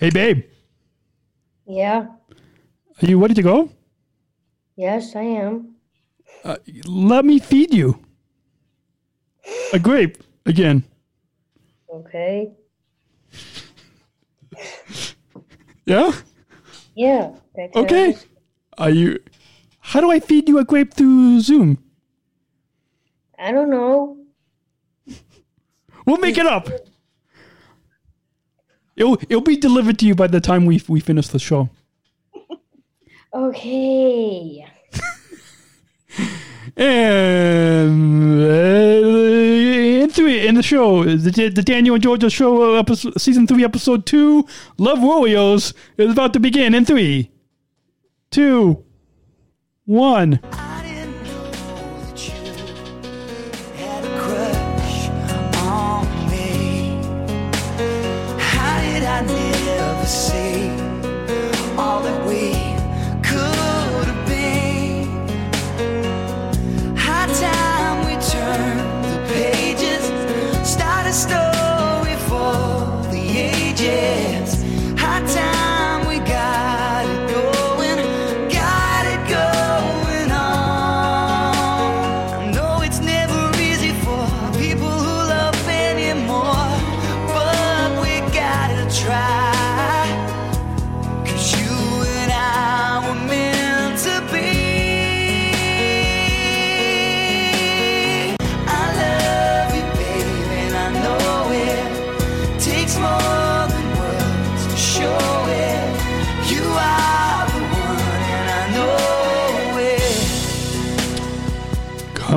Hey, 0.00 0.08
babe. 0.08 0.44
Yeah. 1.66 2.06
Are 3.02 3.06
you 3.06 3.20
ready 3.20 3.34
to 3.34 3.42
go? 3.42 3.68
Yes, 4.74 5.14
I 5.14 5.20
am. 5.20 5.74
Uh, 6.42 6.56
let 6.86 7.26
me 7.26 7.38
feed 7.38 7.74
you 7.74 8.02
a 9.74 9.78
grape 9.78 10.16
again. 10.46 10.84
Okay. 11.92 12.50
Yeah? 15.84 16.12
Yeah. 16.94 17.32
Okay. 17.76 18.16
Are 18.78 18.88
you. 18.88 19.18
How 19.80 20.00
do 20.00 20.10
I 20.10 20.18
feed 20.18 20.48
you 20.48 20.58
a 20.60 20.64
grape 20.64 20.94
through 20.94 21.40
Zoom? 21.40 21.76
I 23.38 23.52
don't 23.52 23.68
know. 23.68 24.16
We'll 26.06 26.16
make 26.16 26.38
it 26.38 26.46
up. 26.46 26.70
It'll, 29.00 29.14
it'll 29.22 29.40
be 29.40 29.56
delivered 29.56 29.98
to 30.00 30.06
you 30.06 30.14
by 30.14 30.26
the 30.26 30.40
time 30.40 30.66
we, 30.66 30.82
we 30.86 31.00
finish 31.00 31.28
the 31.28 31.38
show. 31.38 31.70
Okay. 33.32 34.66
And 36.76 38.42
uh, 38.42 40.04
in 40.04 40.10
three 40.10 40.46
in 40.46 40.54
the 40.54 40.62
show, 40.62 41.04
the, 41.04 41.48
the 41.48 41.62
Daniel 41.62 41.94
and 41.94 42.02
Georgia 42.02 42.28
show, 42.28 42.76
uh, 42.76 42.78
episode, 42.78 43.20
season 43.20 43.46
three, 43.46 43.64
episode 43.64 44.04
two, 44.04 44.46
Love 44.78 45.02
Warriors 45.02 45.72
is 45.96 46.12
about 46.12 46.32
to 46.34 46.40
begin 46.40 46.74
in 46.74 46.84
three, 46.84 47.30
two, 48.30 48.84
one. 49.86 50.40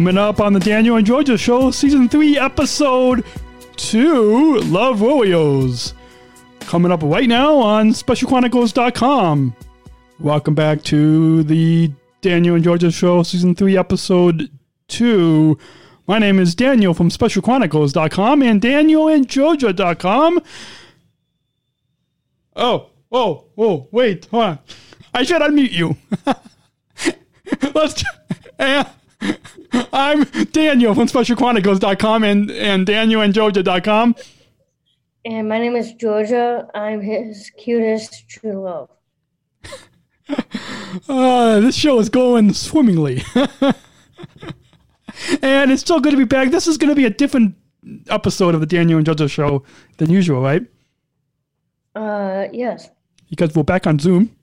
Coming 0.03 0.17
up 0.17 0.41
on 0.41 0.51
the 0.51 0.59
Daniel 0.59 0.97
and 0.97 1.07
Georgia 1.07 1.37
show, 1.37 1.71
season 1.71 2.09
three, 2.09 2.37
episode 2.37 3.23
two, 3.77 4.57
Love 4.57 4.99
Warriors. 4.99 5.93
Coming 6.59 6.91
up 6.91 6.99
right 7.03 7.29
now 7.29 7.55
on 7.55 7.91
SpecialChronicles.com. 7.91 9.55
Welcome 10.19 10.55
back 10.55 10.83
to 10.83 11.43
the 11.43 11.89
Daniel 12.19 12.55
and 12.55 12.65
Georgia 12.65 12.91
show, 12.91 13.23
season 13.23 13.55
three, 13.55 13.77
episode 13.77 14.51
two. 14.89 15.57
My 16.05 16.19
name 16.19 16.37
is 16.37 16.53
Daniel 16.53 16.93
from 16.93 17.07
SpecialChronicles.com 17.07 18.43
and 18.43 18.61
DanielAndGeorgia.com. 18.61 20.41
Oh, 22.57 22.89
whoa, 23.07 23.45
whoa, 23.55 23.87
wait, 23.93 24.25
hold 24.25 24.43
on. 24.43 24.59
I 25.13 25.23
should 25.23 25.41
unmute 25.41 25.71
you. 25.71 25.95
Let's. 27.73 28.03
Uh, 28.59 28.83
I'm 29.91 30.23
Daniel 30.51 30.93
from 30.93 31.07
SpecialChronicles.com 31.07 32.23
and, 32.23 32.51
and 32.51 32.87
DanielAndGeorgia.com. 32.87 34.15
And 35.25 35.49
my 35.49 35.57
name 35.57 35.75
is 35.75 35.93
Georgia. 35.93 36.67
I'm 36.75 37.01
his 37.01 37.51
cutest 37.57 38.27
true 38.29 38.63
love. 38.63 38.89
Uh, 41.09 41.59
this 41.59 41.75
show 41.75 41.99
is 41.99 42.07
going 42.07 42.53
swimmingly. 42.53 43.23
and 45.41 45.71
it's 45.71 45.83
so 45.83 45.99
good 45.99 46.11
to 46.11 46.17
be 46.17 46.23
back. 46.23 46.51
This 46.51 46.67
is 46.67 46.77
going 46.77 46.89
to 46.89 46.95
be 46.95 47.05
a 47.05 47.09
different 47.09 47.55
episode 48.09 48.53
of 48.53 48.61
the 48.61 48.67
Daniel 48.67 48.97
and 48.97 49.05
Georgia 49.05 49.27
show 49.27 49.63
than 49.97 50.11
usual, 50.11 50.41
right? 50.41 50.63
Uh, 51.95 52.45
yes. 52.53 52.89
Because 53.29 53.55
we're 53.55 53.63
back 53.63 53.87
on 53.87 53.97
Zoom. 53.97 54.35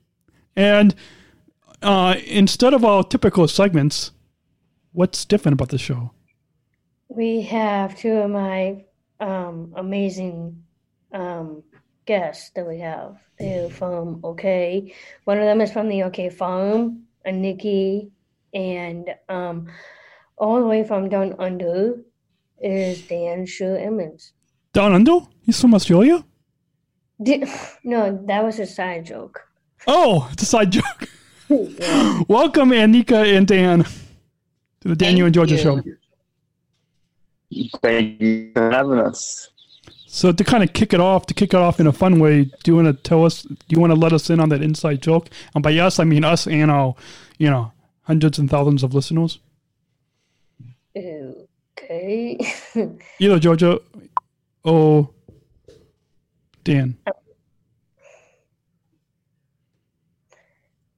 And 0.55 0.93
uh, 1.81 2.15
instead 2.27 2.73
of 2.73 2.83
our 2.83 3.03
typical 3.03 3.47
segments, 3.47 4.11
what's 4.93 5.25
different 5.25 5.53
about 5.53 5.69
the 5.69 5.77
show? 5.77 6.11
We 7.07 7.41
have 7.43 7.97
two 7.97 8.13
of 8.13 8.29
my 8.29 8.85
um, 9.19 9.73
amazing 9.75 10.63
um, 11.11 11.63
guests 12.05 12.51
that 12.55 12.67
we 12.67 12.79
have. 12.79 13.17
They're 13.37 13.69
from 13.69 14.19
OK. 14.23 14.93
One 15.25 15.37
of 15.37 15.45
them 15.45 15.61
is 15.61 15.71
from 15.71 15.89
the 15.89 16.03
OK 16.03 16.29
Farm, 16.29 17.03
Aniki, 17.25 18.11
and 18.53 19.09
um, 19.29 19.67
all 20.37 20.59
the 20.59 20.67
way 20.67 20.83
from 20.83 21.09
down 21.09 21.35
under 21.39 22.01
is 22.61 23.01
Dan 23.07 23.45
Shu 23.45 23.75
Emmons. 23.75 24.33
Down 24.73 24.93
Under? 24.93 25.19
He's 25.41 25.59
from 25.59 25.73
Australia? 25.73 26.23
Di- 27.21 27.43
no, 27.83 28.23
that 28.27 28.43
was 28.43 28.59
a 28.59 28.65
side 28.65 29.05
joke. 29.05 29.41
Oh, 29.87 30.29
it's 30.31 30.43
a 30.43 30.45
side 30.45 30.71
joke. 30.71 31.09
Yeah. 31.49 32.21
Welcome, 32.29 32.69
Aniki 32.69 33.35
and 33.35 33.45
Dan, 33.45 33.85
to 34.81 34.87
the 34.87 34.95
Daniel 34.95 35.25
and 35.25 35.33
Georgia 35.33 35.57
show. 35.57 35.81
Thank 37.81 38.21
you 38.21 38.51
for 38.53 38.71
having 38.71 38.99
us. 38.99 39.49
So 40.07 40.31
to 40.31 40.43
kind 40.43 40.63
of 40.63 40.73
kick 40.73 40.93
it 40.93 40.99
off, 40.99 41.25
to 41.27 41.33
kick 41.33 41.53
it 41.53 41.59
off 41.59 41.79
in 41.79 41.87
a 41.87 41.93
fun 41.93 42.19
way, 42.19 42.43
do 42.43 42.71
you 42.71 42.75
want 42.75 42.87
to 42.87 42.93
tell 42.93 43.23
us? 43.23 43.43
Do 43.43 43.55
you 43.69 43.79
want 43.79 43.93
to 43.93 43.99
let 43.99 44.11
us 44.11 44.29
in 44.29 44.39
on 44.39 44.49
that 44.49 44.61
inside 44.61 45.01
joke? 45.01 45.29
And 45.55 45.63
by 45.63 45.77
us, 45.77 45.99
I 45.99 46.03
mean 46.03 46.25
us 46.25 46.47
and 46.47 46.69
our, 46.69 46.95
you 47.37 47.49
know, 47.49 47.71
hundreds 48.01 48.37
and 48.37 48.49
thousands 48.49 48.83
of 48.83 48.93
listeners. 48.93 49.39
Okay. 50.97 52.37
Either 53.19 53.39
Georgia 53.39 53.79
or 54.63 55.09
Dan. 56.63 56.97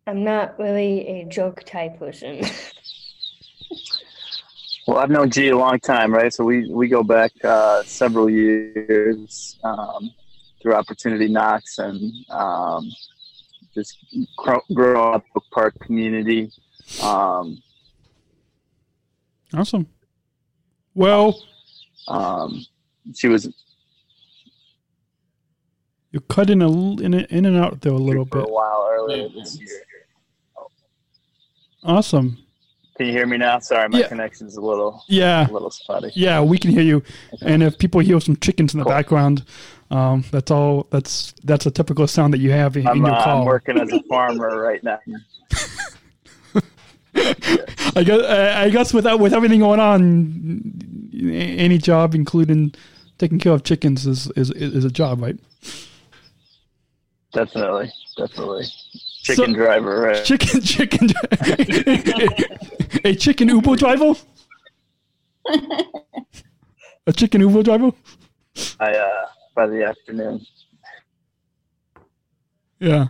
I'm 0.07 0.23
not 0.23 0.57
really 0.59 1.07
a 1.07 1.25
joke 1.25 1.63
type 1.65 1.99
person. 1.99 2.41
Well, 4.87 4.97
I've 4.97 5.09
known 5.09 5.29
G 5.29 5.49
a 5.49 5.57
long 5.57 5.79
time, 5.79 6.13
right? 6.13 6.33
So 6.33 6.43
we, 6.43 6.69
we 6.69 6.87
go 6.89 7.03
back 7.03 7.31
uh, 7.43 7.83
several 7.83 8.29
years 8.29 9.57
um, 9.63 10.11
through 10.61 10.73
Opportunity 10.75 11.27
Knocks 11.29 11.77
and 11.79 12.11
um, 12.29 12.91
just 13.73 13.97
grow, 14.37 14.59
grow 14.73 15.13
up 15.13 15.23
Oak 15.35 15.43
Park 15.51 15.79
community. 15.79 16.51
Um, 17.01 17.61
Awesome. 19.55 19.87
Well, 20.95 21.39
um, 22.07 22.65
she 23.13 23.27
was 23.27 23.47
you're 26.11 26.21
cutting 26.21 26.61
a, 26.63 26.65
l- 26.67 26.99
in, 26.99 27.13
in 27.13 27.45
and 27.45 27.57
out 27.57 27.81
there 27.81 27.93
a 27.93 27.97
little 27.97 28.25
for 28.25 28.39
a 28.39 28.41
bit. 28.43 28.51
while 28.51 28.89
earlier 28.91 29.29
this 29.29 29.59
year. 29.59 29.69
Awesome. 31.83 32.37
Can 32.97 33.07
you 33.07 33.11
hear 33.11 33.25
me 33.25 33.37
now? 33.37 33.57
Sorry, 33.59 33.89
my 33.89 33.99
Yeah. 33.99 34.07
connection's 34.07 34.55
a 34.55 34.61
little 34.61 35.03
Yeah. 35.07 35.49
a 35.49 35.51
little 35.51 35.71
spotty. 35.71 36.11
Yeah, 36.15 36.41
we 36.41 36.57
can 36.59 36.69
hear 36.71 36.83
you. 36.83 37.01
And 37.41 37.63
if 37.63 37.77
people 37.79 38.01
hear 38.01 38.19
some 38.19 38.35
chickens 38.37 38.73
in 38.73 38.79
the 38.79 38.83
Cool. 38.85 38.91
background, 38.93 39.43
um, 39.89 40.23
that's 40.31 40.51
all. 40.51 40.85
That's 40.91 41.33
that's 41.43 41.65
a 41.65 41.71
typical 41.71 42.05
sound 42.07 42.33
that 42.33 42.39
you 42.39 42.51
have 42.51 42.75
in, 42.77 42.83
in 42.83 42.87
I'm, 42.89 42.97
your 42.97 43.09
uh, 43.15 43.25
I'm 43.39 43.45
working 43.45 43.79
as 43.79 43.91
a 43.91 44.01
farmer 44.03 44.59
right 44.61 44.83
now. 44.83 44.99
I 47.95 48.03
guess 48.03 48.21
I 48.23 48.69
guess 48.69 48.93
without 48.93 49.19
with 49.19 49.33
everything 49.33 49.59
going 49.59 49.79
on, 49.79 50.73
any 51.13 51.77
job, 51.77 52.15
including 52.15 52.73
taking 53.17 53.39
care 53.39 53.53
of 53.53 53.63
chickens, 53.63 54.05
is 54.07 54.29
is 54.35 54.49
is 54.51 54.85
a 54.85 54.89
job, 54.91 55.21
right? 55.21 55.37
Definitely, 57.33 57.91
definitely. 58.17 58.65
Chicken 59.23 59.45
So- 59.45 59.53
driver, 59.53 60.01
right? 60.01 60.23
Chicken, 60.25 60.61
chicken, 60.73 61.09
a 63.05 63.15
chicken 63.15 63.49
Uber 63.49 63.75
driver, 63.77 64.13
a 67.07 67.13
chicken 67.13 67.41
Uber 67.41 67.63
driver. 67.63 67.91
I, 68.79 68.91
uh, 68.91 69.25
by 69.55 69.67
the 69.67 69.85
afternoon. 69.85 70.45
Yeah. 72.79 73.07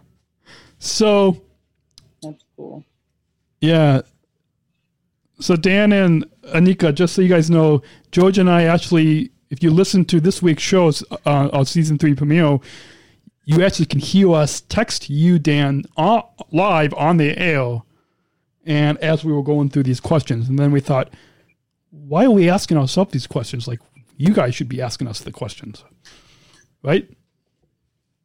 So 0.77 1.41
That's 2.21 2.43
cool. 2.55 2.83
Yeah. 3.59 4.01
So 5.39 5.55
Dan 5.55 5.91
and 5.91 6.25
Aniki, 6.53 6.93
just 6.93 7.15
so 7.15 7.21
you 7.23 7.27
guys 7.27 7.49
know, 7.49 7.81
George 8.11 8.37
and 8.37 8.49
I 8.49 8.63
actually, 8.65 9.31
if 9.49 9.63
you 9.63 9.71
listen 9.71 10.05
to 10.05 10.19
this 10.21 10.41
week's 10.41 10.61
shows 10.63 11.03
uh, 11.25 11.49
on 11.51 11.65
season 11.65 11.97
three 11.97 12.13
premiere, 12.13 12.59
you 13.45 13.63
actually 13.63 13.85
can 13.85 13.99
hear 13.99 14.33
us 14.33 14.61
text 14.61 15.09
you, 15.09 15.39
Dan, 15.39 15.83
uh, 15.97 16.21
live 16.51 16.93
on 16.93 17.17
the 17.17 17.37
air, 17.37 17.81
and 18.65 18.97
as 18.99 19.25
we 19.25 19.33
were 19.33 19.43
going 19.43 19.69
through 19.69 19.83
these 19.83 19.99
questions, 19.99 20.47
and 20.47 20.57
then 20.57 20.71
we 20.71 20.79
thought, 20.79 21.13
why 21.91 22.25
are 22.25 22.31
we 22.31 22.49
asking 22.49 22.77
ourselves 22.77 23.11
these 23.11 23.27
questions? 23.27 23.67
Like 23.67 23.79
you 24.17 24.33
guys 24.33 24.55
should 24.55 24.69
be 24.69 24.81
asking 24.81 25.07
us 25.07 25.19
the 25.19 25.31
questions, 25.31 25.83
right? 26.83 27.09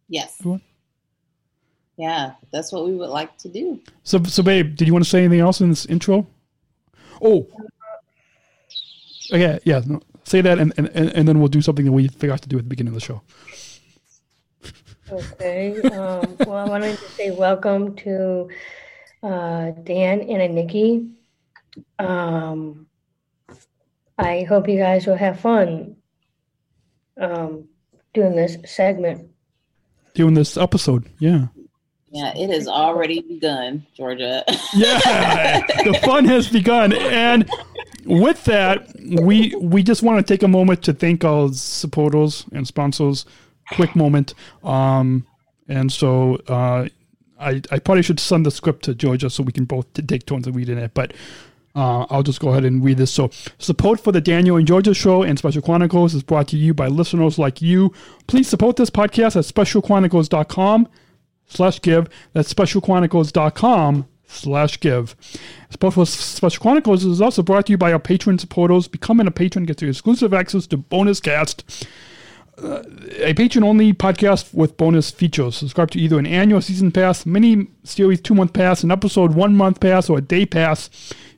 Yes. 0.08 0.40
Yeah, 1.96 2.32
that's 2.52 2.72
what 2.72 2.86
we 2.86 2.94
would 2.94 3.10
like 3.10 3.36
to 3.38 3.48
do. 3.48 3.80
So, 4.04 4.22
so 4.22 4.42
babe, 4.42 4.76
did 4.76 4.86
you 4.86 4.92
want 4.92 5.04
to 5.04 5.10
say 5.10 5.24
anything 5.24 5.40
else 5.40 5.60
in 5.60 5.70
this 5.70 5.84
intro? 5.86 6.26
Oh, 7.20 7.48
okay, 9.32 9.58
yeah. 9.64 9.82
No, 9.84 10.00
say 10.22 10.40
that, 10.40 10.60
and, 10.60 10.72
and 10.78 10.88
and 10.88 11.26
then 11.26 11.40
we'll 11.40 11.48
do 11.48 11.60
something 11.60 11.84
that 11.84 11.92
we 11.92 12.06
forgot 12.06 12.40
to 12.42 12.48
do 12.48 12.56
at 12.56 12.62
the 12.62 12.68
beginning 12.68 12.94
of 12.94 13.00
the 13.00 13.04
show. 13.04 13.20
Okay. 15.10 15.80
Um, 15.82 16.36
well, 16.46 16.56
I 16.56 16.68
wanted 16.68 16.98
to 16.98 17.04
say 17.12 17.30
welcome 17.30 17.94
to 17.96 18.48
uh, 19.22 19.70
Dan 19.84 20.20
and 20.20 20.54
Nikki. 20.54 21.08
Um, 21.98 22.86
I 24.18 24.42
hope 24.42 24.68
you 24.68 24.78
guys 24.78 25.06
will 25.06 25.16
have 25.16 25.40
fun 25.40 25.96
um, 27.20 27.68
doing 28.12 28.36
this 28.36 28.58
segment. 28.66 29.30
Doing 30.14 30.34
this 30.34 30.56
episode, 30.56 31.08
yeah, 31.20 31.46
Yeah, 32.10 32.32
it 32.36 32.50
has 32.50 32.66
already 32.66 33.20
begun, 33.20 33.86
Georgia. 33.96 34.42
yeah. 34.74 35.60
the 35.84 35.98
fun 36.04 36.24
has 36.24 36.48
begun, 36.48 36.92
and 36.92 37.48
with 38.04 38.42
that, 38.44 38.88
we 39.22 39.54
we 39.60 39.82
just 39.84 40.02
want 40.02 40.24
to 40.26 40.34
take 40.34 40.42
a 40.42 40.48
moment 40.48 40.82
to 40.84 40.92
thank 40.92 41.24
our 41.24 41.52
supporters 41.52 42.44
and 42.52 42.66
sponsors. 42.66 43.24
Quick 43.72 43.94
moment, 43.94 44.34
um, 44.64 45.26
and 45.68 45.92
so 45.92 46.36
uh, 46.48 46.88
I 47.38 47.62
I 47.70 47.78
probably 47.78 48.02
should 48.02 48.20
send 48.20 48.46
the 48.46 48.50
script 48.50 48.84
to 48.84 48.94
Georgia 48.94 49.30
so 49.30 49.42
we 49.42 49.52
can 49.52 49.64
both 49.64 49.86
take 49.92 50.26
turns 50.26 50.46
of 50.46 50.56
reading 50.56 50.78
it, 50.78 50.94
but. 50.94 51.12
Uh, 51.74 52.06
I'll 52.10 52.24
just 52.24 52.40
go 52.40 52.48
ahead 52.48 52.64
and 52.64 52.82
read 52.82 52.96
this. 52.96 53.12
So, 53.12 53.30
support 53.58 54.00
for 54.00 54.10
the 54.10 54.22
Daniel 54.22 54.56
and 54.56 54.66
Georgia 54.66 54.94
Show 54.94 55.22
and 55.22 55.38
Special 55.38 55.62
Chronicles 55.62 56.12
is 56.12 56.24
brought 56.24 56.48
to 56.48 56.56
you 56.56 56.74
by 56.74 56.88
listeners 56.88 57.38
like 57.38 57.62
you. 57.62 57.92
Please 58.26 58.48
support 58.48 58.74
this 58.76 58.90
podcast 58.90 59.36
at 59.36 59.44
specialchronicles.com 59.44 60.88
slash 61.46 61.80
give. 61.80 62.08
That's 62.32 62.52
specialchronicles.com 62.52 64.08
slash 64.28 64.80
give. 64.80 65.16
Support 65.70 65.94
for 65.94 66.06
Special 66.06 66.62
Chronicles 66.62 67.04
is 67.04 67.20
also 67.20 67.42
brought 67.42 67.66
to 67.66 67.72
you 67.72 67.78
by 67.78 67.92
our 67.92 67.98
patron 67.98 68.38
supporters. 68.38 68.88
Becoming 68.88 69.26
a 69.26 69.30
patron 69.30 69.64
gets 69.64 69.82
you 69.82 69.88
exclusive 69.88 70.32
access 70.32 70.66
to 70.68 70.76
bonus 70.76 71.20
cast, 71.20 71.86
uh, 72.62 72.82
a 73.18 73.34
patron 73.34 73.64
only 73.64 73.92
podcast 73.92 74.52
with 74.54 74.76
bonus 74.76 75.10
features. 75.10 75.56
Subscribe 75.56 75.90
to 75.92 75.98
either 75.98 76.18
an 76.18 76.26
annual 76.26 76.60
season 76.60 76.90
pass, 76.90 77.24
mini 77.26 77.68
series 77.84 78.20
two 78.20 78.34
month 78.34 78.52
pass, 78.52 78.82
an 78.82 78.90
episode 78.90 79.34
one 79.34 79.54
month 79.54 79.80
pass, 79.80 80.08
or 80.08 80.18
a 80.18 80.20
day 80.20 80.46
pass. 80.46 80.90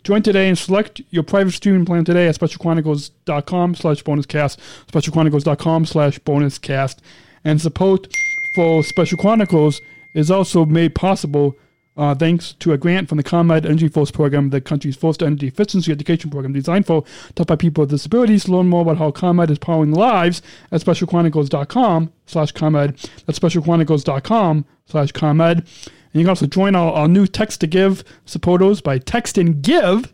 Join 0.02 0.22
today 0.22 0.48
and 0.48 0.58
select 0.58 1.02
your 1.10 1.22
private 1.22 1.52
streaming 1.52 1.84
plan 1.84 2.04
today 2.04 2.26
at 2.26 2.38
specialchronicles.com 2.38 3.74
slash 3.74 4.02
bonuscast, 4.02 4.56
specialchronicles.com 4.90 5.86
slash 5.86 6.18
bonuscast. 6.20 6.96
And 7.44 7.60
support 7.60 8.08
for 8.54 8.82
Special 8.82 9.18
Chronicles 9.18 9.80
is 10.14 10.30
also 10.30 10.64
made 10.64 10.94
possible 10.94 11.54
uh, 12.00 12.14
thanks 12.14 12.54
to 12.54 12.72
a 12.72 12.78
grant 12.78 13.10
from 13.10 13.18
the 13.18 13.22
ComEd 13.22 13.66
Energy 13.66 13.88
Force 13.88 14.10
Program, 14.10 14.48
the 14.48 14.62
country's 14.62 14.96
first 14.96 15.22
energy 15.22 15.48
efficiency 15.48 15.92
education 15.92 16.30
program 16.30 16.54
designed 16.54 16.86
for 16.86 17.04
taught 17.34 17.48
by 17.48 17.56
people 17.56 17.82
with 17.82 17.90
disabilities. 17.90 18.44
To 18.44 18.52
learn 18.52 18.68
more 18.68 18.80
about 18.80 18.96
how 18.96 19.10
ComEd 19.10 19.50
is 19.50 19.58
powering 19.58 19.92
lives 19.92 20.40
at 20.72 20.80
specialchronicles.com 20.80 22.10
slash 22.24 22.52
ComEd. 22.52 22.96
That's 23.26 23.38
specialchronicles.com 23.38 24.64
slash 24.86 25.12
ComEd. 25.12 25.58
And 25.58 25.68
you 26.14 26.22
can 26.22 26.30
also 26.30 26.46
join 26.46 26.74
our, 26.74 26.90
our 26.94 27.06
new 27.06 27.26
text 27.26 27.60
to 27.60 27.66
give 27.66 28.02
supporters 28.24 28.80
by 28.80 28.98
texting 28.98 29.60
give 29.60 30.10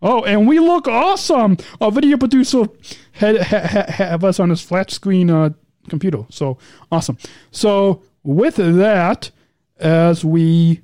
Oh, 0.02 0.24
and 0.24 0.48
we 0.48 0.60
look 0.60 0.88
awesome. 0.88 1.58
Our 1.82 1.92
video 1.92 2.18
producer 2.18 2.66
had, 3.14 3.42
ha, 3.42 3.60
ha, 3.68 3.92
have 3.92 4.24
us 4.24 4.40
on 4.40 4.50
his 4.50 4.62
flat 4.62 4.92
screen 4.92 5.30
uh, 5.30 5.50
computer. 5.90 6.24
So 6.30 6.58
awesome. 6.92 7.18
So 7.52 8.04
with 8.24 8.56
that, 8.58 9.32
as 9.80 10.24
we 10.24 10.82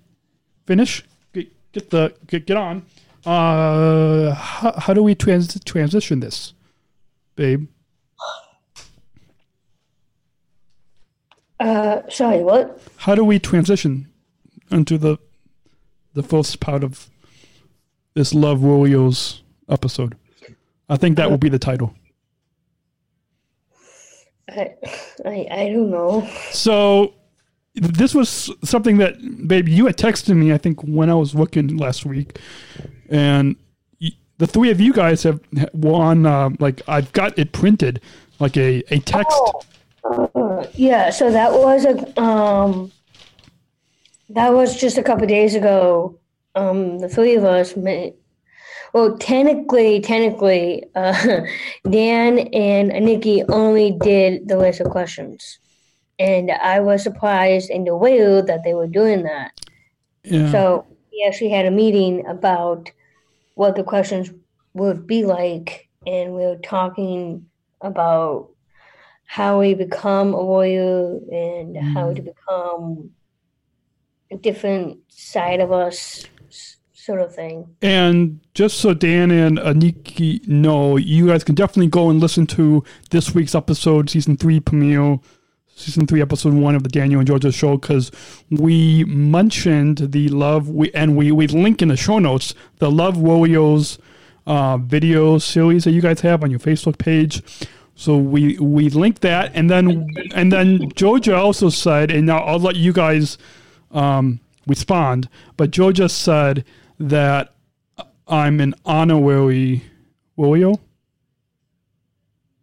finish, 0.65 1.03
get, 1.33 1.51
get 1.71 1.89
the 1.89 2.15
get, 2.27 2.45
get 2.45 2.57
on. 2.57 2.85
Uh, 3.25 4.33
how, 4.33 4.73
how 4.77 4.93
do 4.93 5.01
we 5.01 5.15
trans- 5.15 5.59
transition 5.63 6.19
this, 6.19 6.53
babe? 7.35 7.67
Uh, 11.59 12.01
sorry, 12.09 12.43
what? 12.43 12.81
How 12.97 13.15
do 13.15 13.23
we 13.23 13.39
transition 13.39 14.09
into 14.71 14.97
the 14.97 15.17
the 16.13 16.23
first 16.23 16.59
part 16.59 16.83
of 16.83 17.09
this 18.13 18.33
Love 18.33 18.61
Warriors 18.61 19.41
episode? 19.69 20.17
I 20.89 20.97
think 20.97 21.15
that 21.17 21.31
will 21.31 21.37
be 21.37 21.49
the 21.49 21.59
title. 21.59 21.93
I, 24.49 24.75
I, 25.25 25.47
I 25.49 25.69
don't 25.69 25.89
know. 25.89 26.27
So 26.51 27.13
this 27.75 28.13
was 28.13 28.51
something 28.63 28.97
that, 28.97 29.15
babe, 29.47 29.67
you 29.67 29.85
had 29.85 29.97
texted 29.97 30.35
me. 30.35 30.51
I 30.53 30.57
think 30.57 30.81
when 30.81 31.09
I 31.09 31.15
was 31.15 31.33
working 31.33 31.77
last 31.77 32.05
week, 32.05 32.39
and 33.09 33.55
the 34.37 34.47
three 34.47 34.71
of 34.71 34.81
you 34.81 34.93
guys 34.93 35.23
have 35.23 35.39
were 35.73 35.93
on. 35.93 36.25
Uh, 36.25 36.49
like 36.59 36.81
I've 36.87 37.11
got 37.13 37.37
it 37.37 37.51
printed, 37.51 38.01
like 38.39 38.57
a 38.57 38.83
a 38.93 38.99
text. 38.99 39.39
Uh, 40.03 40.65
yeah, 40.73 41.09
so 41.09 41.31
that 41.31 41.53
was 41.53 41.85
a 41.85 42.21
um, 42.21 42.91
that 44.29 44.53
was 44.53 44.79
just 44.79 44.97
a 44.97 45.03
couple 45.03 45.25
days 45.27 45.55
ago. 45.55 46.19
Um, 46.55 46.99
the 46.99 47.09
three 47.09 47.35
of 47.35 47.45
us 47.45 47.75
made. 47.75 48.13
Well, 48.93 49.17
technically, 49.17 50.01
technically, 50.01 50.83
uh, 50.93 51.41
Dan 51.89 52.39
and 52.53 52.89
Nikki 52.89 53.43
only 53.49 53.97
did 54.01 54.47
the 54.47 54.57
list 54.57 54.81
of 54.81 54.91
questions, 54.91 55.59
and 56.19 56.51
I 56.51 56.79
was 56.79 57.01
surprised 57.01 57.69
and 57.71 57.87
aware 57.87 58.41
that 58.41 58.63
they 58.63 58.73
were 58.73 58.87
doing 58.87 59.23
that. 59.23 59.51
Yeah. 60.23 60.51
So 60.51 60.85
we 61.13 61.23
actually 61.27 61.49
had 61.49 61.65
a 61.65 61.71
meeting 61.71 62.25
about 62.25 62.91
what 63.53 63.75
the 63.75 63.83
questions 63.83 64.31
would 64.73 65.05
be 65.05 65.23
like, 65.23 65.87
and 66.07 66.33
we 66.33 66.41
were 66.41 66.57
talking 66.57 67.45
about 67.81 68.49
how 69.25 69.59
we 69.59 69.73
become 69.73 70.33
a 70.33 70.43
warrior 70.43 71.19
and 71.31 71.75
mm-hmm. 71.75 71.93
how 71.93 72.13
to 72.13 72.21
become 72.21 73.11
a 74.31 74.37
different 74.37 74.97
side 75.07 75.59
of 75.59 75.71
us, 75.71 76.25
sort 76.93 77.21
of 77.21 77.33
thing. 77.33 77.67
And 77.81 78.39
just 78.53 78.77
so 78.77 78.93
Dan 78.93 79.29
and 79.29 79.57
Aniki 79.57 80.47
know, 80.47 80.97
you 80.97 81.27
guys 81.27 81.43
can 81.43 81.55
definitely 81.55 81.87
go 81.87 82.09
and 82.09 82.19
listen 82.19 82.47
to 82.47 82.83
this 83.11 83.35
week's 83.35 83.55
episode, 83.55 84.09
season 84.09 84.37
three 84.37 84.59
premiere, 84.59 85.19
season 85.75 86.07
three, 86.07 86.21
episode 86.21 86.53
one 86.53 86.75
of 86.75 86.83
the 86.83 86.89
Daniel 86.89 87.19
and 87.19 87.27
Georgia 87.27 87.51
show, 87.51 87.77
because 87.77 88.11
we 88.49 89.03
mentioned 89.05 90.11
the 90.11 90.29
love, 90.29 90.69
we 90.69 90.91
and 90.93 91.15
we 91.15 91.31
we 91.31 91.47
link 91.47 91.81
in 91.81 91.87
the 91.87 91.97
show 91.97 92.19
notes 92.19 92.53
the 92.79 92.91
Love 92.91 93.17
Warriors 93.17 93.99
uh, 94.45 94.77
video 94.77 95.37
series 95.37 95.83
that 95.83 95.91
you 95.91 96.01
guys 96.01 96.21
have 96.21 96.43
on 96.43 96.51
your 96.51 96.59
Facebook 96.59 96.97
page. 96.97 97.41
So 97.95 98.17
we 98.17 98.57
we 98.57 98.89
link 98.89 99.19
that, 99.19 99.51
and 99.53 99.69
then 99.69 100.07
and 100.33 100.51
then 100.51 100.89
Georgia 100.95 101.35
also 101.35 101.69
said, 101.69 102.11
and 102.11 102.25
now 102.25 102.39
I'll 102.39 102.59
let 102.59 102.75
you 102.75 102.93
guys 102.93 103.37
um, 103.91 104.39
respond. 104.67 105.29
But 105.57 105.71
Georgia 105.71 106.09
said 106.09 106.65
that 106.99 107.53
I'm 108.27 108.59
an 108.59 108.73
honorary 108.85 109.83
warrior. 110.35 110.73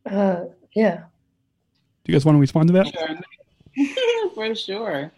Uh, 0.06 0.46
yeah. 0.74 1.04
You 2.06 2.12
guys 2.12 2.24
want 2.24 2.36
to 2.36 2.40
respond 2.40 2.68
to 2.68 2.72
that? 2.74 2.86
Sure. 3.76 4.30
for 4.34 4.54
sure. 4.54 5.12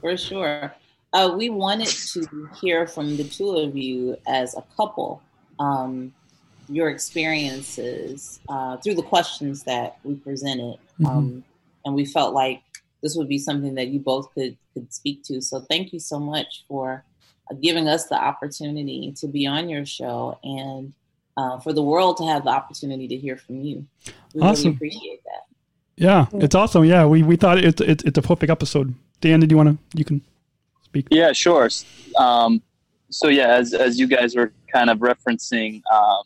For 0.00 0.16
sure. 0.16 0.74
Uh, 1.12 1.34
we 1.36 1.48
wanted 1.50 1.88
to 1.88 2.48
hear 2.60 2.86
from 2.86 3.16
the 3.16 3.24
two 3.24 3.50
of 3.56 3.76
you 3.76 4.16
as 4.26 4.54
a 4.56 4.62
couple. 4.76 5.22
Um, 5.58 6.12
your 6.68 6.90
experiences 6.90 8.40
uh, 8.48 8.76
through 8.78 8.94
the 8.94 9.02
questions 9.02 9.62
that 9.62 9.98
we 10.02 10.16
presented, 10.16 10.76
Mhm. 11.00 11.06
um, 11.06 11.44
and 11.84 11.94
we 11.94 12.04
felt 12.04 12.34
like 12.34 12.60
this 13.02 13.14
would 13.16 13.28
be 13.28 13.38
something 13.38 13.74
that 13.76 13.88
you 13.88 14.00
both 14.00 14.32
could 14.34 14.56
could 14.74 14.92
speak 14.92 15.22
to. 15.22 15.40
So 15.40 15.60
thank 15.60 15.92
you 15.92 16.00
so 16.00 16.18
much 16.18 16.64
for 16.68 17.04
uh, 17.50 17.54
giving 17.54 17.86
us 17.88 18.08
the 18.08 18.16
opportunity 18.22 19.12
to 19.16 19.26
be 19.28 19.46
on 19.46 19.68
your 19.68 19.86
show 19.86 20.38
and 20.42 20.92
uh, 21.36 21.58
for 21.60 21.72
the 21.72 21.82
world 21.82 22.16
to 22.18 22.24
have 22.26 22.44
the 22.44 22.50
opportunity 22.50 23.06
to 23.08 23.16
hear 23.16 23.36
from 23.36 23.62
you. 23.62 23.86
We 24.34 24.42
Awesome. 24.42 24.64
really 24.64 24.76
appreciate 24.76 25.20
that. 25.24 25.55
Yeah, 25.96 26.26
it's 26.34 26.54
awesome. 26.54 26.84
Yeah, 26.84 27.06
we, 27.06 27.22
we 27.22 27.36
thought 27.36 27.58
it's 27.58 27.80
it's 27.80 28.04
it's 28.04 28.18
a 28.18 28.22
perfect 28.22 28.50
episode. 28.50 28.94
Dan, 29.20 29.40
did 29.40 29.50
you 29.50 29.56
want 29.56 29.70
to? 29.70 29.98
You 29.98 30.04
can 30.04 30.20
speak. 30.84 31.08
Yeah, 31.10 31.32
sure. 31.32 31.70
Um, 32.18 32.62
so 33.10 33.28
yeah, 33.28 33.48
as 33.48 33.72
as 33.72 33.98
you 33.98 34.06
guys 34.06 34.36
were 34.36 34.52
kind 34.70 34.90
of 34.90 34.98
referencing, 34.98 35.80
um, 35.92 36.24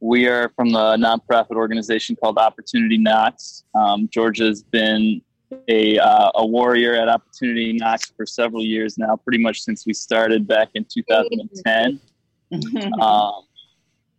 we 0.00 0.28
are 0.28 0.50
from 0.50 0.70
the 0.70 0.96
nonprofit 0.96 1.56
organization 1.56 2.14
called 2.16 2.38
Opportunity 2.38 2.96
Knocks. 2.96 3.64
Um, 3.74 4.08
Georgia's 4.12 4.62
been 4.62 5.20
a 5.68 5.98
uh, 5.98 6.30
a 6.36 6.46
warrior 6.46 6.94
at 6.94 7.08
Opportunity 7.08 7.72
Knocks 7.72 8.12
for 8.16 8.24
several 8.24 8.62
years 8.62 8.98
now, 8.98 9.16
pretty 9.16 9.38
much 9.38 9.62
since 9.62 9.84
we 9.84 9.94
started 9.94 10.46
back 10.46 10.68
in 10.74 10.84
2010. 10.84 12.00
um, 13.00 13.42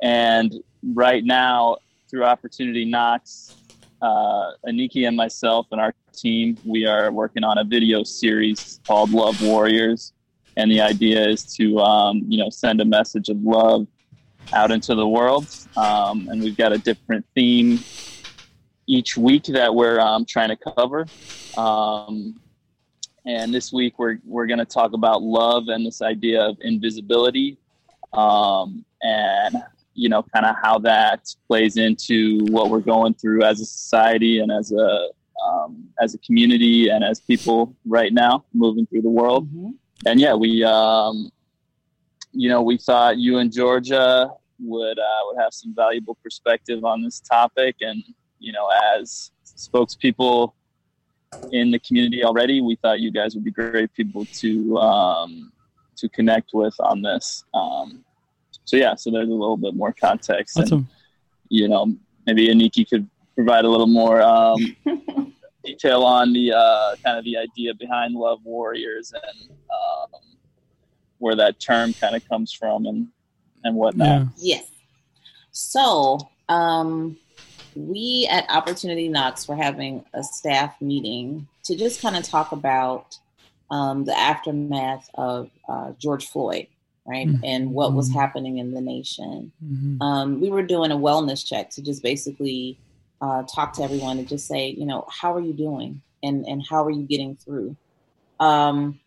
and 0.02 0.56
right 0.94 1.24
now, 1.24 1.78
through 2.10 2.26
Opportunity 2.26 2.84
Knocks, 2.84 3.56
uh, 4.04 4.52
Aniki 4.68 5.08
and 5.08 5.16
myself 5.16 5.68
and 5.72 5.80
our 5.80 5.96
team, 6.12 6.58
we 6.66 6.86
are 6.86 7.12
working 7.12 7.44
on 7.44 7.58
a 7.58 7.64
video 7.64 8.04
series 8.04 8.82
called 8.86 9.12
Love 9.12 9.42
Warriors. 9.42 10.12
And 10.58 10.70
the 10.70 10.82
idea 10.82 11.26
is 11.28 11.46
to, 11.56 11.80
um, 11.80 12.22
you 12.28 12.38
know, 12.38 12.50
send 12.50 12.82
a 12.82 12.86
message 12.86 13.30
of 13.30 13.42
love 13.42 13.88
out 14.52 14.72
into 14.72 14.94
the 14.94 15.08
world. 15.08 15.48
Um, 15.78 16.28
and 16.30 16.44
we've 16.44 16.58
got 16.58 16.74
a 16.74 16.78
different 16.78 17.26
theme 17.34 17.80
each 18.88 19.16
week 19.16 19.46
that 19.46 19.74
we're 19.74 20.02
um, 20.02 20.26
trying 20.26 20.50
to 20.50 20.58
cover. 20.58 21.08
Um, 21.58 22.40
and 23.26 23.54
this 23.54 23.72
week 23.72 23.98
we're, 23.98 24.18
we're 24.26 24.48
going 24.48 24.60
to 24.60 24.66
talk 24.66 24.92
about 24.92 25.24
love 25.24 25.70
and 25.70 25.86
this 25.86 26.02
idea 26.02 26.42
of 26.42 26.58
invisibility 26.60 27.58
um, 28.12 28.84
and 29.02 29.64
you 29.94 30.10
know 30.10 30.24
kind 30.34 30.46
of 30.46 30.56
how 30.62 30.80
that 30.80 31.34
plays 31.48 31.78
into 31.78 32.46
what 32.50 32.70
we're 32.70 32.80
going 32.80 33.14
through 33.14 33.44
as 33.44 33.62
a 33.62 33.66
society 33.66 34.40
and 34.40 34.52
as 34.52 34.72
a 34.72 35.10
um, 35.46 35.90
as 36.02 36.14
a 36.14 36.18
community 36.20 36.90
and 36.90 37.04
as 37.04 37.20
people 37.20 37.76
right 37.86 38.14
now 38.14 38.46
moving 38.54 38.86
through 38.86 39.02
the 39.02 39.10
world. 39.10 39.52
Mhm. 39.54 39.74
and 40.06 40.20
yeah 40.20 40.34
we 40.34 40.64
um, 40.64 41.30
you 42.32 42.50
know 42.50 42.62
we 42.62 42.78
thought 42.78 43.18
you 43.18 43.38
and 43.38 43.52
georgia 43.52 44.30
would 44.60 45.00
uh, 45.00 45.20
would 45.26 45.42
have 45.42 45.54
some 45.54 45.74
valuable 45.76 46.16
perspective 46.24 46.84
on 46.86 47.04
this 47.04 47.20
topic. 47.20 47.76
And 47.82 48.04
you 48.40 48.52
know 48.52 48.70
as 48.96 49.32
spokespeople 49.46 50.54
in 51.52 51.72
the 51.72 51.80
community 51.80 52.24
already 52.24 52.62
we 52.62 52.76
thought 52.76 53.00
you 53.00 53.12
guys 53.12 53.34
would 53.36 53.44
be 53.44 53.52
great 53.52 53.92
people 53.94 54.26
to 54.26 54.78
um, 54.78 55.52
to 55.98 56.10
connect 56.10 56.52
with 56.54 56.76
on 56.80 57.02
this. 57.02 57.44
Um, 57.54 58.04
so 58.66 58.76
yeah 58.76 58.96
so 58.96 59.12
there's 59.12 59.30
a 59.30 59.32
little 59.32 59.58
bit 59.58 59.76
more 59.76 59.94
context 59.94 60.58
and 60.58 60.88
you 61.50 61.68
know 61.68 61.94
maybe 62.26 62.48
aniki 62.48 62.88
could 62.88 63.08
provide 63.36 63.66
a 63.66 63.70
little 63.70 63.88
more 63.88 64.22
um, 64.22 64.76
detail 65.64 66.04
on 66.04 66.34
the 66.34 66.54
uh, 66.54 66.96
kind 67.04 67.18
of 67.18 67.24
the 67.24 67.38
idea 67.38 67.74
behind 67.74 68.14
love 68.14 68.40
warriors 68.44 69.14
and 69.14 69.50
um, 69.50 70.22
where 71.18 71.36
that 71.36 71.60
term 71.60 71.94
kind 71.94 72.16
of 72.16 72.28
comes 72.28 72.52
from 72.54 72.86
and 72.86 73.08
and 73.64 73.76
whatnot 73.76 74.08
Yeah. 74.08 74.26
Yes. 74.38 74.66
So, 75.52 76.30
um, 76.50 77.18
we 77.76 78.28
at 78.30 78.50
Opportunity 78.50 79.08
Knocks 79.08 79.48
were 79.48 79.56
having 79.56 80.04
a 80.14 80.24
staff 80.24 80.80
meeting 80.82 81.48
to 81.64 81.76
just 81.76 82.02
kind 82.02 82.16
of 82.16 82.24
talk 82.24 82.52
about 82.52 83.18
um, 83.72 84.06
the 84.06 84.18
aftermath 84.18 85.10
of 85.16 85.50
uh, 85.68 85.92
George 85.98 86.28
Floyd, 86.28 86.68
right? 87.06 87.28
Mhm. 87.28 87.40
And 87.44 87.74
what 87.74 87.94
was 87.94 88.10
Mhm. 88.10 88.14
happening 88.14 88.58
in 88.58 88.72
the 88.72 88.82
nation. 88.82 89.52
Mhm. 89.64 90.02
Um, 90.02 90.42
we 90.42 90.50
were 90.50 90.64
doing 90.64 90.92
a 90.92 90.98
wellness 90.98 91.46
check 91.46 91.70
to 91.72 91.82
just 91.82 92.02
basically 92.04 92.78
uh, 93.22 93.44
talk 93.44 93.72
to 93.72 93.82
everyone 93.82 94.18
and 94.20 94.28
just 94.28 94.48
say, 94.48 94.72
you 94.72 94.86
know, 94.86 95.06
how 95.08 95.34
are 95.34 95.40
you 95.40 95.54
doing? 95.54 96.02
And, 96.24 96.46
and 96.46 96.62
how 96.70 96.84
are 96.84 96.92
you 96.92 97.04
getting 97.04 97.38
through? 97.38 97.78
Um, 98.42 99.00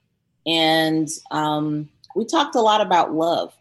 and 0.47 1.07
um, 1.31 1.91
we 2.15 2.25
talked 2.25 2.55
a 2.55 2.61
lot 2.63 2.81
about 2.81 3.13
love 3.13 3.55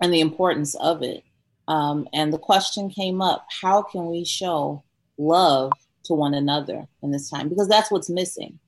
and 0.00 0.12
the 0.12 0.20
importance 0.20 0.74
of 0.76 1.02
it. 1.04 1.22
Um, 1.68 2.08
and 2.12 2.32
the 2.32 2.38
question 2.38 2.90
came 2.90 3.22
up 3.22 3.46
how 3.48 3.82
can 3.82 4.06
we 4.06 4.24
show 4.24 4.82
love 5.16 5.70
to 6.04 6.14
one 6.14 6.34
another 6.34 6.88
in 7.02 7.12
this 7.12 7.30
time? 7.30 7.48
Because 7.48 7.68
that's 7.68 7.90
what's 7.90 8.10
missing. 8.10 8.58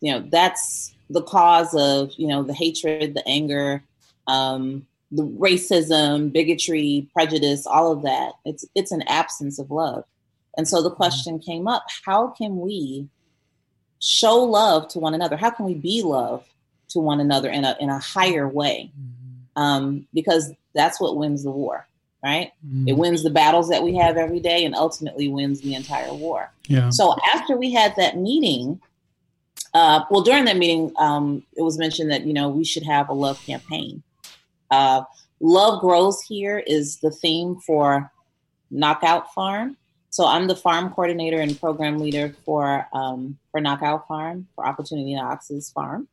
You 0.00 0.12
know, 0.12 0.28
that's 0.30 0.94
the 1.10 1.22
cause 1.22 1.74
of, 1.74 2.12
you 2.16 2.28
know, 2.28 2.44
the 2.44 2.54
hatred, 2.54 3.14
the 3.14 3.26
anger, 3.26 3.82
um, 4.26 4.86
the 5.12 5.24
racism, 5.24 6.32
bigotry, 6.32 7.08
prejudice, 7.12 7.66
all 7.66 7.92
of 7.92 8.02
that. 8.02 8.32
It's 8.44 8.64
it's 8.74 8.92
an 8.92 9.02
absence 9.02 9.58
of 9.58 9.70
love. 9.70 10.04
And 10.56 10.68
so 10.68 10.82
the 10.82 10.90
question 10.90 11.38
came 11.38 11.66
up, 11.66 11.84
how 12.04 12.28
can 12.28 12.58
we 12.60 13.08
show 14.00 14.36
love 14.42 14.88
to 14.88 14.98
one 14.98 15.14
another? 15.14 15.36
How 15.36 15.50
can 15.50 15.66
we 15.66 15.74
be 15.74 16.02
love 16.02 16.44
to 16.88 17.00
one 17.00 17.20
another 17.20 17.48
in 17.50 17.64
a 17.64 17.76
in 17.80 17.90
a 17.90 17.98
higher 17.98 18.48
way? 18.48 18.90
um, 19.56 20.06
because 20.12 20.52
that's 20.74 21.00
what 21.00 21.16
wins 21.16 21.44
the 21.44 21.50
war, 21.50 21.86
right? 22.22 22.52
Mhm. 22.66 22.88
It 22.88 22.94
wins 22.94 23.22
the 23.22 23.30
battles 23.30 23.68
that 23.68 23.82
we 23.82 23.94
have 23.96 24.16
every 24.16 24.40
day 24.40 24.64
and 24.64 24.74
ultimately 24.74 25.28
wins 25.28 25.60
the 25.60 25.74
entire 25.74 26.12
war. 26.12 26.50
Yeah. 26.66 26.90
So 26.90 27.14
after 27.32 27.56
we 27.56 27.72
had 27.72 27.94
that 27.96 28.18
meeting, 28.18 28.80
uh, 29.72 30.04
well, 30.10 30.22
during 30.22 30.44
that 30.46 30.56
meeting, 30.56 30.92
um, 30.98 31.44
it 31.56 31.62
was 31.62 31.78
mentioned 31.78 32.10
that, 32.10 32.26
you 32.26 32.32
know, 32.32 32.48
we 32.48 32.64
should 32.64 32.82
have 32.84 33.08
a 33.08 33.12
love 33.12 33.40
campaign. 33.44 34.02
Uh, 34.74 35.04
love 35.38 35.80
Grows 35.80 36.20
Here 36.22 36.58
is 36.58 36.98
the 36.98 37.12
theme 37.12 37.56
for 37.64 38.10
Knockout 38.72 39.32
Farm. 39.32 39.76
So 40.10 40.26
I'm 40.26 40.48
the 40.48 40.56
farm 40.56 40.90
coordinator 40.90 41.40
and 41.40 41.58
program 41.60 41.98
leader 41.98 42.34
for 42.44 42.88
um, 42.92 43.38
for 43.52 43.60
Knockout 43.60 44.08
Farm, 44.08 44.48
for 44.56 44.66
Opportunity 44.66 45.14
Knocks's 45.14 45.70
farm. 45.70 46.08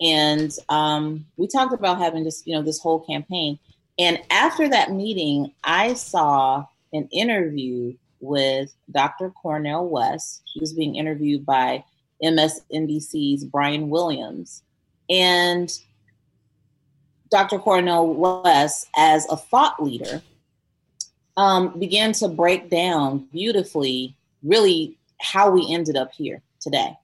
And 0.00 0.52
um, 0.68 1.26
we 1.36 1.48
talked 1.48 1.74
about 1.74 1.98
having 1.98 2.22
just 2.22 2.46
you 2.46 2.54
know 2.54 2.62
this 2.62 2.78
whole 2.78 3.00
campaign. 3.00 3.58
And 3.98 4.20
after 4.30 4.68
that 4.68 4.92
meeting 4.92 5.52
i 5.64 5.94
saw 5.94 6.64
an 6.92 7.08
interview 7.10 7.94
with 8.20 8.72
dr 8.92 9.30
cornel 9.42 9.88
west. 9.88 10.42
He 10.52 10.60
was 10.60 10.72
being 10.72 10.94
interviewed 10.94 11.44
by 11.44 11.84
msnbc's 12.22 13.44
brian 13.44 13.90
williams. 13.90 14.62
And 15.10 15.68
dr 17.30 17.58
cornel 17.60 18.14
west 18.14 18.88
as 18.96 19.26
a 19.30 19.36
thought 19.36 19.82
leader 19.82 20.22
um, 21.36 21.78
began 21.78 22.12
to 22.12 22.28
break 22.28 22.68
down 22.68 23.26
beautifully 23.32 24.16
really 24.42 24.98
how 25.20 25.50
we 25.50 25.72
ended 25.72 25.96
up 25.96 26.12
here 26.12 26.42
today 26.60 26.96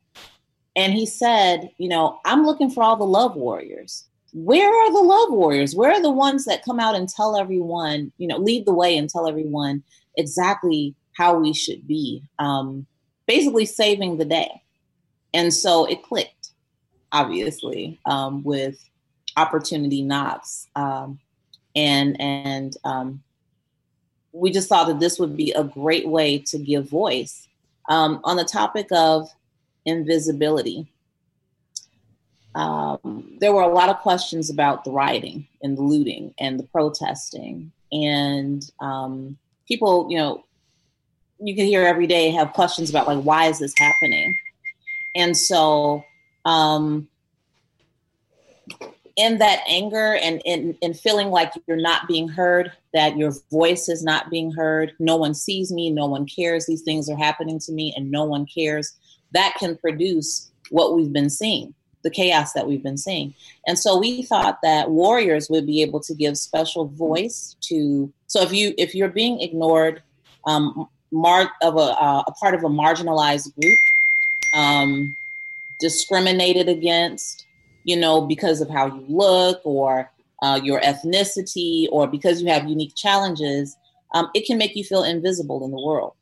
and 0.77 0.93
he 0.93 1.07
said, 1.07 1.71
you 1.79 1.89
know, 1.89 2.21
I'm 2.25 2.45
looking 2.45 2.71
for 2.71 2.83
all 2.83 2.97
the 2.97 3.05
love 3.05 3.37
warriors. 3.37 4.05
Where 4.33 4.69
are 4.69 4.93
the 4.93 5.07
love 5.07 5.31
warriors? 5.31 5.77
Where 5.77 5.93
are 5.93 6.03
the 6.03 6.11
ones 6.11 6.45
that 6.47 6.65
come 6.65 6.81
out 6.81 6.97
and 6.97 7.09
tell 7.09 7.37
everyone, 7.37 8.13
you 8.19 8.27
know, 8.27 8.39
lead 8.39 8.67
the 8.67 8.75
way 8.75 8.97
and 8.97 9.09
tell 9.09 9.29
everyone 9.29 9.85
exactly 10.17 10.95
how 11.17 11.39
we 11.39 11.53
should 11.53 11.87
be? 11.87 12.23
Um, 12.41 12.87
basically, 13.27 13.67
saving 13.67 14.19
the 14.19 14.25
day. 14.25 14.63
And 15.33 15.55
so 15.55 15.85
it 15.85 16.03
clicked, 16.03 16.51
obviously, 17.13 18.01
um, 18.07 18.43
with 18.43 18.85
Opportunity 19.37 20.03
Knocks, 20.03 20.69
um, 20.77 21.19
and 21.75 22.21
and 22.21 22.77
um, 22.85 23.23
we 24.33 24.51
just 24.51 24.69
thought 24.69 24.87
that 24.87 25.01
this 25.01 25.19
would 25.19 25.37
be 25.37 25.53
a 25.53 25.65
great 25.65 26.09
way 26.09 26.39
to 26.39 26.59
give 26.59 26.89
voice 26.89 27.49
um, 27.89 28.21
on 28.25 28.37
the 28.37 28.45
topic 28.45 28.87
of 28.93 29.29
invisibility. 29.85 30.87
Um, 32.55 33.37
there 33.41 33.53
were 33.53 33.63
a 33.63 33.69
lot 33.73 33.89
of 33.89 33.99
questions 33.99 34.51
about 34.51 34.85
the 34.85 34.93
rioting 34.93 35.47
and 35.63 35.77
the 35.77 35.83
looting 35.83 36.35
and 36.39 36.59
the 36.59 36.65
protesting, 36.65 37.73
and 37.93 38.71
um, 38.81 39.37
people, 39.67 40.07
you 40.11 40.19
know, 40.19 40.45
you 41.41 41.57
can 41.57 41.67
hear 41.67 41.85
every 41.85 42.07
day 42.07 42.31
have 42.31 42.53
questions 42.53 42.91
about 42.91 43.09
like 43.09 43.23
why 43.23 43.47
is 43.47 43.59
this 43.59 43.75
happening, 43.77 44.37
and 45.17 45.37
so 45.37 46.05
um, 46.45 47.09
in 49.17 49.39
that 49.39 49.61
anger 49.69 50.15
and 50.15 50.43
in, 50.45 50.77
in 50.81 50.93
feeling 50.93 51.31
like 51.31 51.53
you're 51.67 51.77
not 51.77 52.09
being 52.09 52.29
heard, 52.29 52.73
that 52.93 53.17
your 53.17 53.33
voice 53.51 53.89
is 53.89 54.03
not 54.03 54.31
being 54.31 54.51
heard, 54.51 54.93
no 54.99 55.17
one 55.17 55.35
sees 55.35 55.73
me, 55.73 55.91
no 55.91 56.07
one 56.07 56.27
cares, 56.27 56.67
these 56.67 56.83
things 56.83 57.09
are 57.09 57.17
happening 57.17 57.59
to 57.61 57.73
me, 57.73 57.95
and 57.97 58.11
no 58.11 58.25
one 58.25 58.47
cares 58.47 58.97
that 59.33 59.55
can 59.59 59.77
produce 59.77 60.51
what 60.71 60.97
we've 60.97 61.13
been 61.13 61.31
seeing 61.31 61.75
the 62.05 62.11
chaos 62.11 62.53
that 62.53 62.69
we've 62.69 62.83
been 62.83 62.99
seeing. 62.99 63.35
And 63.67 63.79
so 63.79 63.99
we 63.99 64.23
thought 64.23 64.59
that 64.63 64.91
warriors 64.91 65.49
would 65.51 65.67
be 65.67 65.83
able 65.83 66.01
to 66.01 66.15
give 66.15 66.37
special 66.37 66.87
voice 66.87 67.57
to. 67.63 68.13
So 68.27 68.43
if 68.43 68.53
you 68.53 68.75
if 68.79 68.95
you're 68.95 69.09
being 69.09 69.41
ignored, 69.41 70.03
um, 70.47 70.87
mar- 71.11 71.51
of 71.63 71.77
a, 71.77 71.97
uh, 72.01 72.23
a 72.27 72.33
part 72.33 72.55
of 72.55 72.63
a 72.63 72.69
marginalized 72.69 73.59
group, 73.59 73.79
um, 74.53 75.17
discriminated 75.81 76.69
against, 76.69 77.47
you 77.85 77.97
know, 77.97 78.23
because 78.23 78.61
of 78.61 78.69
how 78.69 78.87
you 78.87 79.05
look 79.09 79.61
or 79.65 80.11
uh, 80.43 80.61
your 80.63 80.81
ethnicity 80.81 81.87
or 81.91 82.07
because 82.07 82.43
you 82.43 82.49
have 82.49 82.69
unique 82.69 82.95
challenges, 82.95 83.77
um, 84.15 84.31
it 84.35 84.47
can 84.47 84.59
make 84.59 84.75
you 84.75 84.85
feel 84.85 85.05
invisible 85.05 85.65
in 85.65 85.71
the 85.71 85.81
world. 85.81 86.15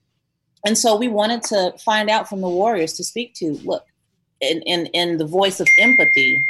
And 0.65 0.79
so 0.79 0.97
we 0.97 1.09
wanted 1.09 1.43
to 1.45 1.75
find 1.85 2.09
out 2.09 2.29
from 2.29 2.41
the 2.41 2.49
warriors 2.49 2.93
to 2.95 3.05
speak 3.05 3.35
to 3.35 3.55
look, 3.65 3.85
in, 4.41 4.63
in, 4.63 4.87
in 4.87 5.19
the 5.19 5.27
voice 5.27 5.61
of 5.61 5.69
empathy, 5.79 6.45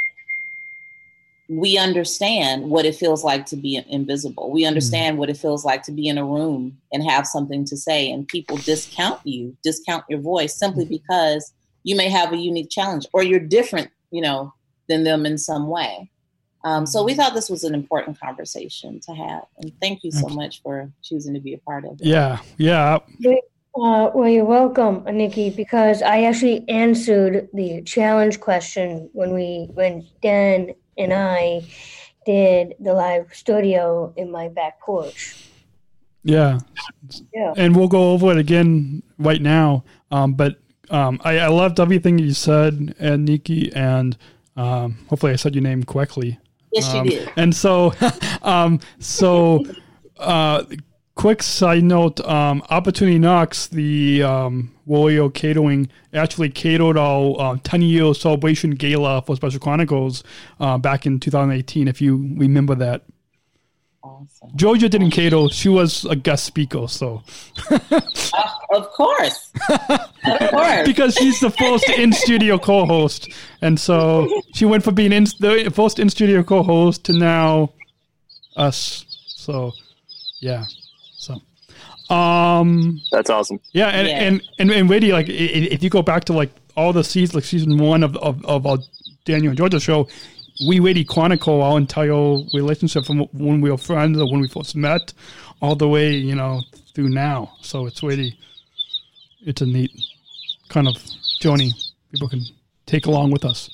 we 1.49 1.77
understand 1.77 2.69
what 2.69 2.85
it 2.85 2.95
feels 2.95 3.23
like 3.23 3.45
to 3.47 3.55
be 3.55 3.81
invisible. 3.89 4.51
We 4.51 4.65
understand 4.65 5.15
mm. 5.15 5.19
what 5.19 5.29
it 5.29 5.37
feels 5.37 5.65
like 5.65 5.83
to 5.83 5.91
be 5.91 6.07
in 6.07 6.17
a 6.17 6.25
room 6.25 6.77
and 6.91 7.03
have 7.03 7.27
something 7.27 7.65
to 7.65 7.77
say, 7.77 8.09
and 8.09 8.27
people 8.27 8.57
discount 8.57 9.19
you, 9.23 9.55
discount 9.63 10.05
your 10.09 10.19
voice 10.19 10.55
simply 10.55 10.85
mm-hmm. 10.85 10.93
because 10.93 11.53
you 11.83 11.95
may 11.95 12.09
have 12.09 12.31
a 12.31 12.37
unique 12.37 12.69
challenge 12.69 13.05
or 13.13 13.23
you're 13.23 13.39
different, 13.39 13.89
you 14.11 14.21
know, 14.21 14.53
than 14.87 15.03
them 15.03 15.25
in 15.25 15.37
some 15.37 15.67
way. 15.67 16.09
Um, 16.65 16.85
so 16.85 17.03
we 17.03 17.11
mm-hmm. 17.11 17.21
thought 17.21 17.33
this 17.33 17.49
was 17.49 17.63
an 17.65 17.73
important 17.73 18.19
conversation 18.19 18.99
to 19.01 19.13
have, 19.13 19.43
and 19.57 19.71
thank 19.81 20.03
you 20.03 20.11
so 20.11 20.27
much 20.27 20.61
for 20.61 20.89
choosing 21.03 21.33
to 21.33 21.39
be 21.39 21.53
a 21.53 21.57
part 21.57 21.83
of 21.83 21.99
it. 21.99 22.07
Yeah, 22.07 22.39
yeah. 22.57 22.99
Uh, 23.75 24.11
well, 24.13 24.29
you're 24.29 24.45
welcome, 24.45 25.03
Nikki, 25.05 25.49
because 25.49 26.01
I 26.01 26.23
actually 26.23 26.63
answered 26.69 27.49
the 27.53 27.81
challenge 27.81 28.39
question 28.39 29.09
when 29.13 29.33
we 29.33 29.67
when 29.73 30.07
Dan 30.21 30.73
and 30.97 31.11
I 31.11 31.65
did 32.25 32.75
the 32.79 32.93
live 32.93 33.33
studio 33.33 34.13
in 34.15 34.31
my 34.31 34.47
back 34.47 34.79
porch. 34.79 35.49
Yeah. 36.23 36.59
Yeah. 37.33 37.53
And 37.57 37.75
we'll 37.75 37.87
go 37.87 38.13
over 38.13 38.31
it 38.31 38.37
again 38.37 39.03
right 39.17 39.41
now. 39.41 39.83
Um, 40.11 40.33
but 40.33 40.59
um, 40.89 41.19
I, 41.23 41.39
I 41.39 41.47
loved 41.47 41.79
everything 41.79 42.19
you 42.19 42.33
said, 42.33 42.95
and 42.99 43.25
Nikki, 43.25 43.73
and 43.73 44.17
um, 44.55 44.97
hopefully 45.09 45.33
I 45.33 45.35
said 45.35 45.55
your 45.55 45.63
name 45.63 45.83
correctly. 45.83 46.39
Yes, 46.71 46.93
um, 46.93 47.05
you 47.05 47.11
did. 47.11 47.31
And 47.35 47.55
so, 47.55 47.93
um, 48.41 48.79
so, 48.99 49.65
uh, 50.17 50.63
quick 51.15 51.43
side 51.43 51.83
note: 51.83 52.19
um, 52.21 52.63
Opportunity 52.69 53.19
Knocks, 53.19 53.67
the 53.67 54.23
um, 54.23 54.73
Warrior 54.85 55.29
Catering, 55.29 55.89
actually 56.13 56.49
catered 56.49 56.97
our 56.97 57.35
uh, 57.39 57.57
10 57.63 57.81
year 57.81 58.13
celebration 58.13 58.71
gala 58.71 59.21
for 59.21 59.35
Special 59.35 59.59
Chronicles 59.59 60.23
uh, 60.59 60.77
back 60.77 61.05
in 61.05 61.19
2018. 61.19 61.87
If 61.87 62.01
you 62.01 62.33
remember 62.35 62.75
that. 62.75 63.03
Awesome. 64.03 64.49
Georgia 64.55 64.89
didn't 64.89 65.11
cater; 65.11 65.47
she 65.49 65.69
was 65.69 66.03
a 66.03 66.15
guest 66.15 66.43
speaker. 66.43 66.89
So, 66.89 67.23
uh, 67.71 67.79
of 68.73 68.89
course, 68.89 69.49
of 69.69 70.09
course, 70.49 70.85
because 70.85 71.15
she's 71.15 71.39
the 71.39 71.49
first 71.49 71.87
in 71.87 72.11
studio 72.11 72.57
co-host, 72.57 73.29
and 73.61 73.79
so 73.79 74.41
she 74.53 74.65
went 74.65 74.83
from 74.83 74.95
being 74.95 75.13
in 75.13 75.23
the 75.39 75.71
first 75.73 75.99
in 75.99 76.09
studio 76.09 76.43
co-host 76.43 77.05
to 77.05 77.13
now 77.13 77.71
us. 78.57 79.05
So, 79.25 79.71
yeah. 80.41 80.65
So, 81.15 81.41
um, 82.13 82.99
that's 83.09 83.29
awesome. 83.29 83.61
Yeah, 83.71 83.87
and 83.87 84.07
yeah. 84.09 84.21
and 84.21 84.41
and 84.59 84.71
and 84.71 84.89
really, 84.89 85.13
like 85.13 85.29
if 85.29 85.81
you 85.81 85.89
go 85.89 86.01
back 86.01 86.25
to 86.25 86.33
like 86.33 86.51
all 86.75 86.91
the 86.91 87.05
seasons, 87.05 87.35
like 87.35 87.45
season 87.45 87.77
one 87.77 88.03
of 88.03 88.17
of, 88.17 88.43
of 88.43 88.65
our 88.65 88.79
Daniel 89.23 89.51
and 89.51 89.57
Georgia 89.57 89.79
show, 89.79 90.09
we 90.67 90.79
really 90.79 91.03
chronicle 91.03 91.61
our 91.61 91.77
entire 91.77 92.37
relationship 92.53 93.05
from 93.05 93.19
when 93.33 93.61
we 93.61 93.71
were 93.71 93.77
friends 93.77 94.19
or 94.19 94.29
when 94.31 94.41
we 94.41 94.47
first 94.47 94.75
met, 94.75 95.13
all 95.61 95.75
the 95.75 95.87
way 95.87 96.11
you 96.11 96.35
know 96.35 96.61
through 96.93 97.09
now. 97.09 97.53
So 97.61 97.85
it's 97.85 98.03
really, 98.03 98.37
it's 99.41 99.61
a 99.61 99.65
neat 99.65 99.91
kind 100.69 100.87
of 100.87 100.95
journey 101.39 101.71
people 102.11 102.29
can 102.29 102.45
take 102.85 103.05
along 103.05 103.31
with 103.31 103.43
us. 103.43 103.69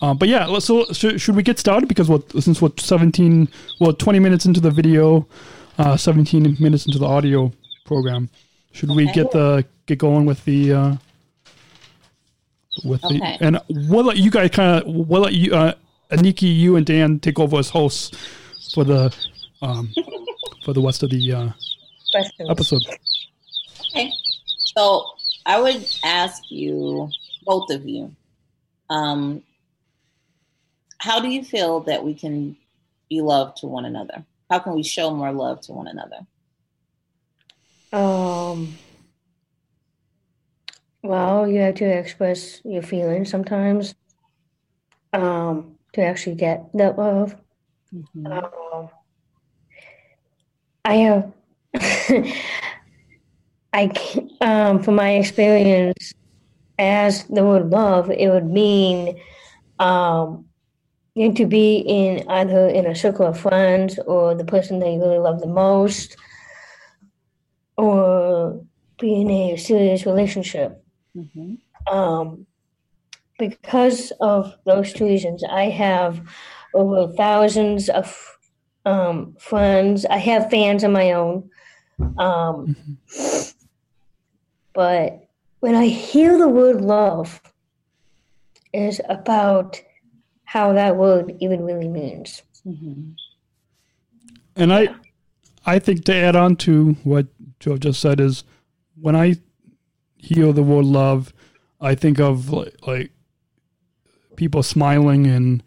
Um, 0.00 0.16
but 0.16 0.28
yeah, 0.28 0.58
so 0.60 0.84
should, 0.92 1.20
should 1.20 1.34
we 1.34 1.42
get 1.42 1.58
started? 1.58 1.88
Because 1.88 2.08
what 2.08 2.30
since 2.40 2.62
what 2.62 2.78
seventeen, 2.80 3.48
well, 3.80 3.92
twenty 3.92 4.20
minutes 4.20 4.46
into 4.46 4.60
the 4.60 4.70
video, 4.70 5.26
uh, 5.76 5.96
seventeen 5.96 6.56
minutes 6.60 6.86
into 6.86 6.98
the 6.98 7.06
audio 7.06 7.52
program, 7.84 8.30
should 8.72 8.90
okay. 8.90 8.96
we 8.96 9.12
get 9.12 9.30
the 9.32 9.64
get 9.86 9.98
going 9.98 10.24
with 10.24 10.44
the 10.44 10.72
uh, 10.72 10.96
with 12.84 13.04
okay. 13.04 13.18
the 13.18 13.44
and 13.44 13.60
we'll 13.68 14.04
let 14.04 14.18
you 14.18 14.30
guys 14.30 14.50
kind 14.50 14.82
of 14.82 14.86
we'll 14.86 15.22
let 15.22 15.34
you 15.34 15.52
Aniki, 16.10 16.54
you 16.54 16.76
and 16.76 16.86
Dan 16.86 17.18
take 17.20 17.38
over 17.38 17.58
as 17.58 17.68
hosts 17.68 18.16
for 18.72 18.84
the 18.84 19.14
um, 19.60 19.92
for 20.64 20.72
the 20.72 20.80
rest 20.80 21.02
of 21.02 21.10
the 21.10 21.32
uh, 21.32 21.48
episode. 22.48 22.82
Okay, 23.90 24.12
so 24.58 25.04
I 25.44 25.60
would 25.60 25.86
ask 26.04 26.50
you, 26.50 27.10
both 27.44 27.70
of 27.70 27.86
you, 27.86 28.14
um, 28.88 29.42
how 30.98 31.20
do 31.20 31.28
you 31.28 31.44
feel 31.44 31.80
that 31.80 32.04
we 32.04 32.14
can 32.14 32.56
be 33.10 33.20
loved 33.20 33.58
to 33.58 33.66
one 33.66 33.84
another? 33.84 34.24
How 34.50 34.60
can 34.60 34.74
we 34.74 34.82
show 34.82 35.10
more 35.10 35.32
love 35.32 35.60
to 35.62 35.72
one 35.72 35.88
another? 35.88 36.26
Um. 37.92 38.76
Well, 41.02 41.46
you 41.46 41.60
have 41.60 41.76
to 41.76 41.84
express 41.84 42.60
your 42.64 42.82
feelings 42.82 43.30
sometimes. 43.30 43.94
Um, 45.12 45.77
to 45.92 46.02
actually 46.02 46.36
get 46.36 46.64
that 46.74 46.98
love. 46.98 47.36
Mm-hmm. 47.94 48.26
Um, 48.26 48.88
I 50.84 50.94
have, 50.94 51.32
I 53.72 53.92
um, 54.40 54.82
from 54.82 54.94
my 54.94 55.12
experience, 55.12 56.14
as 56.78 57.24
the 57.24 57.44
word 57.44 57.70
love, 57.70 58.10
it 58.10 58.28
would 58.28 58.46
mean 58.46 59.20
um, 59.78 60.46
you 61.14 61.32
to 61.34 61.46
be 61.46 61.78
in 61.78 62.28
either 62.28 62.68
in 62.68 62.86
a 62.86 62.94
circle 62.94 63.26
of 63.26 63.38
friends 63.38 63.98
or 64.06 64.34
the 64.34 64.44
person 64.44 64.78
that 64.78 64.90
you 64.90 65.00
really 65.00 65.18
love 65.18 65.40
the 65.40 65.46
most, 65.46 66.16
or 67.76 68.64
be 69.00 69.20
in 69.20 69.30
a 69.30 69.56
serious 69.56 70.06
relationship. 70.06 70.82
Mm-hmm. 71.16 71.94
Um, 71.94 72.46
because 73.38 74.12
of 74.20 74.54
those 74.64 74.92
two 74.92 75.06
reasons, 75.06 75.42
I 75.44 75.70
have 75.70 76.20
over 76.74 77.12
thousands 77.14 77.88
of 77.88 78.38
um, 78.84 79.36
friends. 79.38 80.04
I 80.06 80.18
have 80.18 80.50
fans 80.50 80.84
of 80.84 80.90
my 80.90 81.12
own. 81.12 81.50
Um, 82.18 82.76
mm-hmm. 82.76 83.50
But 84.74 85.28
when 85.60 85.74
I 85.74 85.86
hear 85.86 86.38
the 86.38 86.48
word 86.48 86.80
love, 86.80 87.40
is 88.72 89.00
about 89.08 89.80
how 90.44 90.72
that 90.72 90.96
word 90.96 91.34
even 91.40 91.64
really 91.64 91.88
means. 91.88 92.42
Mm-hmm. 92.66 93.12
And 94.56 94.72
I, 94.72 94.88
I 95.64 95.78
think 95.78 96.04
to 96.04 96.14
add 96.14 96.36
on 96.36 96.56
to 96.56 96.96
what 97.04 97.26
Joe 97.60 97.78
just 97.78 98.00
said 98.00 98.20
is, 98.20 98.44
when 99.00 99.16
I 99.16 99.36
hear 100.16 100.52
the 100.52 100.62
word 100.62 100.84
love, 100.84 101.32
I 101.80 101.94
think 101.94 102.18
of 102.18 102.50
like, 102.50 102.74
like 102.86 103.12
people 104.38 104.62
smiling 104.62 105.26
and 105.26 105.62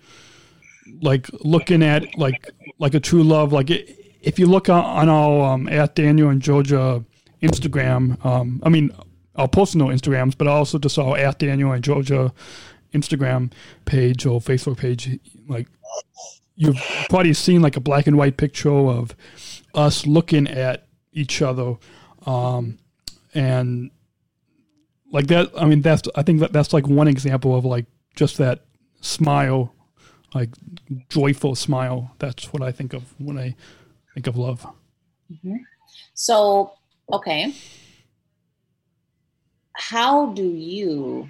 like 1.01 1.29
looking 1.43 1.83
at 1.83 2.17
like 2.17 2.49
like 2.79 2.95
a 2.95 2.99
true 2.99 3.21
love. 3.21 3.53
Like 3.53 3.69
if 3.69 4.39
you 4.39 4.47
look 4.47 4.69
on, 4.69 5.09
our 5.09 5.53
um, 5.53 5.67
at 5.69 5.93
Daniel 5.93 6.29
and 6.29 6.41
Georgia 6.41 7.03
Instagram, 7.43 8.23
um, 8.25 8.61
I 8.63 8.69
mean 8.69 8.91
our 9.35 9.47
personal 9.47 9.87
Instagrams, 9.87 10.35
but 10.35 10.47
I 10.47 10.51
also 10.51 10.79
just 10.79 10.97
our 10.97 11.17
at 11.17 11.37
Daniel 11.37 11.71
and 11.71 11.83
Georgia 11.83 12.33
Instagram 12.93 13.51
page 13.85 14.25
or 14.25 14.39
Facebook 14.39 14.77
page, 14.77 15.19
like 15.47 15.67
you've 16.55 16.81
probably 17.09 17.33
seen 17.33 17.61
like 17.61 17.77
a 17.77 17.81
black 17.81 18.07
and 18.07 18.17
white 18.17 18.37
picture 18.37 18.71
of 18.71 19.15
us 19.75 20.05
looking 20.05 20.47
at 20.47 20.87
each 21.11 21.41
other, 21.41 21.75
um, 22.25 22.77
and 23.33 23.91
like 25.11 25.27
that. 25.27 25.51
I 25.57 25.65
mean, 25.65 25.81
that's 25.81 26.07
I 26.15 26.23
think 26.23 26.39
that 26.39 26.53
that's 26.53 26.73
like 26.73 26.87
one 26.87 27.07
example 27.07 27.55
of 27.55 27.65
like 27.65 27.85
just 28.15 28.37
that 28.37 28.65
smile, 29.01 29.73
like 30.33 30.49
joyful 31.09 31.55
smile. 31.55 32.11
That's 32.19 32.51
what 32.53 32.61
I 32.61 32.71
think 32.71 32.93
of 32.93 33.03
when 33.19 33.37
I 33.37 33.55
think 34.13 34.27
of 34.27 34.37
love. 34.37 34.65
Mm-hmm. 35.31 35.57
So, 36.13 36.73
okay. 37.11 37.53
How 39.73 40.27
do 40.27 40.43
you 40.43 41.29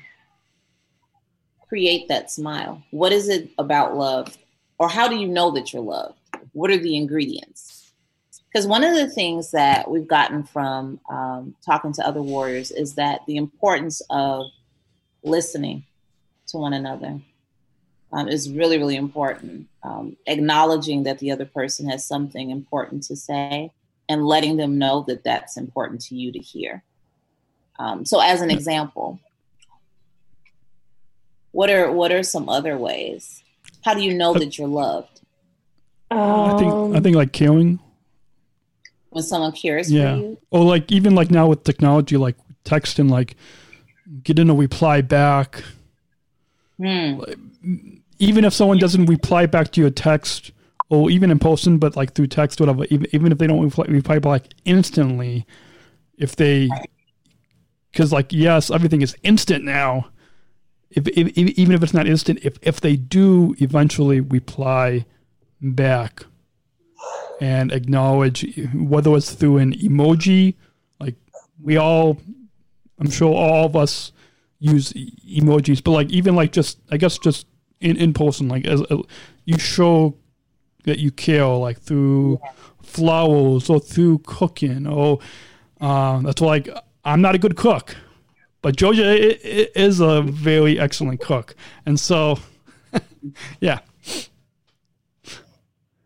create 1.67 2.07
that 2.09 2.29
smile? 2.29 2.83
What 2.91 3.11
is 3.11 3.29
it 3.29 3.49
about 3.57 3.95
love? 3.95 4.37
Or 4.77 4.89
how 4.89 5.07
do 5.07 5.15
you 5.15 5.27
know 5.27 5.51
that 5.51 5.71
you're 5.71 5.81
loved? 5.81 6.17
What 6.53 6.71
are 6.71 6.77
the 6.77 6.97
ingredients? 6.97 7.93
Because 8.51 8.67
one 8.67 8.83
of 8.83 8.95
the 8.95 9.07
things 9.09 9.51
that 9.51 9.89
we've 9.89 10.07
gotten 10.07 10.43
from 10.43 10.99
um, 11.09 11.55
talking 11.65 11.93
to 11.93 12.05
other 12.05 12.21
warriors 12.21 12.71
is 12.71 12.95
that 12.95 13.21
the 13.25 13.37
importance 13.37 14.01
of 14.09 14.47
listening 15.23 15.85
to 16.51 16.57
one 16.57 16.73
another 16.73 17.19
um, 18.11 18.27
is 18.27 18.51
really, 18.51 18.77
really 18.77 18.95
important. 18.95 19.67
Um, 19.83 20.17
acknowledging 20.27 21.03
that 21.03 21.19
the 21.19 21.31
other 21.31 21.45
person 21.45 21.89
has 21.89 22.05
something 22.05 22.51
important 22.51 23.03
to 23.03 23.15
say 23.15 23.71
and 24.09 24.25
letting 24.25 24.57
them 24.57 24.77
know 24.77 25.03
that 25.07 25.23
that's 25.23 25.57
important 25.57 26.01
to 26.05 26.15
you 26.15 26.31
to 26.31 26.39
hear. 26.39 26.83
Um, 27.79 28.05
so, 28.05 28.19
as 28.19 28.41
an 28.41 28.51
example, 28.51 29.19
what 31.51 31.69
are 31.69 31.91
what 31.91 32.11
are 32.11 32.23
some 32.23 32.49
other 32.49 32.77
ways? 32.77 33.43
How 33.83 33.93
do 33.93 34.01
you 34.01 34.13
know 34.13 34.33
that 34.33 34.57
you're 34.57 34.67
loved 34.67 35.21
I 36.11 36.55
think 36.57 36.95
I 36.95 36.99
think 36.99 37.15
like 37.15 37.31
caring. 37.31 37.79
when 39.09 39.23
someone 39.23 39.51
cares 39.51 39.91
Yeah. 39.91 40.15
for 40.15 40.21
you? 40.21 40.37
Or 40.51 40.63
like 40.63 40.91
even 40.91 41.15
like 41.15 41.31
now 41.31 41.47
with 41.47 41.63
technology, 41.63 42.17
like 42.17 42.35
text 42.63 42.99
and 42.99 43.09
like 43.09 43.35
getting 44.23 44.49
a 44.49 44.53
reply 44.53 45.01
back. 45.01 45.63
Hmm. 46.81 47.21
Even 48.19 48.45
if 48.45 48.53
someone 48.53 48.77
doesn't 48.77 49.05
reply 49.05 49.45
back 49.45 49.71
to 49.73 49.81
your 49.81 49.89
text, 49.89 50.51
or 50.89 51.09
even 51.09 51.31
in 51.31 51.39
person, 51.39 51.77
but 51.77 51.95
like 51.95 52.13
through 52.13 52.27
text, 52.27 52.59
whatever. 52.59 52.85
Even 52.89 53.07
even 53.13 53.31
if 53.31 53.37
they 53.37 53.47
don't 53.47 53.61
reply, 53.61 53.85
reply 53.87 54.19
back 54.19 54.47
instantly, 54.65 55.45
if 56.17 56.35
they, 56.35 56.69
because 57.91 58.11
like 58.11 58.31
yes, 58.33 58.69
everything 58.69 59.01
is 59.01 59.15
instant 59.23 59.63
now. 59.63 60.09
If 60.89 61.07
if- 61.07 61.37
even 61.37 61.73
if 61.73 61.81
it's 61.83 61.93
not 61.93 62.07
instant, 62.07 62.39
if 62.43 62.57
if 62.61 62.81
they 62.81 62.95
do 62.95 63.55
eventually 63.59 64.19
reply 64.19 65.05
back 65.61 66.25
and 67.39 67.71
acknowledge 67.71 68.45
whether 68.73 69.15
it's 69.15 69.33
through 69.33 69.57
an 69.57 69.73
emoji 69.73 70.55
like 70.99 71.15
we 71.61 71.75
all 71.77 72.19
i'm 72.99 73.09
sure 73.09 73.33
all 73.33 73.65
of 73.65 73.75
us 73.75 74.11
use 74.63 74.93
emojis 74.93 75.83
but 75.83 75.91
like 75.91 76.09
even 76.11 76.35
like 76.35 76.51
just 76.51 76.77
i 76.91 76.97
guess 76.97 77.17
just 77.17 77.47
in, 77.79 77.97
in 77.97 78.13
person 78.13 78.47
like 78.47 78.65
as 78.67 78.79
uh, 78.91 78.97
you 79.45 79.57
show 79.57 80.15
that 80.83 80.99
you 80.99 81.09
care 81.11 81.45
like 81.47 81.79
through 81.79 82.39
flowers 82.83 83.69
or 83.71 83.79
through 83.79 84.19
cooking 84.19 84.85
or 84.87 85.19
um, 85.81 86.21
that's 86.23 86.41
like 86.41 86.69
i'm 87.05 87.21
not 87.21 87.33
a 87.33 87.39
good 87.39 87.55
cook 87.57 87.95
but 88.61 88.75
georgia 88.75 89.03
i- 89.09 89.39
i- 89.43 89.69
is 89.75 89.99
a 89.99 90.21
very 90.21 90.79
excellent 90.79 91.19
cook 91.19 91.55
and 91.87 91.99
so 91.99 92.37
yeah 93.59 93.79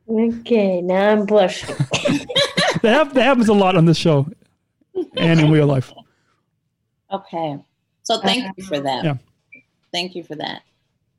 okay, 0.08 0.82
now 0.82 1.10
I'm 1.12 1.26
blushing. 1.26 1.76
that, 2.84 3.10
that 3.14 3.24
happens 3.24 3.50
a 3.50 3.54
lot 3.54 3.76
on 3.76 3.86
this 3.86 3.98
show 3.98 4.28
and 5.18 5.40
in 5.40 5.52
real 5.52 5.66
life. 5.68 5.92
Okay. 7.12 7.58
So 8.06 8.20
thank 8.22 8.58
you 8.58 8.64
for 8.64 8.80
that. 8.80 9.04
Yeah. 9.04 9.18
Thank 9.92 10.16
you 10.16 10.24
for 10.24 10.36
that. 10.36 10.62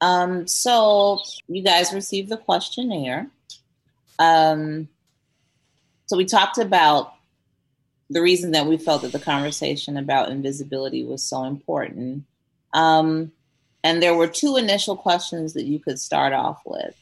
Um, 0.01 0.47
so 0.47 1.21
you 1.49 1.63
guys 1.63 1.93
received 1.93 2.29
the 2.29 2.37
questionnaire. 2.37 3.29
Um, 4.19 4.89
so 6.07 6.17
we 6.17 6.25
talked 6.25 6.59
about 6.59 7.15
the 8.09 8.23
reason 8.23 8.53
that 8.53 8.67
we 8.67 8.77
felt 8.77 9.03
that 9.03 9.13
the 9.13 9.19
conversation 9.19 9.97
about 9.97 10.31
invisibility 10.31 11.05
was 11.05 11.25
so 11.25 11.45
important. 11.45 12.25
Um, 12.73 13.33
and 13.83 14.01
there 14.01 14.15
were 14.15 14.29
two 14.29 14.57
initial 14.57 14.97
questions 14.97 15.55
that 15.55 15.65
you 15.65 15.81
could 15.81 15.99
start 15.99 16.33
off 16.33 16.61
with. 16.65 16.95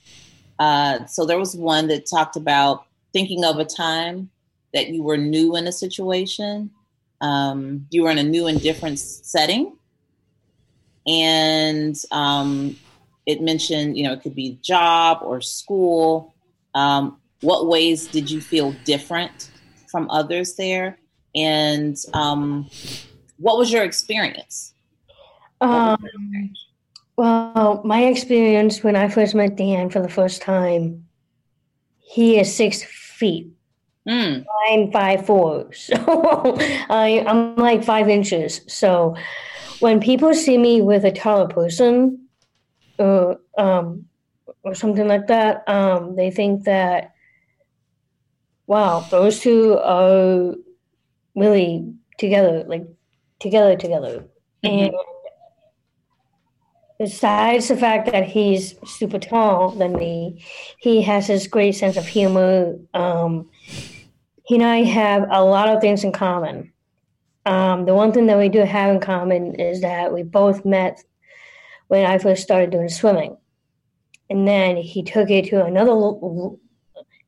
Uh, 0.58 1.04
so 1.06 1.26
there 1.26 1.38
was 1.38 1.54
one 1.54 1.88
that 1.88 2.06
talked 2.06 2.36
about 2.36 2.86
thinking 3.12 3.44
of 3.44 3.58
a 3.58 3.64
time 3.64 4.30
that 4.72 4.88
you 4.88 5.02
were 5.02 5.18
new 5.18 5.56
in 5.56 5.66
a 5.66 5.72
situation 5.72 6.70
um, 7.20 7.86
you 7.90 8.02
were 8.02 8.10
in 8.10 8.18
a 8.18 8.22
new 8.22 8.46
and 8.46 8.60
different 8.60 8.98
setting. 8.98 9.76
And 11.06 11.96
um, 12.10 12.76
it 13.26 13.40
mentioned 13.40 13.96
you 13.96 14.04
know 14.04 14.12
it 14.12 14.22
could 14.22 14.34
be 14.34 14.58
job 14.62 15.18
or 15.22 15.40
school. 15.40 16.34
Um, 16.74 17.18
what 17.40 17.66
ways 17.66 18.06
did 18.06 18.30
you 18.30 18.40
feel 18.40 18.72
different 18.84 19.50
from 19.88 20.10
others 20.10 20.54
there? 20.54 20.98
And 21.34 21.96
um, 22.14 22.70
what 23.38 23.58
was 23.58 23.70
your 23.70 23.84
experience? 23.84 24.72
Um, 25.60 26.02
well, 27.16 27.80
my 27.84 28.04
experience 28.04 28.82
when 28.82 28.96
I 28.96 29.08
first 29.08 29.34
met 29.34 29.56
Dan 29.56 29.90
for 29.90 30.00
the 30.00 30.08
first 30.08 30.42
time, 30.42 31.06
he 31.98 32.38
is 32.38 32.54
six 32.54 32.82
feet. 32.82 33.53
Mm, 34.08 34.44
I'm 34.68 34.92
five 34.92 35.24
four, 35.24 35.72
so 35.72 35.94
I, 36.90 37.24
I'm 37.26 37.56
like 37.56 37.82
five 37.82 38.08
inches. 38.08 38.60
So 38.66 39.16
when 39.80 39.98
people 40.00 40.34
see 40.34 40.58
me 40.58 40.82
with 40.82 41.04
a 41.04 41.12
taller 41.12 41.48
person, 41.48 42.28
or 42.98 43.38
um, 43.56 44.04
or 44.62 44.74
something 44.74 45.08
like 45.08 45.26
that, 45.28 45.66
um, 45.68 46.16
they 46.16 46.30
think 46.30 46.64
that, 46.64 47.14
wow, 48.66 49.00
those 49.10 49.40
two 49.40 49.78
are 49.78 50.54
really 51.34 51.92
together, 52.18 52.64
like 52.66 52.86
together, 53.40 53.76
together. 53.76 54.24
Mhm. 54.64 54.86
And 54.86 54.94
besides 56.98 57.68
the 57.68 57.76
fact 57.76 58.10
that 58.10 58.24
he's 58.24 58.74
super 58.86 59.18
tall 59.18 59.70
than 59.70 59.92
me, 59.94 60.42
he 60.78 61.02
has 61.02 61.26
this 61.26 61.46
great 61.46 61.72
sense 61.72 61.96
of 61.96 62.06
humor. 62.06 62.76
Um, 62.94 63.50
he 64.44 64.56
and 64.56 64.64
I 64.64 64.82
have 64.84 65.26
a 65.30 65.42
lot 65.42 65.68
of 65.68 65.80
things 65.80 66.04
in 66.04 66.12
common. 66.12 66.72
Um, 67.46 67.84
the 67.86 67.94
one 67.94 68.12
thing 68.12 68.26
that 68.26 68.38
we 68.38 68.48
do 68.48 68.60
have 68.60 68.94
in 68.94 69.00
common 69.00 69.54
is 69.56 69.80
that 69.80 70.12
we 70.12 70.22
both 70.22 70.64
met 70.64 71.02
when 71.88 72.06
I 72.06 72.18
first 72.18 72.42
started 72.42 72.70
doing 72.70 72.88
swimming, 72.88 73.36
and 74.30 74.46
then 74.46 74.76
he 74.76 75.02
took 75.02 75.30
it 75.30 75.46
to 75.46 75.64
another. 75.64 76.56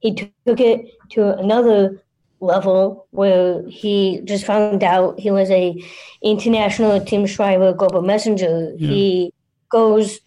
He 0.00 0.14
took 0.14 0.61
it 0.61 0.87
to 1.11 1.37
another 1.38 2.02
level 2.40 3.07
where 3.11 3.66
he 3.68 4.20
just 4.24 4.44
found 4.44 4.85
out 4.85 5.18
he 5.18 5.31
was 5.31 5.50
a 5.50 5.83
international 6.22 7.00
team 7.05 7.26
Shriver 7.26 7.72
global 7.72 8.02
messenger. 8.02 8.72
Yeah. 8.76 8.88
He 8.88 9.35
goes 9.70 10.20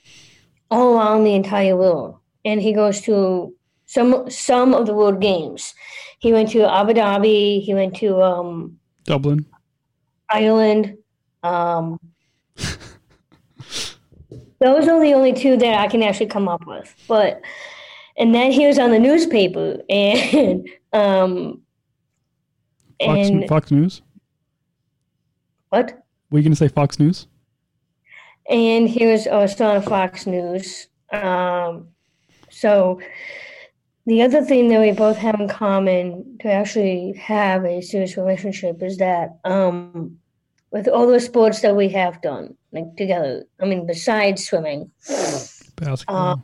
all 0.71 0.97
around 0.97 1.23
the 1.23 1.35
entire 1.35 1.75
world, 1.75 2.17
and 2.45 2.61
he 2.61 2.73
goes 2.73 3.01
to 3.01 3.55
some 3.85 4.29
some 4.29 4.73
of 4.73 4.85
the 4.85 4.93
world 4.93 5.19
games. 5.19 5.73
He 6.19 6.33
went 6.33 6.49
to 6.49 6.69
Abu 6.71 6.93
Dhabi. 6.93 7.61
He 7.63 7.73
went 7.73 7.95
to 7.97 8.21
um, 8.21 8.77
Dublin. 9.05 9.45
Ireland. 10.29 10.97
Um, 11.43 11.99
those 14.59 14.87
are 14.87 14.99
the 15.01 15.13
only 15.13 15.33
two 15.33 15.57
that 15.57 15.79
I 15.79 15.87
can 15.87 16.03
actually 16.03 16.27
come 16.27 16.47
up 16.47 16.65
with. 16.67 16.93
But 17.07 17.41
and 18.17 18.35
then 18.35 18.51
he 18.51 18.67
was 18.67 18.77
on 18.77 18.91
the 18.91 18.99
newspaper 18.99 19.77
and 19.89 20.67
um, 20.93 21.61
Fox, 23.03 23.29
and 23.29 23.47
Fox 23.47 23.71
News. 23.71 24.01
what? 25.69 26.03
Were 26.29 26.39
you 26.39 26.43
going 26.43 26.51
to 26.51 26.57
say 26.57 26.67
Fox 26.67 26.99
News? 26.99 27.27
And 28.49 28.89
he 28.89 29.05
was 29.05 29.25
also 29.25 29.65
on 29.67 29.81
Fox 29.81 30.27
News. 30.27 30.87
Um, 31.11 31.87
so 32.49 32.99
the 34.09 34.23
other 34.23 34.43
thing 34.43 34.69
that 34.69 34.81
we 34.81 34.91
both 34.91 35.17
have 35.17 35.39
in 35.39 35.47
common 35.47 36.35
to 36.39 36.51
actually 36.51 37.13
have 37.13 37.63
a 37.63 37.79
serious 37.79 38.17
relationship 38.17 38.81
is 38.81 38.97
that 38.97 39.37
um, 39.45 40.17
with 40.71 40.87
all 40.87 41.05
the 41.05 41.19
sports 41.19 41.61
that 41.61 41.75
we 41.75 41.89
have 41.89 42.19
done 42.23 42.55
like 42.71 42.95
together, 42.97 43.45
I 43.61 43.65
mean, 43.65 43.85
besides 43.85 44.47
swimming, 44.47 44.89
Basketball. 45.75 46.17
Uh, 46.31 46.35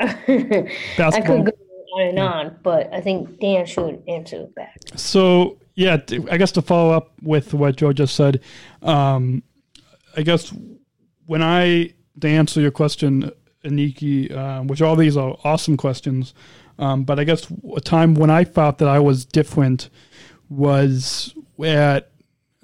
I 0.00 1.20
could 1.20 1.44
go 1.46 1.52
on 1.94 2.08
and 2.08 2.18
on, 2.18 2.58
but 2.64 2.92
I 2.92 3.00
think 3.00 3.38
Dan 3.40 3.64
should 3.64 4.02
answer 4.08 4.46
back. 4.56 4.76
So 4.96 5.58
yeah, 5.76 5.98
I 6.32 6.36
guess 6.36 6.50
to 6.52 6.62
follow 6.62 6.90
up 6.90 7.12
with 7.22 7.54
what 7.54 7.76
Joe 7.76 7.92
just 7.92 8.16
said, 8.16 8.40
um, 8.82 9.44
I 10.16 10.22
guess 10.22 10.52
when 11.26 11.42
I 11.44 11.94
to 12.20 12.28
answer 12.28 12.60
your 12.60 12.70
question, 12.70 13.30
Aniki, 13.64 14.34
uh, 14.34 14.62
which 14.62 14.82
all 14.82 14.96
these 14.96 15.16
are 15.16 15.36
awesome 15.44 15.76
questions, 15.76 16.34
um, 16.78 17.04
but 17.04 17.18
I 17.18 17.24
guess 17.24 17.46
a 17.76 17.80
time 17.80 18.14
when 18.14 18.30
I 18.30 18.44
felt 18.44 18.78
that 18.78 18.88
I 18.88 18.98
was 18.98 19.24
different 19.24 19.90
was 20.48 21.34
at 21.64 22.10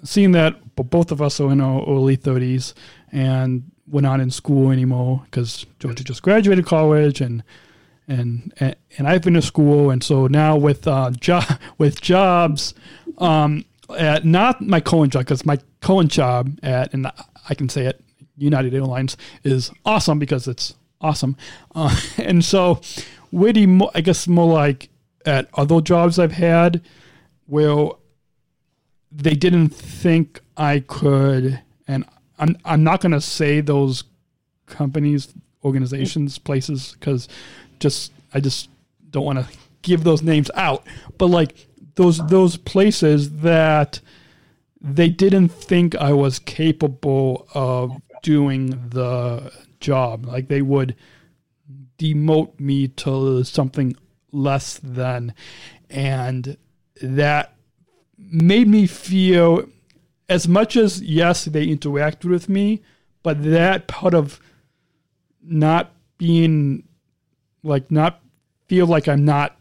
seeing 0.02 0.32
that 0.32 0.76
both 0.76 1.10
of 1.10 1.20
us 1.20 1.40
are 1.40 1.50
in 1.50 1.60
our 1.60 1.84
early 1.86 2.16
thirties 2.16 2.74
and 3.10 3.70
we're 3.86 4.00
not 4.00 4.20
in 4.20 4.30
school 4.30 4.70
anymore 4.70 5.22
because 5.24 5.66
Georgia 5.78 6.04
just 6.04 6.22
graduated 6.22 6.66
college 6.66 7.20
and 7.20 7.42
and 8.06 8.52
and, 8.60 8.76
and 8.98 9.08
I've 9.08 9.22
been 9.22 9.34
to 9.34 9.42
school, 9.42 9.90
and 9.90 10.02
so 10.02 10.26
now 10.26 10.56
with 10.56 10.86
uh, 10.86 11.10
job 11.10 11.44
with 11.78 12.00
jobs, 12.00 12.74
um, 13.18 13.64
at 13.96 14.24
not 14.24 14.60
my 14.60 14.80
current 14.80 15.12
job 15.12 15.24
because 15.24 15.46
my 15.46 15.58
current 15.80 16.10
job 16.10 16.58
at 16.62 16.92
and 16.92 17.06
I 17.48 17.54
can 17.54 17.68
say 17.68 17.86
it, 17.86 18.02
United 18.36 18.74
Airlines 18.74 19.16
is 19.42 19.70
awesome 19.84 20.18
because 20.18 20.48
it's 20.48 20.74
awesome, 21.00 21.36
uh, 21.74 21.94
and 22.18 22.44
so 22.44 22.80
mo- 23.32 23.90
I 23.94 24.00
guess 24.00 24.26
more 24.26 24.52
like 24.52 24.88
at 25.26 25.48
other 25.54 25.80
jobs 25.80 26.18
I've 26.18 26.32
had 26.32 26.82
where 27.46 27.90
they 29.10 29.34
didn't 29.34 29.68
think 29.68 30.40
I 30.56 30.80
could, 30.80 31.60
and 31.86 32.04
I'm 32.38 32.56
I'm 32.64 32.84
not 32.84 33.00
gonna 33.00 33.20
say 33.20 33.60
those 33.60 34.04
companies, 34.66 35.32
organizations, 35.64 36.38
places 36.38 36.96
because 36.98 37.28
just 37.78 38.12
I 38.32 38.40
just 38.40 38.68
don't 39.10 39.24
want 39.24 39.38
to 39.38 39.48
give 39.82 40.04
those 40.04 40.22
names 40.22 40.50
out. 40.54 40.84
But 41.18 41.26
like 41.26 41.54
those 41.94 42.24
those 42.26 42.56
places 42.56 43.30
that 43.38 44.00
they 44.80 45.08
didn't 45.08 45.48
think 45.48 45.94
I 45.94 46.12
was 46.12 46.38
capable 46.38 47.48
of 47.54 47.92
doing 48.24 48.70
the 48.90 49.52
job. 49.80 50.26
Like 50.26 50.48
they 50.48 50.62
would 50.62 50.96
demote 51.98 52.58
me 52.58 52.88
to 52.88 53.44
something 53.44 53.94
less 54.32 54.78
than 54.82 55.32
and 55.88 56.56
that 57.00 57.54
made 58.18 58.66
me 58.66 58.86
feel 58.86 59.68
as 60.28 60.48
much 60.48 60.76
as 60.76 61.00
yes 61.00 61.44
they 61.44 61.66
interacted 61.68 62.24
with 62.28 62.48
me 62.48 62.82
but 63.22 63.40
that 63.44 63.86
part 63.86 64.12
of 64.12 64.40
not 65.40 65.92
being 66.18 66.82
like 67.62 67.88
not 67.92 68.20
feel 68.66 68.86
like 68.86 69.06
i'm 69.06 69.24
not 69.24 69.56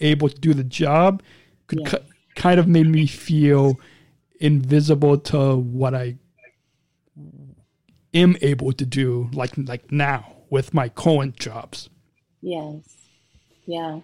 able 0.00 0.28
to 0.28 0.40
do 0.40 0.52
the 0.52 0.64
job 0.64 1.22
could 1.68 1.80
Yeah. 1.82 1.90
ki- 1.90 2.06
kind 2.34 2.58
of 2.58 2.66
made 2.66 2.88
me 2.88 3.06
feel 3.06 3.78
invisible 4.40 5.16
to 5.18 5.56
what 5.56 5.94
i 5.94 6.16
am 8.14 8.36
able 8.42 8.72
to 8.72 8.84
do 8.84 9.30
like 9.32 9.52
like 9.56 9.90
now 9.90 10.36
with 10.50 10.74
my 10.74 10.88
current 10.88 11.36
jobs 11.36 11.88
Yes. 12.42 12.82
Yeah. 13.66 14.00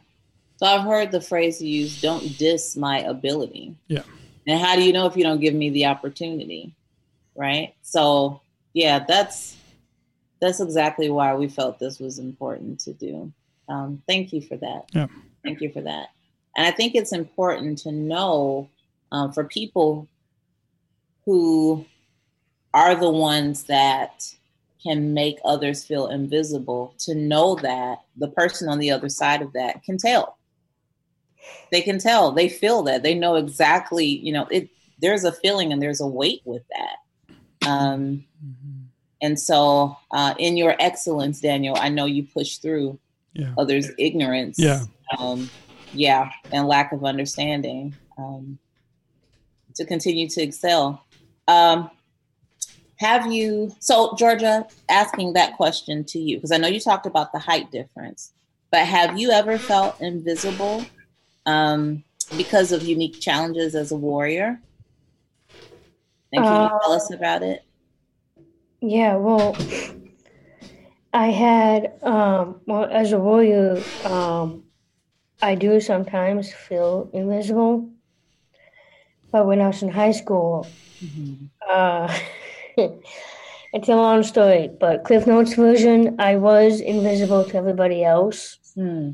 So 0.56 0.66
I've 0.66 0.84
heard 0.84 1.12
the 1.12 1.20
phrase 1.20 1.60
used, 1.60 2.00
don't 2.00 2.38
diss 2.38 2.76
my 2.76 3.00
ability. 3.00 3.74
Yeah. 3.88 4.02
And 4.46 4.58
how 4.58 4.76
do 4.76 4.82
you 4.82 4.92
know 4.92 5.06
if 5.06 5.16
you 5.16 5.24
don't 5.24 5.40
give 5.40 5.54
me 5.54 5.70
the 5.70 5.86
opportunity? 5.86 6.74
Right? 7.36 7.74
So 7.82 8.40
yeah, 8.72 9.04
that's 9.06 9.56
that's 10.40 10.60
exactly 10.60 11.10
why 11.10 11.34
we 11.34 11.48
felt 11.48 11.80
this 11.80 11.98
was 11.98 12.18
important 12.18 12.80
to 12.80 12.92
do. 12.92 13.32
Um, 13.68 14.02
thank 14.06 14.32
you 14.32 14.40
for 14.40 14.56
that. 14.56 14.84
Yeah. 14.92 15.08
Thank 15.44 15.60
you 15.60 15.70
for 15.70 15.82
that. 15.82 16.08
And 16.56 16.66
I 16.66 16.70
think 16.70 16.94
it's 16.94 17.12
important 17.12 17.78
to 17.80 17.92
know 17.92 18.68
um, 19.12 19.32
for 19.32 19.44
people 19.44 20.08
who 21.24 21.84
are 22.74 22.94
the 22.94 23.10
ones 23.10 23.64
that 23.64 24.34
can 24.82 25.12
make 25.12 25.38
others 25.44 25.84
feel 25.84 26.06
invisible 26.08 26.94
to 26.98 27.14
know 27.14 27.56
that 27.56 27.98
the 28.16 28.28
person 28.28 28.68
on 28.68 28.78
the 28.78 28.90
other 28.90 29.08
side 29.08 29.42
of 29.42 29.52
that 29.52 29.82
can 29.82 29.98
tell. 29.98 30.38
They 31.72 31.80
can 31.80 31.98
tell. 31.98 32.32
They 32.32 32.48
feel 32.48 32.82
that. 32.84 33.02
They 33.02 33.14
know 33.14 33.36
exactly 33.36 34.06
you 34.06 34.32
know 34.32 34.46
it 34.50 34.68
there's 35.00 35.24
a 35.24 35.32
feeling 35.32 35.72
and 35.72 35.80
there's 35.80 36.00
a 36.00 36.06
weight 36.06 36.42
with 36.44 36.62
that. 36.68 37.68
Um 37.68 38.24
and 39.20 39.38
so 39.38 39.96
uh, 40.12 40.34
in 40.38 40.56
your 40.56 40.76
excellence 40.78 41.40
daniel 41.40 41.76
i 41.80 41.88
know 41.88 42.04
you 42.04 42.22
push 42.22 42.58
through 42.58 42.96
yeah. 43.32 43.52
others 43.58 43.90
ignorance. 43.98 44.58
Yeah. 44.58 44.84
um 45.18 45.50
yeah 45.92 46.30
and 46.52 46.68
lack 46.68 46.92
of 46.92 47.04
understanding 47.04 47.96
um 48.16 48.58
to 49.74 49.84
continue 49.84 50.28
to 50.28 50.42
excel. 50.42 51.04
Um 51.46 51.90
have 52.98 53.30
you 53.32 53.72
so 53.80 54.14
georgia 54.16 54.66
asking 54.90 55.32
that 55.32 55.56
question 55.56 56.04
to 56.04 56.18
you 56.18 56.36
because 56.36 56.52
i 56.52 56.56
know 56.56 56.68
you 56.68 56.80
talked 56.80 57.06
about 57.06 57.32
the 57.32 57.38
height 57.38 57.70
difference 57.70 58.32
but 58.70 58.86
have 58.86 59.18
you 59.18 59.30
ever 59.30 59.58
felt 59.58 59.96
invisible 60.00 60.84
um, 61.46 62.04
because 62.36 62.72
of 62.72 62.82
unique 62.82 63.18
challenges 63.20 63.74
as 63.74 63.92
a 63.92 63.96
warrior 63.96 64.60
and 66.32 66.44
can 66.44 66.62
you 66.62 66.68
tell 66.82 66.92
us 66.92 67.12
about 67.12 67.42
it 67.42 67.62
Yeah, 68.80 69.16
well, 69.16 69.56
I 71.12 71.28
had, 71.28 71.92
um, 72.02 72.60
well, 72.66 72.84
as 72.84 73.12
a 73.12 73.18
warrior, 73.18 73.82
um, 74.04 74.64
I 75.42 75.54
do 75.54 75.80
sometimes 75.80 76.52
feel 76.52 77.10
invisible. 77.12 77.90
But 79.32 79.46
when 79.46 79.60
I 79.60 79.66
was 79.68 79.82
in 79.82 79.88
high 79.88 80.12
school, 80.12 80.66
uh, 81.68 82.16
it's 83.72 83.88
a 83.88 83.96
long 83.96 84.22
story, 84.22 84.70
but 84.80 85.04
Cliff 85.04 85.26
Notes 85.26 85.54
version, 85.54 86.16
I 86.18 86.36
was 86.36 86.80
invisible 86.80 87.44
to 87.44 87.56
everybody 87.56 88.04
else. 88.04 88.58
Hmm. 88.74 89.10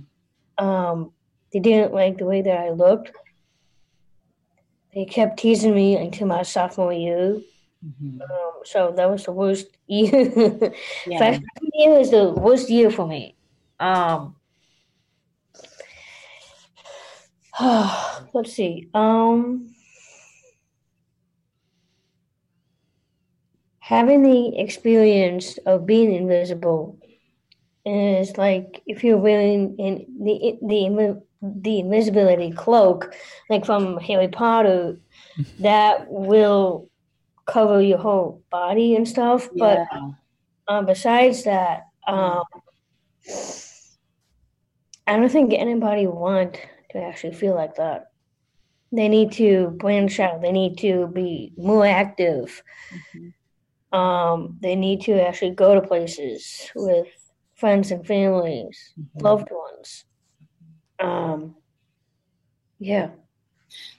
Um, 0.59 1.13
they 1.53 1.61
didn't 1.61 1.93
like 1.93 2.19
the 2.19 2.27
way 2.27 2.43
that 2.43 2.59
I 2.59 2.71
looked. 2.71 3.13
They 4.95 5.05
kept 5.05 5.39
teasing 5.39 5.75
me 5.75 5.97
until 5.97 6.29
my 6.29 6.43
sophomore 6.43 6.93
year. 6.93 7.41
Mhm. 7.85 8.21
Um, 8.23 8.53
so 8.65 8.93
that 8.97 9.11
was 9.11 9.25
the 9.25 9.33
worst 9.33 9.67
year. 9.87 10.13
Yeah. 11.07 11.19
Freshman 11.19 11.71
year 11.73 11.99
was 11.99 12.11
the 12.11 12.31
worst 12.31 12.71
year 12.71 12.91
for 12.91 13.07
me. 13.07 13.37
Um, 13.81 14.37
let's 18.33 18.53
see. 18.53 18.89
Um, 18.95 19.74
having 23.85 24.23
the 24.23 24.59
experience 24.59 25.59
of 25.67 25.85
being 25.85 26.15
invisible 26.15 26.99
is 27.85 28.39
like 28.39 28.83
if 28.87 29.05
you're 29.05 29.19
wearing 29.19 29.77
in 29.79 30.07
the 30.25 30.57
the 30.63 31.23
the 31.43 31.81
invisibility 31.81 32.51
cloak, 32.51 33.15
like 33.51 33.67
from 33.67 33.99
Harry 33.99 34.29
Potter, 34.29 34.99
that 35.61 36.07
will 36.09 36.89
cover 37.45 37.83
your 37.83 37.99
whole 37.99 38.43
body 38.51 38.97
and 38.97 39.07
stuff. 39.07 39.51
But 39.55 39.87
um, 40.67 40.87
besides 40.87 41.45
that, 41.45 41.83
um, 42.09 42.43
I 45.07 45.17
don't 45.17 45.29
think 45.29 45.53
anybody 45.53 46.07
want 46.07 46.59
to 46.93 46.99
actually 47.03 47.35
feel 47.35 47.55
like 47.55 47.75
that. 47.75 48.07
They 48.93 49.09
need 49.09 49.33
to 49.33 49.77
branch 49.77 50.19
out. 50.21 50.41
They 50.41 50.53
need 50.53 50.79
to 50.79 51.09
be 51.09 51.53
more 51.59 51.85
active. 51.85 52.63
Mhm. 53.15 53.35
Um, 53.95 54.59
they 54.61 54.75
need 54.75 55.03
to 55.03 55.25
actually 55.25 55.53
go 55.53 55.75
to 55.75 55.81
places 55.81 56.71
with 56.75 57.07
friends 57.55 57.93
and 57.93 58.05
families, 58.05 58.93
loved 59.21 59.49
ones. 59.51 60.05
Um, 60.99 61.55
yeah. 62.81 63.11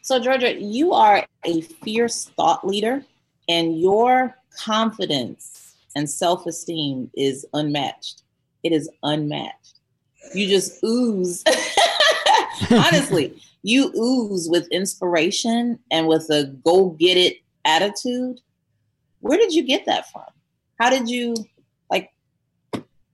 So, 0.02 0.20
Georgia, 0.20 0.54
you 0.54 0.92
are 0.92 1.26
a 1.46 1.62
fierce 1.62 2.26
thought 2.36 2.68
leader, 2.68 3.06
and 3.48 3.80
your 3.80 4.36
confidence 4.58 5.76
and 5.96 6.10
self 6.10 6.46
esteem 6.46 7.10
is 7.16 7.46
unmatched. 7.54 8.24
It 8.64 8.74
is 8.74 8.90
unmatched. 9.04 9.80
You 10.34 10.48
just 10.48 10.84
ooze. 10.84 11.44
Honestly, 12.72 13.42
you 13.64 13.94
ooze 13.96 14.50
with 14.50 14.68
inspiration 14.72 15.80
and 15.92 16.08
with 16.08 16.30
a 16.30 16.46
go 16.64 16.90
get 16.92 17.18
it 17.18 17.38
attitude. 17.64 18.42
Where 19.26 19.40
did 19.40 19.56
you 19.56 19.64
get 19.64 19.88
that 19.88 20.12
from? 20.12 20.30
How 20.80 20.92
did 20.92 21.10
you 21.10 21.34
like? 21.90 22.12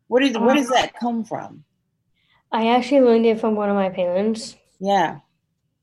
Where 0.08 0.21
did 0.21 0.36
where 0.36 0.56
does 0.56 0.67
that 0.67 0.93
come 0.93 1.24
from? 1.24 1.63
I 2.52 2.67
actually 2.76 3.00
learned 3.00 3.26
it 3.26 3.39
from 3.39 3.56
one 3.56 3.69
of 3.69 3.78
my 3.78 3.88
parents. 3.88 4.58
Yeah. 4.82 5.19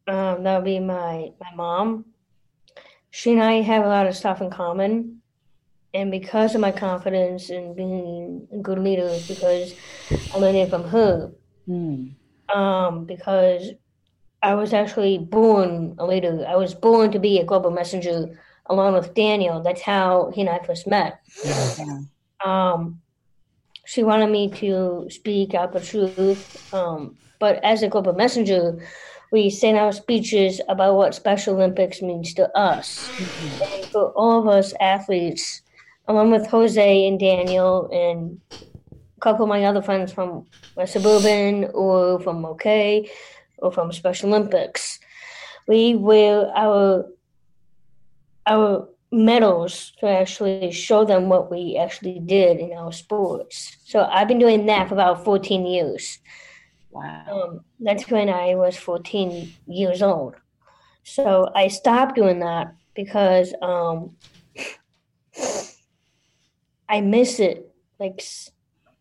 Um, 0.07 0.43
that 0.43 0.57
would 0.57 0.67
be 0.67 0.81
my 0.81 1.31
my 1.41 1.55
mom. 1.57 2.05
She 3.09 3.33
and 3.33 3.43
I 3.43 3.62
have 3.62 3.87
a 3.87 3.88
lot 3.88 4.07
of 4.07 4.14
stuff 4.14 4.43
in 4.43 4.51
common, 4.51 5.23
and 5.95 6.11
because 6.11 6.55
of 6.55 6.61
my 6.61 6.73
confidence 6.73 7.49
and 7.49 7.75
being 7.75 8.49
a 8.53 8.59
good 8.59 8.81
leader, 8.81 9.19
because 9.27 9.73
I 10.35 10.37
learned 10.37 10.59
it 10.59 10.69
from 10.69 10.85
her. 10.85 11.33
Hmm. 11.64 12.09
Um, 12.55 13.07
because 13.07 13.71
I 14.43 14.57
was 14.57 14.75
actually 14.75 15.17
born 15.17 15.95
a 15.99 16.05
leader. 16.05 16.45
I 16.47 16.57
was 16.57 16.75
born 16.75 17.12
to 17.12 17.19
be 17.19 17.38
a 17.38 17.45
global 17.45 17.71
messenger 17.71 18.38
along 18.68 18.94
with 18.94 19.14
Daniel. 19.14 19.62
That's 19.62 19.83
how 19.83 20.31
he 20.35 20.42
and 20.42 20.50
I 20.50 20.59
first 20.64 20.87
met. 20.87 21.20
Yeah. 21.44 22.00
Um, 22.44 23.00
she 23.85 24.02
wanted 24.02 24.31
me 24.31 24.50
to 24.50 25.07
speak 25.11 25.54
out 25.54 25.72
the 25.72 25.81
truth. 25.81 26.74
Um, 26.74 27.16
but 27.38 27.62
as 27.64 27.83
a 27.83 27.88
global 27.88 28.12
messenger, 28.12 28.78
we 29.31 29.50
send 29.50 29.78
out 29.78 29.94
speeches 29.94 30.61
about 30.68 30.94
what 30.94 31.14
Special 31.14 31.54
Olympics 31.54 32.02
means 32.02 32.35
to 32.35 32.50
us. 32.57 33.11
And 33.62 33.85
for 33.87 34.11
all 34.12 34.40
of 34.40 34.48
us 34.48 34.74
athletes, 34.81 35.62
along 36.07 36.31
with 36.31 36.46
Jose 36.46 37.07
and 37.07 37.18
Daniel 37.18 37.88
and 37.92 38.40
a 38.52 39.20
couple 39.20 39.44
of 39.44 39.48
my 39.48 39.64
other 39.64 39.83
friends 39.83 40.12
from 40.12 40.46
West 40.76 40.94
Suburban 40.94 41.70
or 41.74 42.20
from 42.20 42.44
OK 42.44 43.11
or 43.59 43.70
from 43.70 43.92
Special 43.92 44.28
Olympics, 44.28 44.98
we 45.66 45.94
wear 45.94 46.50
our 46.57 47.07
our 48.49 48.89
medals 49.11 49.93
to 50.01 50.07
actually 50.07 50.71
show 50.71 51.05
them 51.05 51.29
what 51.29 51.51
we 51.51 51.77
actually 51.77 52.21
did 52.21 52.59
in 52.59 52.73
our 52.73 52.93
sports. 52.93 53.77
So 53.85 54.05
I've 54.05 54.29
been 54.29 54.39
doing 54.39 54.67
that 54.67 54.89
for 54.89 54.95
about 54.95 55.25
14 55.25 55.67
years. 55.67 56.19
Wow. 56.91 57.25
Um, 57.31 57.61
that's 57.81 58.11
when 58.11 58.29
I 58.29 58.55
was 58.55 58.77
14 58.77 59.53
years 59.67 60.03
old. 60.03 60.35
So 61.05 61.51
I 61.55 61.69
stopped 61.69 62.17
doing 62.17 62.41
that 62.41 62.75
because 62.95 63.55
um, 63.63 64.17
I 66.89 67.01
miss 67.01 67.41
it 67.41 67.73
like 67.99 68.23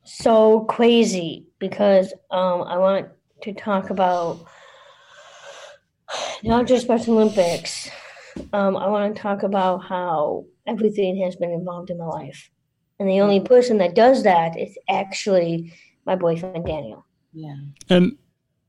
so 0.04 0.62
crazy 0.62 1.48
because 1.60 2.14
um, 2.32 2.62
I 2.64 2.78
want 2.78 3.08
to 3.42 3.54
talk 3.54 3.90
about 3.90 4.46
not 6.44 6.68
just 6.68 6.86
Special 6.86 7.18
Olympics. 7.18 7.90
Um, 8.54 8.78
I 8.78 8.88
want 8.88 9.16
to 9.16 9.22
talk 9.22 9.44
about 9.44 9.80
how 9.80 10.46
everything 10.66 11.22
has 11.24 11.36
been 11.36 11.52
involved 11.52 11.90
in 11.90 11.98
my 11.98 12.06
life. 12.06 12.50
And 13.00 13.08
the 13.08 13.22
only 13.22 13.40
person 13.40 13.78
that 13.78 13.96
does 13.96 14.24
that 14.24 14.58
is 14.58 14.78
actually 14.90 15.74
my 16.06 16.16
boyfriend, 16.16 16.66
Daniel. 16.66 17.06
Yeah. 17.34 17.56
And 17.90 18.18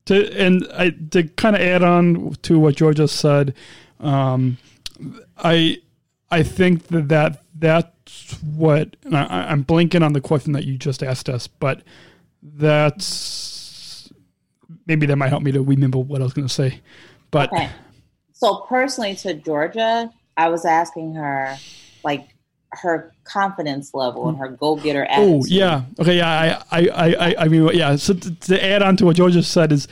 to 0.05 0.31
and 0.39 0.67
I 0.73 0.91
to 1.11 1.23
kind 1.23 1.55
of 1.55 1.61
add 1.61 1.83
on 1.83 2.35
to 2.43 2.59
what 2.59 2.75
Georgia 2.75 3.07
said, 3.07 3.55
um, 3.99 4.57
I 5.37 5.77
I 6.29 6.43
think 6.43 6.87
that, 6.87 7.09
that 7.09 7.43
that's 7.57 8.33
what 8.43 8.95
I, 9.11 9.47
I'm 9.49 9.63
blinking 9.63 10.03
on 10.03 10.13
the 10.13 10.21
question 10.21 10.53
that 10.53 10.65
you 10.65 10.77
just 10.77 11.01
asked 11.01 11.29
us, 11.29 11.47
but 11.47 11.81
that's 12.41 14.11
maybe 14.85 15.05
that 15.07 15.15
might 15.15 15.29
help 15.29 15.43
me 15.43 15.51
to 15.51 15.61
remember 15.61 15.97
what 15.97 16.21
I 16.21 16.23
was 16.23 16.33
going 16.33 16.47
to 16.47 16.53
say. 16.53 16.81
But 17.31 17.51
Okay. 17.51 17.69
So 18.39 18.65
personally 18.69 19.15
to 19.15 19.33
Georgia, 19.33 20.09
I 20.37 20.47
was 20.47 20.63
asking 20.63 21.13
her 21.15 21.57
like 22.05 22.29
her 22.71 23.11
confidence 23.25 23.93
level 23.93 24.29
and 24.29 24.37
her 24.37 24.47
go 24.47 24.77
getter 24.77 25.03
attitude. 25.05 25.41
Oh 25.41 25.45
yeah. 25.45 25.83
Okay. 25.99 26.17
Yeah. 26.17 26.63
I. 26.71 26.79
I. 26.79 27.13
I. 27.13 27.35
I- 27.39 27.47
mean. 27.49 27.69
Yeah. 27.73 27.97
So 27.97 28.13
to, 28.13 28.35
to 28.35 28.63
add 28.63 28.81
on 28.81 28.95
to 28.97 29.05
what 29.05 29.17
Georgia 29.17 29.43
said 29.43 29.73
is, 29.73 29.89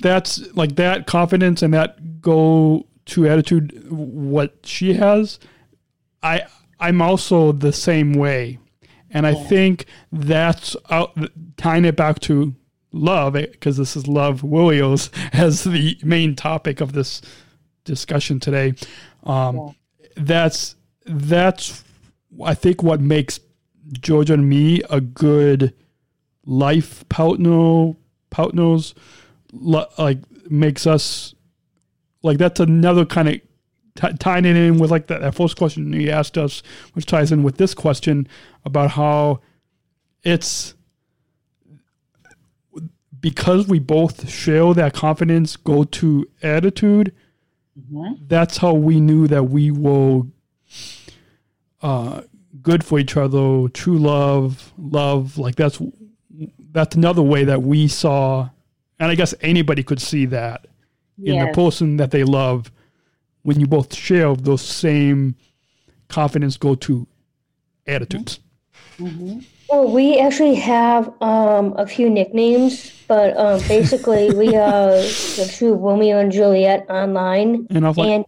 that's 0.00 0.40
like 0.54 0.76
that 0.76 1.06
confidence 1.06 1.60
and 1.62 1.74
that 1.74 2.22
go 2.22 2.86
to 3.06 3.28
attitude. 3.28 3.90
What 3.90 4.56
she 4.64 4.94
has, 4.94 5.38
I. 6.22 6.44
I'm 6.82 7.02
also 7.02 7.52
the 7.52 7.74
same 7.74 8.14
way, 8.14 8.58
and 9.10 9.26
I 9.26 9.34
think 9.34 9.84
that's 10.10 10.74
out, 10.88 11.14
tying 11.58 11.84
it 11.84 11.94
back 11.94 12.20
to 12.20 12.54
love 12.92 13.36
eh, 13.36 13.48
because 13.52 13.76
this 13.76 13.94
is 13.94 14.08
love 14.08 14.42
Warriors 14.42 15.10
as 15.34 15.64
the 15.64 15.98
main 16.02 16.34
topic 16.34 16.80
of 16.80 16.94
this 16.94 17.20
discussion 17.90 18.40
today. 18.40 18.74
Um, 19.24 19.74
That's 20.16 20.76
that's 21.06 21.84
I 22.44 22.54
think 22.54 22.82
what 22.82 23.00
makes 23.00 23.40
Georgia 23.92 24.34
and 24.34 24.48
me 24.48 24.82
a 24.88 25.00
good 25.00 25.74
life 26.44 27.08
partners 27.08 28.94
li- 29.52 29.86
like 29.98 30.18
makes 30.50 30.86
us 30.86 31.34
like 32.22 32.38
that's 32.38 32.60
another 32.60 33.04
kind 33.04 33.28
of 33.28 33.34
t- 33.96 34.16
tying 34.18 34.44
it 34.44 34.56
in 34.56 34.78
with 34.78 34.90
like 34.90 35.06
that, 35.08 35.20
that 35.20 35.34
first 35.34 35.56
question 35.56 35.92
you 35.92 36.10
asked 36.10 36.38
us 36.38 36.62
which 36.92 37.06
ties 37.06 37.32
in 37.32 37.42
with 37.42 37.56
this 37.56 37.74
question 37.74 38.28
about 38.64 38.90
how 38.92 39.40
it's 40.22 40.74
because 43.20 43.68
we 43.68 43.78
both 43.78 44.28
share 44.28 44.72
that 44.74 44.94
confidence 44.94 45.56
go 45.56 45.84
to 45.84 46.26
attitude 46.42 47.12
Mm-hmm. 47.78 48.24
that's 48.26 48.56
how 48.56 48.74
we 48.74 49.00
knew 49.00 49.28
that 49.28 49.44
we 49.44 49.70
were 49.70 50.22
uh, 51.82 52.22
good 52.60 52.84
for 52.84 52.98
each 52.98 53.16
other, 53.16 53.68
true 53.68 53.98
love, 53.98 54.72
love. 54.76 55.38
Like 55.38 55.56
that's 55.56 55.80
that's 56.72 56.96
another 56.96 57.22
way 57.22 57.44
that 57.44 57.62
we 57.62 57.88
saw, 57.88 58.50
and 58.98 59.10
I 59.10 59.14
guess 59.14 59.34
anybody 59.40 59.82
could 59.82 60.00
see 60.00 60.26
that 60.26 60.66
in 61.22 61.38
the 61.38 61.52
person 61.52 61.96
that 61.98 62.10
they 62.10 62.24
love 62.24 62.70
when 63.42 63.60
you 63.60 63.66
both 63.66 63.94
share 63.94 64.34
those 64.34 64.62
same 64.62 65.36
confidence 66.08 66.56
go 66.56 66.74
to 66.74 67.06
attitudes. 67.86 68.40
Mm-hmm. 68.98 69.06
Mm-hmm. 69.06 69.38
Well, 69.70 69.90
we 69.90 70.18
actually 70.18 70.56
have 70.56 71.12
um, 71.22 71.74
a 71.76 71.86
few 71.86 72.10
nicknames, 72.10 72.90
but 73.06 73.36
um, 73.36 73.60
basically 73.68 74.30
we 74.34 74.56
are 74.56 74.90
the 74.90 75.52
true 75.56 75.74
Romeo 75.74 76.18
and 76.18 76.32
Juliet 76.32 76.86
online. 76.90 77.68
And 77.70 77.84
I 77.84 77.88
was 77.88 77.96
like, 77.96 78.08
and 78.08 78.24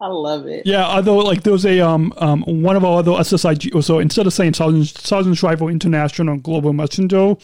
I 0.00 0.06
love 0.08 0.46
it. 0.46 0.66
Yeah, 0.66 0.86
although 0.86 1.16
like 1.16 1.42
there 1.42 1.52
was 1.52 1.64
a 1.66 1.80
um 1.80 2.12
um 2.18 2.42
one 2.46 2.76
of 2.76 2.84
our 2.84 2.98
other 2.98 3.12
SSIG 3.12 3.82
so 3.82 3.98
instead 3.98 4.26
of 4.26 4.32
saying 4.32 4.54
Sargent 4.54 4.86
Sargent 4.88 5.36
Shriver 5.38 5.70
International 5.70 6.36
Global 6.36 6.72
Messenger, 6.72 7.36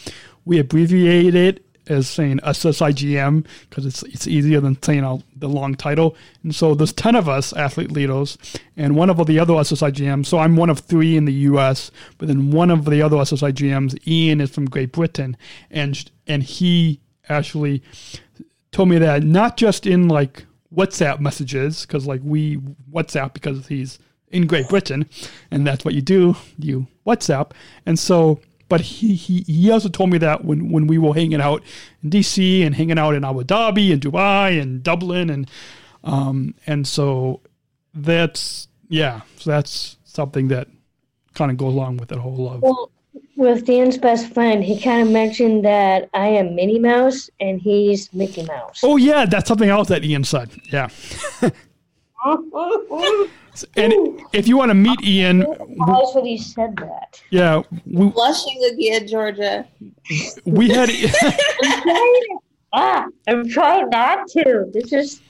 we 0.45 0.59
abbreviated 0.59 1.35
it 1.35 1.65
as 1.87 2.07
saying 2.07 2.39
SSIGM 2.39 3.45
because 3.69 3.85
it's 3.85 4.03
it's 4.03 4.27
easier 4.27 4.59
than 4.59 4.81
saying 4.81 5.23
the 5.35 5.49
long 5.49 5.75
title. 5.75 6.15
And 6.43 6.53
so 6.53 6.75
there's 6.75 6.93
ten 6.93 7.15
of 7.15 7.27
us 7.27 7.53
athlete 7.53 7.91
leaders, 7.91 8.37
and 8.77 8.95
one 8.95 9.09
of 9.09 9.25
the 9.25 9.39
other 9.39 9.53
SSIGMs. 9.53 10.25
So 10.25 10.39
I'm 10.39 10.55
one 10.55 10.69
of 10.69 10.79
three 10.79 11.17
in 11.17 11.25
the 11.25 11.33
U.S., 11.33 11.91
but 12.17 12.27
then 12.27 12.51
one 12.51 12.71
of 12.71 12.85
the 12.85 13.01
other 13.01 13.17
SSIGMs, 13.17 14.07
Ian, 14.07 14.41
is 14.41 14.51
from 14.51 14.65
Great 14.65 14.91
Britain, 14.91 15.37
and 15.69 16.09
and 16.27 16.43
he 16.43 16.99
actually 17.29 17.83
told 18.71 18.89
me 18.89 18.97
that 18.97 19.23
not 19.23 19.57
just 19.57 19.85
in 19.85 20.07
like 20.07 20.45
WhatsApp 20.75 21.19
messages, 21.19 21.85
because 21.85 22.05
like 22.05 22.21
we 22.23 22.57
WhatsApp 22.91 23.33
because 23.33 23.67
he's 23.67 23.99
in 24.33 24.47
Great 24.47 24.67
Britain, 24.67 25.07
and 25.51 25.65
that's 25.65 25.85
what 25.85 25.93
you 25.93 26.01
do, 26.01 26.35
you 26.57 26.87
WhatsApp. 27.05 27.51
And 27.85 27.97
so, 27.97 28.39
but 28.69 28.81
he 28.81 29.15
he, 29.15 29.41
he 29.41 29.71
also 29.71 29.89
told 29.89 30.09
me 30.09 30.17
that 30.19 30.45
when 30.45 30.71
when 30.71 30.87
we 30.87 30.97
were 30.97 31.13
hanging 31.13 31.41
out 31.41 31.63
in 32.01 32.09
DC 32.09 32.65
and 32.65 32.75
hanging 32.75 32.97
out 32.97 33.13
in 33.15 33.23
Abu 33.23 33.43
Dhabi 33.43 33.91
and 33.91 34.01
Dubai 34.01 34.61
and 34.61 34.83
Dublin 34.83 35.29
and 35.29 35.49
um 36.03 36.55
and 36.65 36.87
so 36.87 37.41
that's 37.93 38.67
yeah, 38.89 39.21
so 39.37 39.51
that's 39.51 39.97
something 40.03 40.49
that 40.49 40.67
kind 41.33 41.51
of 41.51 41.57
goes 41.57 41.73
along 41.73 41.97
with 41.97 42.09
that 42.09 42.19
whole 42.19 42.35
love. 42.35 42.61
well, 42.61 42.91
with 43.35 43.65
Dan's 43.65 43.97
best 43.97 44.31
friend, 44.33 44.63
he 44.63 44.79
kind 44.79 45.07
of 45.07 45.11
mentioned 45.11 45.65
that 45.65 46.09
I 46.13 46.27
am 46.27 46.55
Minnie 46.55 46.79
Mouse 46.79 47.29
and 47.39 47.59
he's 47.59 48.13
Mickey 48.13 48.43
Mouse. 48.45 48.81
Oh 48.83 48.97
yeah, 48.97 49.25
that's 49.25 49.47
something 49.47 49.69
else 49.69 49.87
that 49.89 50.03
Ian 50.03 50.23
said. 50.23 50.51
Yeah. 50.71 50.89
And 53.75 53.93
if 54.33 54.47
you 54.47 54.57
want 54.57 54.69
to 54.69 54.75
meet 54.75 55.01
Ian, 55.03 55.41
Why 55.41 56.01
would 56.15 56.25
he 56.25 56.37
said 56.37 56.75
that? 56.77 57.21
yeah, 57.29 57.61
we, 57.85 58.09
Blushing 58.09 58.63
again, 58.73 59.07
Georgia. 59.07 59.67
we 60.45 60.69
had 60.69 60.89
ah, 62.73 63.05
I'm 63.27 63.47
trying 63.49 63.89
not 63.89 64.27
to. 64.29 64.69
This 64.73 64.91
is. 64.93 65.21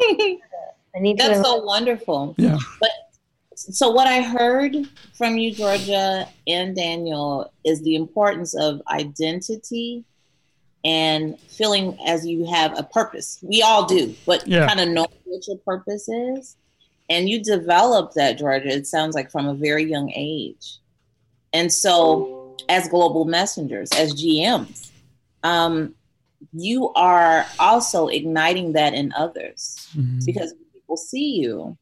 I 0.02 0.98
need 0.98 1.18
That's 1.18 1.38
to. 1.38 1.44
so 1.44 1.62
wonderful. 1.62 2.34
yeah 2.38 2.58
But 2.80 2.90
So 3.54 3.90
what 3.90 4.06
I 4.06 4.22
heard 4.22 4.74
from 5.16 5.36
you, 5.36 5.52
Georgia 5.54 6.26
and 6.46 6.74
Daniel, 6.74 7.52
is 7.64 7.82
the 7.82 7.94
importance 7.94 8.54
of 8.54 8.80
identity 8.90 10.04
and 10.84 11.38
feeling 11.50 11.96
as 12.06 12.26
you 12.26 12.46
have 12.46 12.76
a 12.78 12.82
purpose. 12.82 13.38
We 13.42 13.60
all 13.62 13.84
do, 13.84 14.14
but 14.26 14.46
Yeah. 14.48 14.66
kind 14.66 14.80
of 14.80 14.88
know 14.88 15.06
what 15.24 15.46
your 15.46 15.58
purpose 15.58 16.08
is. 16.08 16.56
And 17.10 17.28
you 17.28 17.42
develop 17.42 18.14
that, 18.14 18.38
Georgia, 18.38 18.68
it 18.68 18.86
sounds 18.86 19.16
like 19.16 19.30
from 19.32 19.48
a 19.48 19.54
very 19.54 19.84
young 19.84 20.12
age. 20.14 20.78
And 21.52 21.70
so, 21.72 22.56
as 22.68 22.88
global 22.88 23.24
messengers, 23.24 23.90
as 23.96 24.14
GMs, 24.14 24.90
um, 25.42 25.94
you 26.52 26.92
are 26.94 27.44
also 27.58 28.06
igniting 28.06 28.72
that 28.72 28.94
in 28.94 29.12
others 29.14 29.88
Mhm. 29.96 30.24
because 30.24 30.54
people 30.72 30.96
see 30.96 31.34
you, 31.40 31.76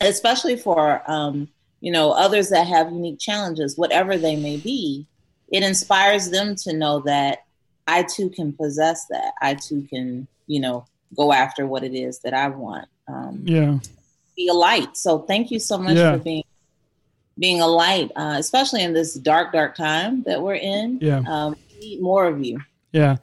especially 0.00 0.56
for 0.56 1.08
um, 1.10 1.48
you 1.80 1.92
know 1.92 2.12
others 2.12 2.48
that 2.48 2.66
have 2.66 2.90
unique 2.90 3.18
challenges, 3.18 3.76
whatever 3.76 4.16
they 4.16 4.34
may 4.34 4.56
be. 4.56 5.06
It 5.48 5.62
inspires 5.62 6.30
them 6.30 6.56
to 6.56 6.72
know 6.72 7.00
that 7.00 7.40
I 7.86 8.02
too 8.02 8.30
can 8.30 8.54
possess 8.54 9.04
that. 9.10 9.34
I 9.42 9.54
too 9.54 9.82
can 9.90 10.26
you 10.46 10.60
know 10.60 10.86
go 11.14 11.32
after 11.32 11.66
what 11.66 11.84
it 11.84 11.94
is 11.94 12.20
that 12.20 12.32
I 12.32 12.48
want. 12.48 12.88
Um, 13.06 13.42
yeah 13.44 13.78
be 14.36 14.48
a 14.48 14.54
light. 14.54 14.96
So 14.96 15.20
thank 15.20 15.50
you 15.50 15.58
so 15.58 15.78
much 15.78 15.96
Yeah. 15.96 16.12
for 16.16 16.18
being 16.22 16.44
being 17.38 17.60
a 17.60 17.66
light, 17.66 18.12
uh, 18.14 18.36
especially 18.38 18.82
in 18.82 18.92
this 18.92 19.14
dark, 19.14 19.52
dark 19.52 19.74
time 19.74 20.22
that 20.22 20.40
we're 20.40 20.54
in. 20.54 20.98
Yeah. 21.02 21.22
Um, 21.26 21.56
we 21.80 21.80
need 21.88 22.00
more 22.00 22.26
of 22.28 22.44
you. 22.44 22.60
Yeah. 22.92 23.16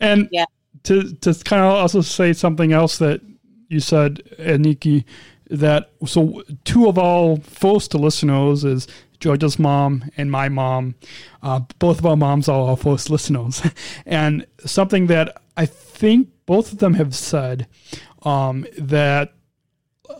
And 0.00 0.28
Yeah. 0.30 0.44
to 0.84 1.12
to 1.14 1.34
kind 1.44 1.62
of 1.62 1.72
also 1.72 2.00
say 2.00 2.32
something 2.32 2.72
else 2.72 2.98
that 2.98 3.20
you 3.68 3.80
said, 3.80 4.22
Aniki, 4.38 5.04
that 5.50 5.90
so 6.06 6.42
two 6.64 6.86
of 6.88 6.96
our 6.98 7.36
first 7.38 7.92
listeners 7.94 8.64
is 8.64 8.86
Georgia's 9.18 9.58
mom 9.58 10.04
and 10.16 10.30
my 10.30 10.48
mom. 10.48 10.94
Uh, 11.42 11.60
both 11.78 11.98
of 11.98 12.06
our 12.06 12.16
moms 12.16 12.48
are 12.48 12.68
our 12.70 12.76
first 12.76 13.10
listeners. 13.10 13.62
and 14.06 14.46
something 14.64 15.06
that 15.08 15.42
I 15.56 15.66
think 15.66 16.28
both 16.44 16.72
of 16.72 16.78
them 16.78 16.94
have 16.94 17.14
said 17.14 17.66
um, 18.22 18.66
that 18.78 19.32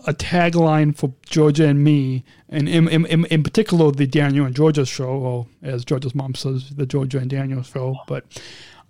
a 0.07 0.13
tagline 0.13 0.97
for 0.97 1.13
Georgia 1.29 1.67
and 1.67 1.83
me, 1.83 2.25
and 2.49 2.69
in, 2.69 2.89
in, 2.89 3.25
in, 3.27 3.43
particular 3.43 3.91
the 3.91 4.07
Daniel 4.07 4.47
and 4.47 4.55
Georgia 4.55 4.87
show, 4.87 5.09
or 5.09 5.47
as 5.63 5.85
Georgia's 5.85 6.15
mom 6.15 6.35
says, 6.35 6.71
the 6.71 6.87
Georgia 6.87 7.19
and 7.19 7.31
Daniel 7.31 7.63
show, 7.63 7.97
but 8.07 8.25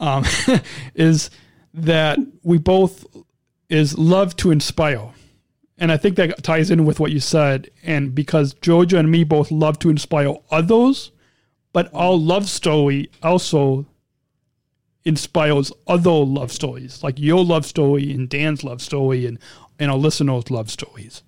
um, 0.00 0.24
is 0.94 1.30
that 1.74 2.18
we 2.42 2.58
both 2.58 3.04
is 3.68 3.96
love 3.98 4.36
to 4.36 4.50
inspire, 4.50 5.10
and 5.78 5.90
I 5.90 5.96
think 5.96 6.16
that 6.16 6.42
ties 6.42 6.70
in 6.70 6.84
with 6.84 7.00
what 7.00 7.12
you 7.12 7.20
said. 7.20 7.70
And 7.82 8.14
because 8.14 8.54
Georgia 8.54 8.98
and 8.98 9.10
me 9.10 9.24
both 9.24 9.50
love 9.50 9.78
to 9.80 9.90
inspire 9.90 10.34
others, 10.50 11.12
but 11.72 11.90
our 11.92 12.14
love 12.14 12.48
story 12.48 13.10
also 13.22 13.86
inspires 15.04 15.72
other 15.86 16.10
love 16.10 16.50
stories, 16.50 17.02
like 17.02 17.18
your 17.18 17.44
love 17.44 17.64
story 17.64 18.12
and 18.12 18.28
Dan's 18.28 18.64
love 18.64 18.82
story 18.82 19.24
and, 19.24 19.38
and 19.78 19.90
our 19.90 19.96
listeners' 19.96 20.50
love 20.50 20.70
stories. 20.70 21.22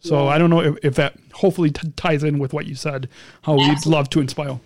So 0.00 0.24
Yeah. 0.24 0.30
I 0.30 0.38
don't 0.38 0.50
know 0.50 0.60
if, 0.60 0.76
if 0.82 0.94
that 0.96 1.16
hopefully 1.32 1.70
t- 1.70 1.92
ties 1.96 2.22
in 2.22 2.38
with 2.38 2.52
what 2.52 2.66
you 2.66 2.74
said, 2.74 3.08
how 3.42 3.54
we'd 3.54 3.86
love 3.86 4.10
to 4.10 4.20
inspire. 4.20 4.60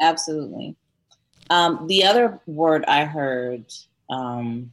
Absolutely. 0.00 0.76
Um, 1.50 1.86
the 1.86 2.04
other 2.04 2.40
word 2.46 2.84
I 2.86 3.04
heard, 3.04 3.66
um, 4.10 4.72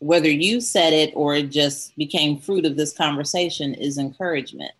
whether 0.00 0.30
you 0.30 0.60
said 0.60 0.92
it 0.92 1.12
or 1.14 1.34
it 1.34 1.50
just 1.50 1.96
became 1.96 2.38
fruit 2.38 2.64
of 2.64 2.76
this 2.76 2.92
conversation, 2.92 3.74
is 3.74 3.98
encouragement. 3.98 4.72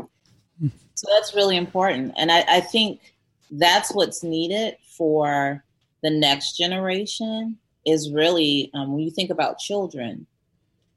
So 0.95 1.07
that's 1.15 1.35
really 1.35 1.57
important. 1.57 2.15
And 2.17 2.33
I, 2.33 2.45
I 2.49 2.61
think 2.61 3.15
that's 3.53 3.93
what's 3.93 4.25
needed 4.25 4.77
for 4.97 5.63
the 6.03 6.11
next 6.11 6.57
generation 6.57 7.57
is 7.87 8.11
really, 8.11 8.71
um, 8.75 8.93
when 8.93 9.05
you 9.05 9.11
think 9.11 9.31
about 9.31 9.59
children, 9.59 10.27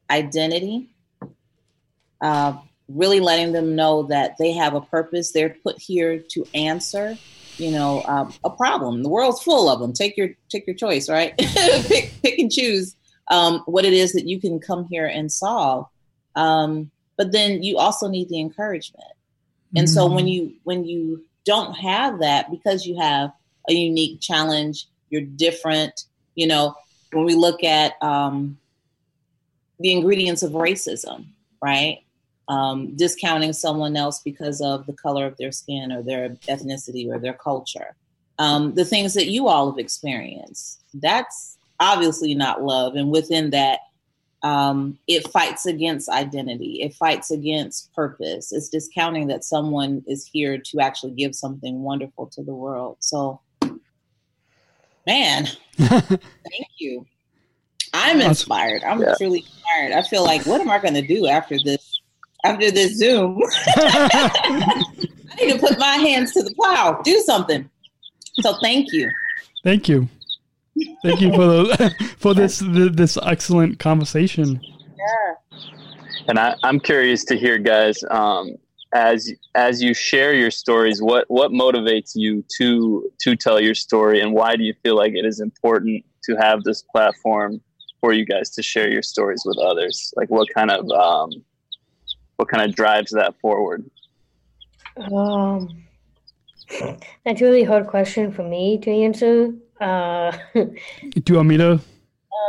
identity, 0.09 0.89
uh, 2.21 2.57
really 2.87 3.19
letting 3.19 3.51
them 3.51 3.75
know 3.75 4.03
that 4.03 4.37
they 4.37 4.51
have 4.53 4.73
a 4.73 4.81
purpose. 4.81 5.31
They're 5.31 5.55
put 5.63 5.79
here 5.79 6.19
to 6.29 6.45
answer 6.53 7.17
you 7.57 7.71
know 7.71 8.03
um, 8.05 8.33
a 8.43 8.49
problem. 8.49 9.03
The 9.03 9.09
world's 9.09 9.41
full 9.41 9.69
of 9.69 9.79
them 9.79 9.93
take 9.93 10.17
your 10.17 10.29
take 10.49 10.65
your 10.65 10.75
choice 10.75 11.09
right? 11.09 11.37
Pick 11.37 12.13
pick 12.21 12.39
and 12.39 12.51
choose 12.51 12.95
um, 13.29 13.61
what 13.65 13.85
it 13.85 13.93
is 13.93 14.13
that 14.13 14.27
you 14.27 14.39
can 14.39 14.59
come 14.59 14.87
here 14.89 15.05
and 15.05 15.31
solve. 15.31 15.87
Um, 16.35 16.91
but 17.17 17.31
then 17.31 17.61
you 17.61 17.77
also 17.77 18.07
need 18.07 18.29
the 18.29 18.39
encouragement. 18.39 19.13
And 19.75 19.89
so 19.89 20.05
when 20.05 20.27
you 20.27 20.53
when 20.63 20.85
you 20.85 21.23
don't 21.45 21.73
have 21.73 22.19
that 22.19 22.51
because 22.51 22.85
you 22.85 22.99
have 22.99 23.31
a 23.69 23.73
unique 23.73 24.19
challenge 24.21 24.87
you're 25.09 25.21
different 25.21 26.05
you 26.35 26.47
know 26.47 26.75
when 27.13 27.25
we 27.25 27.35
look 27.35 27.63
at 27.63 27.93
um, 28.01 28.57
the 29.79 29.91
ingredients 29.91 30.43
of 30.43 30.51
racism 30.51 31.25
right 31.63 31.99
um, 32.47 32.95
discounting 32.95 33.53
someone 33.53 33.95
else 33.95 34.21
because 34.23 34.61
of 34.61 34.85
the 34.85 34.93
color 34.93 35.25
of 35.25 35.37
their 35.37 35.51
skin 35.51 35.91
or 35.91 36.01
their 36.01 36.29
ethnicity 36.47 37.07
or 37.07 37.19
their 37.19 37.33
culture. 37.33 37.95
Um, 38.39 38.73
the 38.73 38.85
things 38.85 39.13
that 39.13 39.27
you 39.27 39.47
all 39.47 39.69
have 39.69 39.79
experienced, 39.79 40.81
that's 40.95 41.57
obviously 41.79 42.33
not 42.33 42.63
love. 42.63 42.95
And 42.95 43.11
within 43.11 43.51
that, 43.51 43.79
um, 44.43 44.97
it 45.07 45.27
fights 45.31 45.65
against 45.67 46.09
identity, 46.09 46.81
it 46.81 46.95
fights 46.95 47.29
against 47.29 47.93
purpose. 47.93 48.51
It's 48.51 48.69
discounting 48.69 49.27
that 49.27 49.43
someone 49.43 50.03
is 50.07 50.25
here 50.25 50.57
to 50.57 50.79
actually 50.79 51.11
give 51.11 51.35
something 51.35 51.83
wonderful 51.83 52.25
to 52.27 52.43
the 52.43 52.53
world. 52.53 52.97
So, 52.99 53.39
man, 55.05 55.47
thank 55.77 56.27
you. 56.79 57.05
I'm 57.93 58.21
inspired. 58.21 58.83
I'm 58.83 59.01
Yeah. 59.01 59.13
truly 59.17 59.39
inspired. 59.39 59.91
I 59.91 60.01
feel 60.01 60.23
like, 60.23 60.45
what 60.45 60.61
am 60.61 60.71
I 60.71 60.79
going 60.79 60.93
to 60.95 61.01
do 61.01 61.27
after 61.27 61.57
this? 61.63 61.90
After 62.43 62.71
this 62.71 62.97
Zoom, 62.97 63.39
I 63.75 64.83
need 65.39 65.53
to 65.53 65.59
put 65.59 65.77
my 65.77 65.95
hands 65.97 66.33
to 66.33 66.43
the 66.43 66.53
plow, 66.55 67.01
do 67.03 67.19
something. 67.19 67.69
So, 68.41 68.55
thank 68.61 68.91
you. 68.91 69.09
Thank 69.63 69.87
you. 69.87 70.09
Thank 71.03 71.21
you 71.21 71.31
for 71.33 71.45
the, 71.45 71.95
for 72.17 72.33
this 72.33 72.63
this 72.65 73.17
excellent 73.21 73.79
conversation. 73.79 74.61
Yeah. 74.61 75.59
And 76.27 76.39
I, 76.39 76.55
I'm 76.63 76.79
curious 76.79 77.23
to 77.25 77.37
hear, 77.37 77.57
guys, 77.57 78.03
um, 78.09 78.55
as 78.93 79.31
as 79.55 79.81
you 79.81 79.93
share 79.93 80.33
your 80.33 80.51
stories, 80.51 81.01
what 81.01 81.25
what 81.29 81.51
motivates 81.51 82.11
you 82.15 82.43
to 82.57 83.09
to 83.19 83.35
tell 83.35 83.59
your 83.59 83.75
story, 83.75 84.21
and 84.21 84.33
why 84.33 84.55
do 84.55 84.63
you 84.63 84.73
feel 84.83 84.95
like 84.95 85.13
it 85.13 85.25
is 85.25 85.39
important 85.39 86.05
to 86.23 86.35
have 86.35 86.63
this 86.63 86.81
platform 86.81 87.61
for 87.99 88.13
you 88.13 88.25
guys 88.25 88.49
to 88.51 88.63
share 88.63 88.89
your 88.89 89.01
stories 89.01 89.43
with 89.45 89.57
others? 89.57 90.13
Like, 90.15 90.29
what 90.29 90.47
kind 90.53 90.71
of 90.71 90.89
um, 90.91 91.31
what 92.41 92.47
kind 92.49 92.67
of 92.67 92.75
drives 92.75 93.11
that 93.11 93.39
forward? 93.39 93.87
Um, 94.97 95.83
that's 97.23 97.39
a 97.39 97.45
really 97.45 97.63
hard 97.63 97.85
question 97.85 98.31
for 98.31 98.41
me 98.41 98.79
to 98.79 98.89
answer. 98.89 99.53
Uh, 99.79 100.31
Do 100.55 100.73
you 101.27 101.35
want 101.35 101.47
me 101.49 101.57
to? 101.57 101.79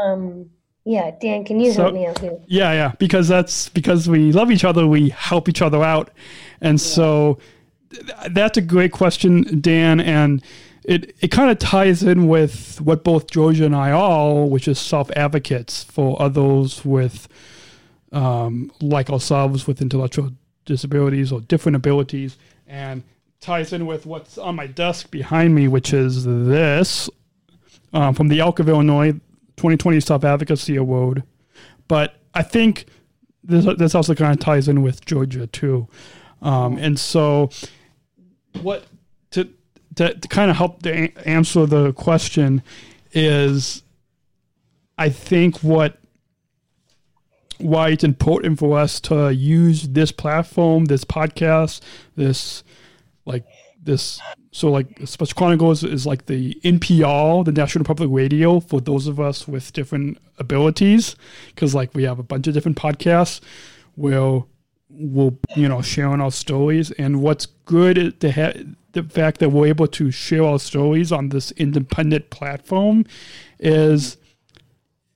um, 0.03 0.49
yeah, 0.87 1.11
Dan, 1.21 1.45
can 1.45 1.61
you 1.61 1.73
So- 1.73 1.83
help 1.83 1.95
me 1.95 2.07
out 2.07 2.19
here? 2.21 2.39
Yeah, 2.47 2.73
yeah. 2.73 2.93
Because 2.99 3.29
that's 3.29 3.69
because 3.69 4.09
we 4.09 4.33
love 4.33 4.51
each 4.51 4.65
other, 4.65 4.87
we 4.87 5.11
help 5.11 5.47
each 5.47 5.61
other 5.61 5.83
out, 5.85 6.11
and 6.63 6.81
so 6.81 7.39
th- 7.91 8.05
that's 8.33 8.57
a 8.57 8.63
great 8.63 8.93
question, 8.93 9.61
Dan. 9.61 10.01
And 10.01 10.43
it 10.85 11.15
it 11.21 11.29
kind 11.29 11.51
of 11.51 11.59
ties 11.59 12.03
in 12.03 12.29
with 12.29 12.81
what 12.81 13.05
both 13.05 13.31
Georgia 13.31 13.67
and 13.67 13.77
I 13.77 13.93
are, 13.93 14.45
which 14.47 14.67
is 14.67 14.79
self 14.79 15.11
advocates 15.15 15.85
for 15.85 16.21
others 16.21 16.83
with, 16.85 17.29
um, 18.13 18.71
like 18.81 19.11
ourselves, 19.11 19.67
with 19.67 19.81
intellectual 19.81 20.31
disabilities 20.65 21.33
or 21.33 21.41
different 21.41 21.77
abilities, 21.77 22.39
and 22.67 23.03
ties 23.41 23.73
in 23.73 23.87
with 23.87 24.07
what's 24.07 24.39
on 24.39 24.57
my 24.57 24.67
desk 24.67 25.11
behind 25.11 25.55
me, 25.55 25.69
which 25.69 25.93
is 25.93 26.25
this 26.25 27.11
um, 27.93 28.15
from 28.15 28.29
the 28.29 28.41
Arc 28.41 28.59
of 28.59 28.69
Illinois 28.69 29.13
2020 29.57 30.01
Self 30.01 30.25
Advocacy 30.25 30.77
Award. 30.77 31.23
But 31.89 32.15
I 32.35 32.43
think 32.43 32.87
this 33.45 33.67
this 33.77 33.95
also 33.95 34.15
kind 34.15 34.33
of 34.33 34.41
ties 34.41 34.69
in 34.69 34.83
with 34.83 35.05
Georgia 35.05 35.47
too, 35.47 35.89
um, 36.41 36.79
and 36.79 36.99
so 36.99 37.51
what 38.61 38.87
to 39.33 39.49
to, 39.97 40.15
to 40.15 40.29
kind 40.29 40.51
of 40.51 40.57
help 40.57 40.83
to 40.83 41.11
answer 41.29 41.67
the 41.67 41.93
question 41.93 42.63
is, 43.13 43.83
I 44.97 45.09
think 45.09 45.59
what 45.59 45.99
why 47.63 47.91
it's 47.91 48.05
important 48.05 48.59
for 48.59 48.79
us 48.79 49.01
to 49.01 49.33
use 49.33 49.89
this 49.89 50.13
platform, 50.13 50.87
this 50.87 51.05
podcast, 51.05 51.81
this 52.17 52.65
like 53.25 53.45
this. 53.83 54.21
So 54.53 54.71
like 54.71 55.01
Special 55.05 55.35
Chronicles 55.35 55.83
is 55.83 56.07
like 56.07 56.27
the 56.27 56.55
NPR, 56.63 57.45
the 57.45 57.53
National 57.53 57.85
Public 57.85 58.11
Radio, 58.11 58.61
for 58.61 58.81
those 58.81 59.07
of 59.07 59.19
us 59.19 59.49
with 59.49 59.73
different 59.73 60.19
abilities, 60.39 61.17
because 61.49 61.75
like 61.75 61.95
we 61.95 62.03
have 62.05 62.19
a 62.19 62.23
bunch 62.23 62.47
of 62.47 62.55
different 62.55 62.77
podcasts 62.77 63.41
where 63.95 64.43
we'll 64.89 65.39
you 65.57 65.69
know 65.69 65.83
sharing 65.83 66.21
our 66.21 66.33
stories. 66.33 66.91
And 66.93 67.23
what's 67.23 67.47
good 67.65 68.21
to 68.21 68.31
have 68.31 68.77
the 68.93 69.03
fact 69.03 69.41
that 69.41 69.51
we're 69.51 69.67
able 69.67 69.87
to 69.89 70.11
share 70.11 70.45
our 70.45 70.59
stories 70.59 71.13
on 71.13 71.31
this 71.31 71.51
independent 71.53 72.31
platform 72.31 73.07
is 73.59 74.19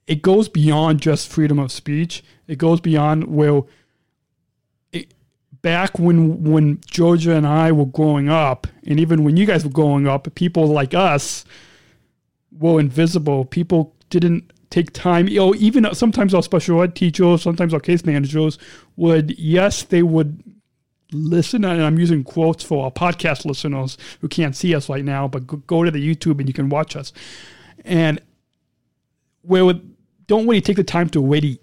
it 0.06 0.22
goes 0.22 0.48
beyond 0.48 1.00
just 1.00 1.28
freedom 1.28 1.58
of 1.58 1.72
speech. 1.72 2.22
It 2.48 2.58
goes 2.58 2.80
beyond 2.80 3.24
where 3.24 3.62
it, 4.92 5.14
back 5.62 5.98
when 5.98 6.44
when 6.44 6.80
Georgia 6.86 7.34
and 7.34 7.46
I 7.46 7.72
were 7.72 7.86
growing 7.86 8.28
up, 8.28 8.66
and 8.86 9.00
even 9.00 9.24
when 9.24 9.36
you 9.36 9.46
guys 9.46 9.64
were 9.64 9.70
growing 9.70 10.06
up, 10.06 10.32
people 10.34 10.66
like 10.66 10.94
us 10.94 11.44
were 12.52 12.80
invisible. 12.80 13.44
People 13.44 13.94
didn't 14.10 14.52
take 14.70 14.92
time. 14.92 15.28
You 15.28 15.38
know, 15.40 15.54
even 15.54 15.92
sometimes 15.94 16.34
our 16.34 16.42
special 16.42 16.82
ed 16.82 16.94
teachers, 16.94 17.42
sometimes 17.42 17.74
our 17.74 17.80
case 17.80 18.04
managers 18.04 18.58
would, 18.96 19.38
yes, 19.38 19.82
they 19.82 20.02
would 20.02 20.42
listen, 21.12 21.64
and 21.64 21.82
I'm 21.82 21.98
using 21.98 22.24
quotes 22.24 22.64
for 22.64 22.84
our 22.84 22.90
podcast 22.90 23.44
listeners 23.44 23.96
who 24.20 24.28
can't 24.28 24.56
see 24.56 24.74
us 24.74 24.88
right 24.88 25.04
now, 25.04 25.28
but 25.28 25.46
go- 25.46 25.84
to 25.84 25.90
the 25.90 26.14
YouTube 26.14 26.38
and 26.40 26.48
you 26.48 26.54
can 26.54 26.68
watch 26.68 26.96
us. 26.96 27.12
And 27.84 28.20
where 29.42 29.64
would, 29.64 29.94
don't 30.26 30.46
really 30.46 30.60
take 30.60 30.76
the 30.76 30.84
time 30.84 31.08
to 31.10 31.24
really 31.24 31.60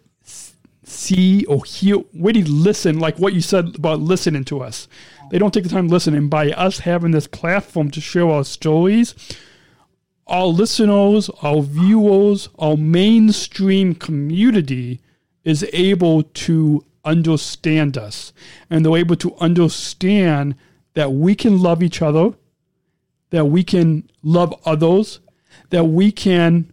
see 0.83 1.45
or 1.45 1.63
hear, 1.65 1.97
really 2.13 2.43
listen, 2.43 2.99
like 2.99 3.17
what 3.17 3.33
you 3.33 3.41
said 3.41 3.75
about 3.75 3.99
listening 3.99 4.45
to 4.45 4.61
us. 4.61 4.87
They 5.31 5.39
don't 5.39 5.53
take 5.53 5.63
the 5.63 5.69
time 5.69 5.87
to 5.87 5.93
listen. 5.93 6.13
And 6.13 6.29
by 6.29 6.51
us 6.51 6.79
having 6.79 7.11
this 7.11 7.27
platform 7.27 7.91
to 7.91 8.01
share 8.01 8.29
our 8.29 8.43
stories, 8.43 9.15
our 10.27 10.45
listeners, 10.45 11.29
our 11.41 11.61
viewers, 11.61 12.49
our 12.59 12.77
mainstream 12.77 13.95
community 13.95 15.01
is 15.43 15.65
able 15.73 16.23
to 16.23 16.85
understand 17.05 17.97
us. 17.97 18.33
And 18.69 18.85
they're 18.85 18.97
able 18.97 19.17
to 19.17 19.35
understand 19.37 20.55
that 20.93 21.11
we 21.11 21.35
can 21.35 21.61
love 21.61 21.83
each 21.83 22.01
other, 22.01 22.33
that 23.31 23.45
we 23.45 23.63
can 23.63 24.09
love 24.21 24.53
others, 24.65 25.19
that 25.69 25.85
we 25.85 26.11
can 26.11 26.72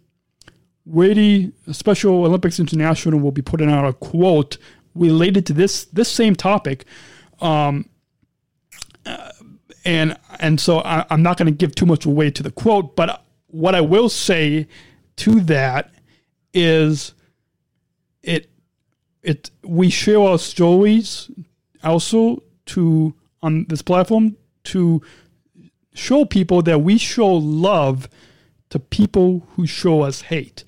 really 0.90 1.52
Special 1.72 2.24
Olympics 2.24 2.58
International 2.58 3.18
will 3.18 3.32
be 3.32 3.42
putting 3.42 3.70
out 3.70 3.86
a 3.86 3.92
quote 3.92 4.58
related 4.94 5.46
to 5.46 5.52
this 5.52 5.84
this 5.86 6.10
same 6.10 6.34
topic. 6.34 6.84
Um, 7.40 7.88
uh, 9.06 9.30
and 9.84 10.16
and 10.38 10.60
so 10.60 10.80
I, 10.80 11.06
I'm 11.10 11.22
not 11.22 11.36
going 11.36 11.46
to 11.46 11.56
give 11.56 11.74
too 11.74 11.86
much 11.86 12.04
away 12.04 12.30
to 12.30 12.42
the 12.42 12.50
quote, 12.50 12.96
but 12.96 13.24
what 13.46 13.74
I 13.74 13.80
will 13.80 14.08
say 14.08 14.66
to 15.16 15.40
that 15.42 15.92
is 16.52 17.14
it 18.22 18.50
it 19.22 19.50
we 19.62 19.90
share 19.90 20.20
our 20.20 20.38
stories 20.38 21.30
also 21.82 22.42
to 22.66 23.14
on 23.42 23.64
this 23.68 23.82
platform 23.82 24.36
to 24.62 25.02
show 25.94 26.24
people 26.24 26.62
that 26.62 26.80
we 26.80 26.98
show 26.98 27.32
love 27.32 28.08
to 28.68 28.78
people 28.78 29.46
who 29.54 29.66
show 29.66 30.02
us 30.02 30.22
hate. 30.22 30.64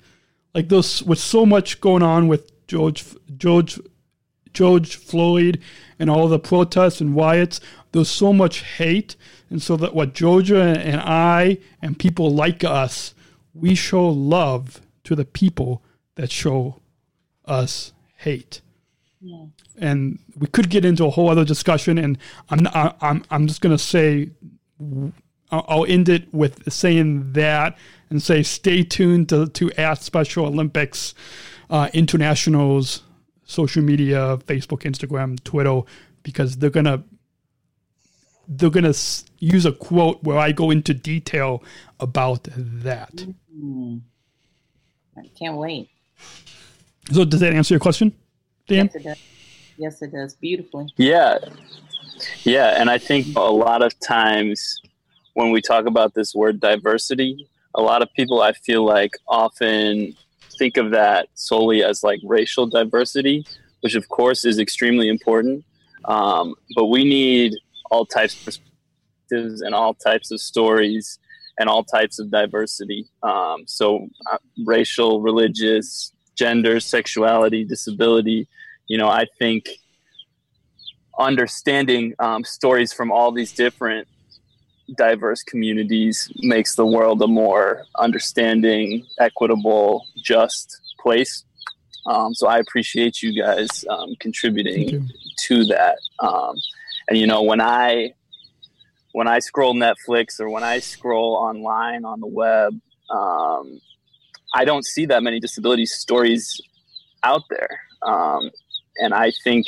Like 0.53 0.69
this, 0.69 1.01
with 1.01 1.19
so 1.19 1.45
much 1.45 1.81
going 1.81 2.03
on 2.03 2.27
with 2.27 2.51
George 2.67 3.03
George 3.37 3.79
George 4.53 4.95
Floyd 4.95 5.59
and 5.97 6.09
all 6.09 6.27
the 6.27 6.39
protests 6.39 7.01
and 7.01 7.15
riots, 7.15 7.59
there's 7.91 8.09
so 8.09 8.31
much 8.31 8.59
hate, 8.59 9.15
and 9.49 9.61
so 9.61 9.75
that 9.77 9.95
what 9.95 10.13
Georgia 10.13 10.61
and 10.61 11.01
I 11.01 11.57
and 11.81 11.97
people 11.97 12.29
like 12.33 12.63
us, 12.63 13.15
we 13.53 13.75
show 13.75 14.07
love 14.07 14.81
to 15.05 15.15
the 15.15 15.25
people 15.25 15.83
that 16.15 16.31
show 16.31 16.79
us 17.45 17.93
hate. 18.17 18.61
Yeah. 19.21 19.45
And 19.77 20.19
we 20.37 20.47
could 20.47 20.69
get 20.69 20.85
into 20.85 21.05
a 21.05 21.09
whole 21.09 21.29
other 21.29 21.45
discussion, 21.45 21.97
and 21.97 22.17
I'm 22.49 22.67
I'm 23.01 23.23
I'm 23.31 23.47
just 23.47 23.61
gonna 23.61 23.77
say 23.77 24.29
I'll 25.53 25.65
I'll 25.67 25.85
end 25.85 26.09
it 26.09 26.33
with 26.33 26.71
saying 26.71 27.33
that 27.33 27.77
and 28.09 28.21
say 28.21 28.43
stay 28.43 28.83
tuned 28.83 29.29
to, 29.29 29.47
to 29.47 29.71
at 29.73 30.01
Special 30.01 30.45
Olympics 30.45 31.13
uh, 31.69 31.89
Internationals 31.93 33.03
social 33.45 33.83
media, 33.83 34.37
Facebook, 34.45 34.83
Instagram, 34.83 35.41
Twitter, 35.43 35.81
because 36.23 36.57
they're 36.57 36.69
gonna 36.69 37.03
they're 38.47 38.69
gonna 38.69 38.93
use 39.39 39.65
a 39.65 39.71
quote 39.71 40.23
where 40.23 40.37
I 40.37 40.51
go 40.51 40.71
into 40.71 40.93
detail 40.93 41.63
about 41.99 42.47
that. 42.55 43.25
Hmm. 43.53 43.97
I 45.17 45.29
can't 45.37 45.57
wait. 45.57 45.89
So 47.11 47.25
does 47.25 47.41
that 47.41 47.53
answer 47.53 47.75
your 47.75 47.79
question, 47.79 48.13
Dan? 48.67 48.85
Yes, 48.85 48.95
it 48.95 49.03
does. 49.03 49.17
Yes, 49.77 50.01
it 50.01 50.11
does. 50.11 50.33
Beautifully. 50.35 50.87
Yeah. 50.97 51.37
Yeah. 52.43 52.79
And 52.79 52.89
I 52.89 52.97
think 52.97 53.35
a 53.35 53.41
lot 53.41 53.83
of 53.83 53.97
times 53.99 54.81
when 55.33 55.51
we 55.51 55.61
talk 55.61 55.85
about 55.85 56.13
this 56.13 56.33
word 56.33 56.59
diversity, 56.59 57.47
a 57.75 57.81
lot 57.81 58.01
of 58.01 58.13
people 58.13 58.41
I 58.41 58.53
feel 58.53 58.85
like 58.85 59.11
often 59.27 60.15
think 60.57 60.77
of 60.77 60.91
that 60.91 61.27
solely 61.33 61.83
as 61.83 62.03
like 62.03 62.19
racial 62.23 62.67
diversity, 62.67 63.45
which 63.81 63.95
of 63.95 64.07
course 64.09 64.45
is 64.45 64.59
extremely 64.59 65.09
important. 65.09 65.65
Um, 66.05 66.55
but 66.75 66.87
we 66.87 67.03
need 67.03 67.53
all 67.89 68.05
types 68.05 68.35
of 68.35 68.45
perspectives 68.45 69.61
and 69.61 69.73
all 69.73 69.93
types 69.93 70.31
of 70.31 70.39
stories 70.39 71.19
and 71.57 71.69
all 71.69 71.83
types 71.83 72.19
of 72.19 72.31
diversity. 72.31 73.07
Um, 73.21 73.63
so, 73.67 74.07
uh, 74.31 74.37
racial, 74.65 75.21
religious, 75.21 76.11
gender, 76.35 76.79
sexuality, 76.79 77.63
disability. 77.63 78.47
You 78.87 78.97
know, 78.97 79.07
I 79.07 79.25
think 79.39 79.69
understanding 81.19 82.15
um, 82.19 82.43
stories 82.43 82.91
from 82.91 83.11
all 83.11 83.31
these 83.31 83.51
different 83.51 84.07
diverse 84.95 85.43
communities 85.43 86.31
makes 86.39 86.75
the 86.75 86.85
world 86.85 87.21
a 87.21 87.27
more 87.27 87.83
understanding, 87.97 89.05
equitable, 89.19 90.05
just 90.21 90.81
place. 90.99 91.43
Um, 92.05 92.33
so 92.33 92.47
I 92.47 92.59
appreciate 92.59 93.21
you 93.21 93.41
guys 93.41 93.85
um, 93.89 94.15
contributing 94.19 94.89
you. 94.89 95.07
to 95.37 95.65
that. 95.65 95.97
Um, 96.19 96.55
and 97.07 97.17
you 97.17 97.27
know, 97.27 97.43
when 97.43 97.61
I 97.61 98.13
when 99.13 99.27
I 99.27 99.39
scroll 99.39 99.73
Netflix 99.73 100.39
or 100.39 100.49
when 100.49 100.63
I 100.63 100.79
scroll 100.79 101.35
online 101.35 102.03
on 102.03 102.19
the 102.19 102.27
web, 102.27 102.73
um, 103.09 103.79
I 104.55 104.65
don't 104.65 104.85
see 104.85 105.05
that 105.05 105.23
many 105.23 105.39
disability 105.39 105.85
stories 105.85 106.59
out 107.23 107.43
there. 107.49 107.79
Um, 108.01 108.49
and 108.97 109.13
I 109.13 109.31
think 109.43 109.67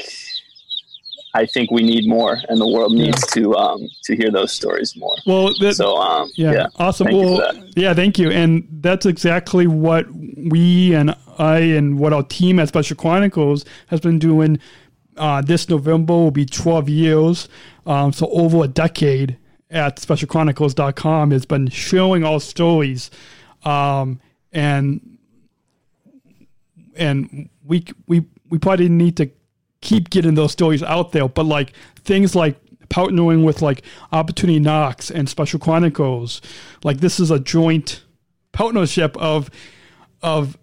I 1.35 1.45
think 1.45 1.69
we 1.69 1.83
need 1.83 2.07
more, 2.07 2.39
and 2.47 2.61
the 2.61 2.67
world 2.67 2.93
needs 2.93 3.27
to 3.33 3.53
um, 3.55 3.89
to 4.05 4.15
hear 4.15 4.31
those 4.31 4.53
stories 4.53 4.95
more. 4.95 5.15
Well, 5.25 5.53
that, 5.59 5.75
So 5.75 5.97
um, 5.97 6.31
yeah, 6.35 6.53
yeah, 6.53 6.67
awesome. 6.77 7.07
Thank 7.07 7.17
you 7.17 7.31
well, 7.31 7.53
yeah, 7.75 7.93
thank 7.93 8.17
you. 8.17 8.31
And 8.31 8.65
that's 8.71 9.05
exactly 9.05 9.67
what 9.67 10.07
we 10.13 10.95
and 10.95 11.13
I 11.37 11.59
and 11.59 11.99
what 11.99 12.13
our 12.13 12.23
team 12.23 12.57
at 12.59 12.69
Special 12.69 12.95
Chronicles 12.95 13.65
has 13.87 13.99
been 13.99 14.17
doing. 14.17 14.59
Uh, 15.17 15.41
this 15.41 15.67
November 15.67 16.13
will 16.13 16.31
be 16.31 16.45
12 16.45 16.89
years. 16.89 17.49
Um, 17.85 18.13
so 18.13 18.27
over 18.31 18.63
a 18.63 18.67
decade 18.67 19.37
at 19.69 19.97
specialchronicles.com 19.97 21.31
has 21.31 21.45
been 21.45 21.67
showing 21.67 22.23
all 22.23 22.39
stories. 22.39 23.11
Um, 23.63 24.21
and 24.53 25.17
and 26.95 27.49
we 27.65 27.83
we 28.07 28.25
we 28.49 28.57
probably 28.57 28.87
need 28.87 29.17
to 29.17 29.29
keep 29.85 30.09
getting 30.09 30.33
those 30.33 30.51
stories 30.51 30.83
out 30.83 31.13
there. 31.13 31.29
But 31.29 31.45
like 31.45 31.71
things 32.03 32.35
like 32.35 32.59
partnering 32.89 33.45
with 33.45 33.61
like 33.61 33.83
Opportunity 34.11 34.59
Knocks 34.59 35.09
and 35.09 35.29
Special 35.29 35.59
Chronicles, 35.59 36.41
like 36.83 36.97
this 36.97 37.19
is 37.19 37.31
a 37.31 37.39
joint 37.39 38.03
partnership 38.51 39.15
of 39.17 39.49
of 40.21 40.57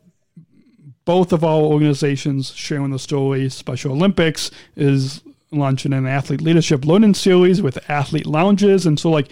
both 1.04 1.32
of 1.32 1.44
our 1.44 1.60
organizations 1.60 2.52
sharing 2.52 2.90
the 2.90 2.98
stories. 2.98 3.54
Special 3.54 3.92
Olympics 3.92 4.50
is 4.76 5.22
launching 5.50 5.92
an 5.92 6.06
athlete 6.06 6.40
leadership 6.40 6.84
learning 6.84 7.14
series 7.14 7.62
with 7.62 7.78
athlete 7.88 8.26
lounges, 8.26 8.86
and 8.86 8.98
so 8.98 9.08
like 9.08 9.28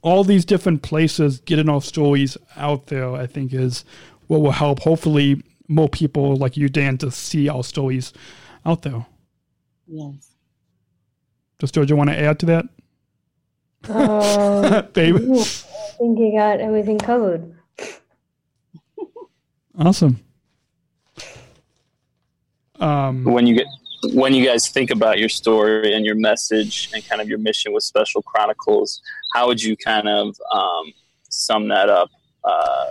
all 0.00 0.24
these 0.24 0.44
different 0.44 0.82
places 0.82 1.40
getting 1.40 1.68
our 1.68 1.82
stories 1.82 2.36
out 2.56 2.86
there, 2.86 3.12
I 3.12 3.26
think 3.26 3.52
is 3.52 3.84
what 4.28 4.40
will 4.40 4.52
help. 4.52 4.80
Hopefully, 4.80 5.42
more 5.66 5.88
people 5.88 6.36
like 6.36 6.56
you, 6.56 6.68
Dan, 6.68 6.96
to 6.98 7.10
see 7.10 7.48
our 7.48 7.64
stories 7.64 8.12
out 8.64 8.82
there. 8.82 9.06
Yes. 9.88 10.30
Does 11.58 11.72
Georgia 11.72 11.96
want 11.96 12.10
to 12.10 12.18
add 12.18 12.38
to 12.40 12.46
that, 12.46 12.64
Um, 13.88 14.88
babe? 14.92 15.16
I 15.16 15.44
think 15.98 16.18
you 16.18 16.32
got 16.36 16.60
everything 16.60 16.98
covered. 16.98 17.54
Awesome. 19.78 20.20
Um, 22.80 23.24
when 23.24 23.46
you 23.46 23.54
get 23.56 23.66
when 24.12 24.32
you 24.32 24.44
guys 24.44 24.68
think 24.68 24.90
about 24.90 25.18
your 25.18 25.28
story 25.28 25.94
and 25.94 26.06
your 26.06 26.14
message 26.14 26.90
and 26.94 27.04
kind 27.08 27.20
of 27.20 27.28
your 27.28 27.38
mission 27.38 27.72
with 27.72 27.82
Special 27.82 28.22
Chronicles, 28.22 29.00
how 29.34 29.48
would 29.48 29.60
you 29.60 29.76
kind 29.76 30.08
of 30.08 30.36
um, 30.52 30.92
sum 31.28 31.66
that 31.68 31.88
up, 31.88 32.08
uh, 32.44 32.90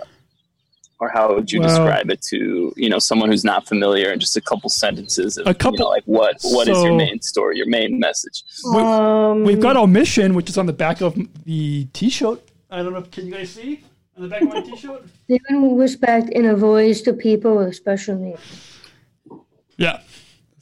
or 1.00 1.08
how 1.08 1.32
would 1.34 1.50
you 1.52 1.60
Well- 1.60 1.68
describe 1.68 2.10
it 2.10 2.20
to 2.30 2.72
you 2.76 2.88
know 2.88 2.98
someone 2.98 3.28
who's 3.30 3.44
not 3.44 3.66
familiar 3.68 4.10
in 4.12 4.18
just 4.20 4.36
a 4.36 4.40
couple 4.40 4.68
sentences? 4.70 5.38
Of, 5.38 5.46
A 5.46 5.54
couple- 5.54 5.78
you 5.78 5.84
know, 5.84 5.88
like 5.90 6.04
what 6.06 6.36
what 6.42 6.68
is 6.68 6.76
so- 6.76 6.84
your 6.86 6.96
main 6.96 7.20
story, 7.22 7.56
your 7.56 7.68
main 7.68 7.98
message? 7.98 8.42
We- 8.72 8.80
Um, 8.80 9.44
We've 9.44 9.60
got 9.60 9.76
our 9.76 9.86
mission, 9.86 10.34
which 10.34 10.48
is 10.50 10.58
on 10.58 10.66
the 10.66 10.72
back 10.72 11.00
of 11.00 11.16
the 11.44 11.86
T-shirt. 11.92 12.40
I 12.70 12.82
don't 12.82 12.92
know. 12.92 13.02
Can 13.02 13.26
you 13.26 13.32
guys 13.32 13.50
see 13.50 13.80
on 14.16 14.22
the 14.24 14.28
back 14.28 14.42
of 14.42 14.48
my 14.48 14.60
T-shirt? 14.60 15.02
giving 15.28 15.76
respect 15.76 16.30
and 16.34 16.46
a 16.46 16.56
voice 16.56 17.00
to 17.02 17.12
people 17.12 17.56
with 17.58 17.74
special 17.76 18.16
needs. 18.16 18.40
Yeah. 19.76 20.00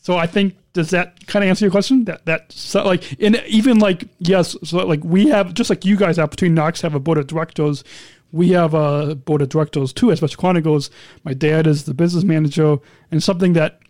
So 0.03 0.17
I 0.17 0.27
think 0.27 0.55
does 0.73 0.91
that 0.91 1.27
kind 1.27 1.43
of 1.45 1.49
answer 1.49 1.65
your 1.65 1.73
question? 1.73 2.05
That 2.05 2.27
that 2.27 2.53
so 2.53 2.85
like 2.85 3.19
and 3.21 3.43
even 3.49 3.79
like 3.79 4.05
yes, 4.19 4.55
so 4.63 4.87
like 4.87 5.03
we 5.03 5.29
have 5.29 5.55
just 5.55 5.71
like 5.71 5.85
you 5.85 5.97
guys 5.97 6.17
have 6.19 6.31
between 6.31 6.55
Knocks 6.55 6.83
have 6.83 6.95
a 6.95 7.01
board 7.01 7.19
of 7.19 7.27
directors. 7.27 7.83
We 8.37 8.51
have 8.51 8.75
a 8.75 9.15
board 9.15 9.41
of 9.41 9.49
directors 9.49 9.93
too, 9.95 10.11
at 10.11 10.19
Special 10.19 10.39
Chronicles. 10.39 10.91
My 11.25 11.33
dad 11.33 11.67
is 11.67 11.85
the 11.85 11.95
business 11.95 12.23
manager, 12.23 12.77
and 13.11 13.23
something 13.23 13.55
that 13.55 13.81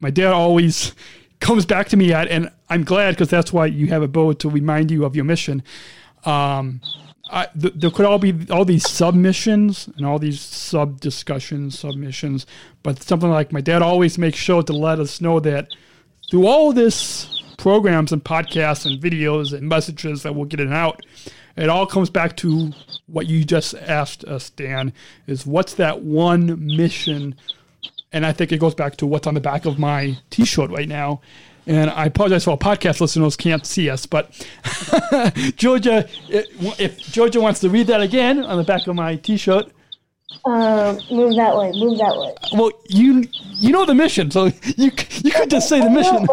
my 0.00 0.10
dad 0.10 0.32
always 0.32 0.94
comes 1.40 1.66
back 1.66 1.88
to 1.90 1.96
me 1.96 2.12
at, 2.12 2.28
and 2.28 2.50
I'm 2.70 2.84
glad 2.84 3.10
because 3.10 3.28
that's 3.28 3.52
why 3.52 3.66
you 3.66 3.88
have 3.88 4.02
a 4.02 4.08
board 4.08 4.38
to 4.40 4.48
remind 4.48 4.90
you 4.90 5.04
of 5.04 5.14
your 5.14 5.26
mission. 5.26 5.62
Um, 6.24 6.80
I, 7.30 7.48
th- 7.60 7.74
there 7.76 7.90
could 7.90 8.06
all 8.06 8.18
be 8.18 8.34
all 8.50 8.64
these 8.64 8.88
submissions 8.88 9.88
and 9.96 10.06
all 10.06 10.18
these 10.18 10.40
sub 10.40 11.00
discussions, 11.00 11.78
submissions, 11.78 12.46
but 12.82 13.02
something 13.02 13.30
like 13.30 13.52
my 13.52 13.60
dad 13.60 13.82
always 13.82 14.16
makes 14.16 14.38
sure 14.38 14.62
to 14.62 14.72
let 14.72 15.00
us 15.00 15.20
know 15.20 15.38
that 15.40 15.68
through 16.30 16.46
all 16.46 16.72
this 16.72 17.42
programs 17.58 18.12
and 18.12 18.24
podcasts 18.24 18.86
and 18.86 19.02
videos 19.02 19.52
and 19.52 19.68
messages 19.68 20.22
that 20.22 20.34
we're 20.34 20.46
getting 20.46 20.72
out, 20.72 21.04
it 21.56 21.68
all 21.68 21.86
comes 21.86 22.10
back 22.10 22.36
to 22.38 22.72
what 23.06 23.26
you 23.26 23.44
just 23.44 23.74
asked 23.74 24.24
us, 24.24 24.50
Dan, 24.50 24.92
is 25.26 25.46
what's 25.46 25.74
that 25.74 26.02
one 26.02 26.66
mission? 26.66 27.34
And 28.12 28.24
I 28.26 28.32
think 28.32 28.52
it 28.52 28.58
goes 28.58 28.74
back 28.74 28.96
to 28.98 29.06
what's 29.06 29.26
on 29.26 29.34
the 29.34 29.40
back 29.40 29.64
of 29.66 29.78
my 29.78 30.16
T-shirt 30.30 30.70
right 30.70 30.88
now. 30.88 31.20
And 31.66 31.90
I 31.90 32.06
apologize 32.06 32.44
for 32.44 32.52
our 32.52 32.56
podcast 32.56 33.00
listeners 33.00 33.36
can't 33.36 33.66
see 33.66 33.90
us, 33.90 34.06
but 34.06 34.30
Georgia, 35.56 36.08
if 36.28 36.98
Georgia 37.12 37.40
wants 37.40 37.60
to 37.60 37.68
read 37.68 37.88
that 37.88 38.00
again 38.00 38.38
on 38.44 38.56
the 38.58 38.64
back 38.64 38.86
of 38.86 38.94
my 38.94 39.16
T-shirt, 39.16 39.70
Um, 40.44 40.98
move 41.10 41.34
that 41.36 41.56
way. 41.56 41.72
Move 41.72 41.98
that 41.98 42.14
way. 42.16 42.34
well, 42.52 42.70
you 42.88 43.24
you 43.54 43.72
know 43.72 43.84
the 43.84 43.94
mission, 43.94 44.30
so 44.30 44.46
you 44.76 44.90
you 45.24 45.30
could 45.32 45.50
just 45.50 45.68
say 45.68 45.80
the 45.80 45.90
mission. 45.90 46.26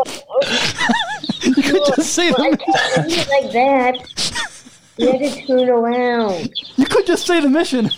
you 1.55 1.63
could 1.63 1.81
just 1.95 2.13
say 2.13 2.31
the 2.31 2.37
mission. 2.43 2.57
can't 2.57 3.09
do 3.09 3.15
it 3.15 3.29
like 3.29 3.51
that. 3.53 3.95
You 4.97 5.11
had 5.11 5.21
to 5.21 5.47
turn 5.47 5.69
around. 5.69 6.53
You 6.75 6.85
could 6.85 7.05
just 7.05 7.25
say 7.25 7.41
the 7.41 7.49
mission. 7.49 7.89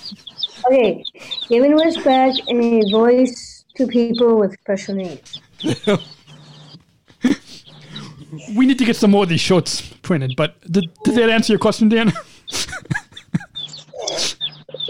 Okay, 0.65 1.03
giving 1.47 1.75
respect 1.75 2.41
and 2.47 2.83
a 2.83 2.89
voice 2.89 3.65
to 3.75 3.87
people 3.87 4.37
with 4.39 4.57
special 4.61 4.95
needs. 4.95 5.41
we 8.55 8.65
need 8.65 8.79
to 8.79 8.85
get 8.85 8.95
some 8.95 9.11
more 9.11 9.23
of 9.23 9.29
these 9.29 9.41
shorts 9.41 9.81
printed. 10.01 10.33
But 10.37 10.59
did, 10.71 10.85
did 11.03 11.15
that 11.15 11.29
answer 11.29 11.53
your 11.53 11.59
question, 11.59 11.89
Dan? 11.89 12.13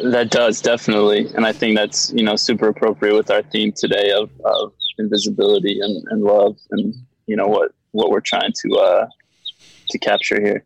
That 0.03 0.30
does 0.30 0.62
definitely, 0.62 1.28
and 1.36 1.45
I 1.45 1.53
think 1.53 1.78
that's 1.78 2.12
you 2.14 2.24
know 2.24 2.36
super 2.36 2.68
appropriate 2.68 3.16
with 3.16 3.32
our 3.32 3.41
theme 3.41 3.72
today 3.72 4.12
of, 4.12 4.30
of 4.43 4.74
invisibility 4.99 5.80
and, 5.80 6.06
and 6.10 6.22
love, 6.22 6.58
and 6.72 6.93
you 7.28 7.36
know 7.36 7.47
what 7.47 7.72
what 7.91 8.12
we're 8.12 8.20
trying 8.20 8.51
to 8.62 8.76
uh, 8.76 9.08
to 9.89 9.97
capture 9.97 10.39
here. 10.41 10.66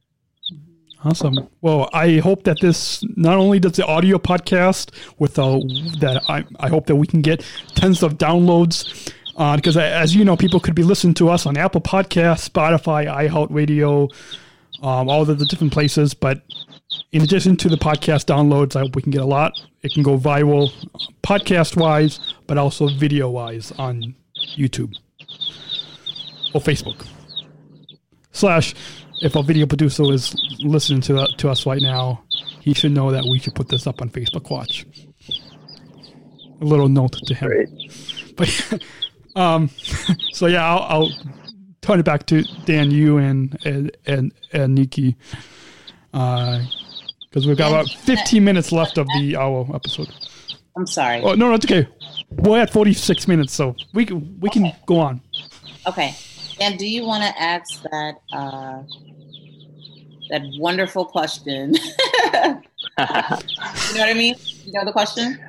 Awesome. 1.04 1.48
Well, 1.62 1.90
I 1.94 2.18
hope 2.18 2.44
that 2.44 2.60
this 2.60 3.04
not 3.16 3.38
only 3.38 3.60
does 3.60 3.74
the 3.74 3.86
audio 3.86 4.18
podcast 4.18 4.92
with 5.18 5.40
uh, 5.40 5.60
that 6.00 6.22
I, 6.28 6.44
I 6.60 6.68
hope 6.68 6.88
that 6.88 6.98
we 6.98 7.08
can 7.08 7.22
get 7.22 7.46
tens 7.76 8.04
of 8.04 8.18
downloads 8.18 9.12
because 9.56 9.78
uh, 9.78 9.82
as 9.82 10.14
you 10.14 10.26
know, 10.26 10.36
people 10.36 10.60
could 10.60 10.76
be 10.76 10.84
listening 10.84 11.14
to 11.16 11.30
us 11.30 11.46
on 11.46 11.56
Apple 11.56 11.80
Podcasts, 11.80 12.50
Spotify, 12.50 13.08
iHeartRadio, 13.08 14.12
um, 14.84 15.10
all 15.10 15.24
the 15.24 15.36
different 15.46 15.72
places. 15.72 16.14
But 16.14 16.42
in 17.14 17.22
addition 17.22 17.56
to 17.58 17.70
the 17.70 17.78
podcast 17.78 18.26
downloads, 18.26 18.76
I 18.76 18.82
hope 18.82 18.98
we 18.98 19.02
can 19.02 19.12
get 19.12 19.22
a 19.22 19.26
lot. 19.26 19.54
It 19.82 19.94
can 19.94 20.04
go 20.04 20.18
viral 20.18 20.74
podcast 21.24 21.78
wise, 21.78 22.20
but 22.48 22.58
also 22.58 22.90
video 22.90 23.30
wise 23.30 23.72
on 23.78 24.14
YouTube 24.58 24.94
or 26.54 26.60
Facebook. 26.60 27.06
Slash, 28.34 28.76
if 29.22 29.36
a 29.36 29.44
video 29.44 29.66
producer 29.66 30.04
is 30.12 30.34
listening 30.60 31.02
to, 31.02 31.28
to 31.38 31.50
us 31.50 31.66
right 31.66 31.82
now, 31.82 32.24
he 32.62 32.74
should 32.74 32.92
know 32.92 33.12
that 33.12 33.24
we 33.24 33.40
should 33.40 33.56
put 33.56 33.70
this 33.70 33.88
up 33.88 34.02
on 34.02 34.10
Facebook 34.10 34.50
Watch. 34.50 34.86
A 36.62 36.66
little 36.66 36.90
note 36.90 37.14
to 37.14 37.34
him. 37.34 37.50
Great. 37.50 37.70
But 38.36 38.84
um, 39.36 39.70
so 40.32 40.48
yeah, 40.48 40.66
I'll, 40.66 41.04
I'll 41.04 41.12
turn 41.82 42.00
it 42.00 42.04
back 42.04 42.26
to 42.28 42.44
Dan, 42.66 42.92
you 42.92 43.18
and 43.18 43.58
and 43.66 43.96
and, 44.06 44.34
Aniki, 44.54 45.16
because 46.12 47.48
we've 47.48 47.58
got 47.58 47.72
about 47.72 47.90
15 47.90 48.44
minutes 48.44 48.72
left 48.72 48.98
of 48.98 49.08
the 49.18 49.38
hour 49.38 49.68
episode. 49.74 50.10
I'm 50.76 50.88
sorry. 50.88 51.22
Oh 51.22 51.34
no, 51.34 51.50
no, 51.50 51.54
it's 51.54 51.66
okay. 51.66 51.88
We're 52.30 52.62
at 52.62 52.72
46 52.72 53.28
minutes, 53.28 53.54
so 53.54 53.76
we 53.94 54.06
can 54.06 54.40
we 54.40 54.50
can 54.50 54.72
go 54.86 55.00
on. 55.00 55.22
Okay. 55.88 56.14
And 56.62 56.78
do 56.78 56.88
you 56.88 57.06
want 57.06 57.24
to 57.24 57.42
ask 57.42 57.82
that 57.84 58.16
uh, 58.34 58.84
that 60.30 60.42
wonderful 60.58 61.06
question? 61.06 61.74
you 61.76 61.82
know 62.34 62.62
what 62.98 64.10
I 64.10 64.14
mean? 64.14 64.36
You 64.66 64.74
know 64.74 64.86
the 64.86 64.92
question? 64.92 65.40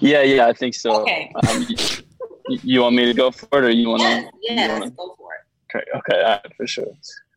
yeah, 0.00 0.22
yeah, 0.22 0.46
I 0.46 0.52
think 0.52 0.74
so. 0.74 1.02
Okay. 1.02 1.32
Um, 1.48 1.66
you, 1.68 2.58
you 2.62 2.80
want 2.82 2.94
me 2.94 3.04
to 3.06 3.14
go 3.14 3.30
for 3.30 3.58
it, 3.58 3.64
or 3.64 3.70
you 3.70 3.88
want 3.88 4.02
to? 4.02 4.30
Yes, 4.42 4.80
yes, 4.80 4.90
go 4.96 5.14
for 5.18 5.30
it. 5.34 5.76
Okay, 5.76 5.84
okay, 5.98 6.22
right, 6.22 6.56
for 6.56 6.66
sure. 6.66 6.86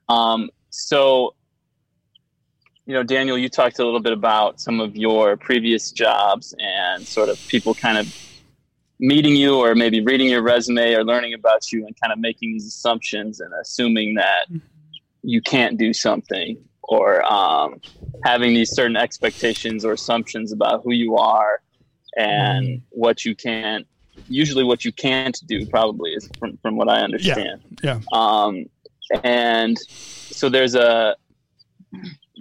Um, 0.08 0.49
so, 0.70 1.36
you 2.86 2.93
know, 2.93 3.04
Daniel, 3.04 3.38
you 3.38 3.49
talked 3.49 3.80
a 3.80 3.86
little 3.86 3.99
bit 3.99 4.14
about 4.14 4.60
some 4.60 4.80
of 4.80 4.95
your 4.95 5.38
previous 5.38 5.91
jobs 5.91 6.54
and 6.60 7.06
sort 7.06 7.30
of 7.30 7.39
people 7.47 7.74
kind 7.74 7.97
of 7.97 8.31
meeting 9.02 9.36
you 9.36 9.58
or 9.58 9.74
maybe 9.74 9.99
reading 9.99 10.30
your 10.30 10.43
resume 10.43 10.93
or 10.93 11.04
learning 11.04 11.34
about 11.34 11.72
you 11.72 11.86
and 11.86 11.99
kind 11.99 12.14
of 12.14 12.20
making 12.20 12.54
these 12.54 12.68
assumptions 12.68 13.41
and 13.41 13.52
assuming 13.60 14.14
that 14.14 14.45
you 15.24 15.41
can't 15.41 15.78
do 15.78 15.91
something 15.91 16.64
or 16.84 17.24
um, 17.26 17.82
having 18.24 18.54
these 18.54 18.72
certain 18.72 18.95
expectations 18.95 19.84
or 19.84 19.93
assumptions 19.93 20.52
about 20.52 20.84
who 20.84 20.91
you 20.91 21.18
are 21.18 21.62
and 22.16 22.82
what 22.89 23.26
you 23.26 23.36
can't 23.36 23.88
usually 24.28 24.64
what 24.64 24.86
you 24.86 24.91
can't 24.91 25.41
do 25.47 25.66
probably 25.68 26.12
is 26.12 26.30
from, 26.38 26.58
from 26.62 26.76
what 26.76 26.89
i 26.89 26.99
understand. 26.99 27.62
Yeah. 27.82 27.99
um, 28.12 28.66
and 29.24 29.78
so 29.80 30.49
there's 30.49 30.76
a 30.76 31.16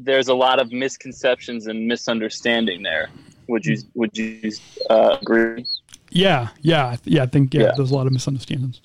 there's 0.02 0.28
a 0.28 0.34
lot 0.34 0.60
of 0.60 0.72
misconceptions 0.72 1.66
and 1.66 1.86
misunderstanding 1.86 2.82
there. 2.82 3.08
Would 3.48 3.64
you 3.64 3.78
would 3.94 4.16
you 4.16 4.50
uh, 4.88 5.18
agree 5.20 5.64
Yeah, 6.10 6.48
yeah, 6.60 6.96
yeah. 7.04 7.22
I 7.22 7.26
think 7.26 7.54
yeah, 7.54 7.62
Yeah. 7.62 7.72
there's 7.76 7.90
a 7.90 7.94
lot 7.94 8.06
of 8.06 8.12
misunderstandings. 8.12 8.80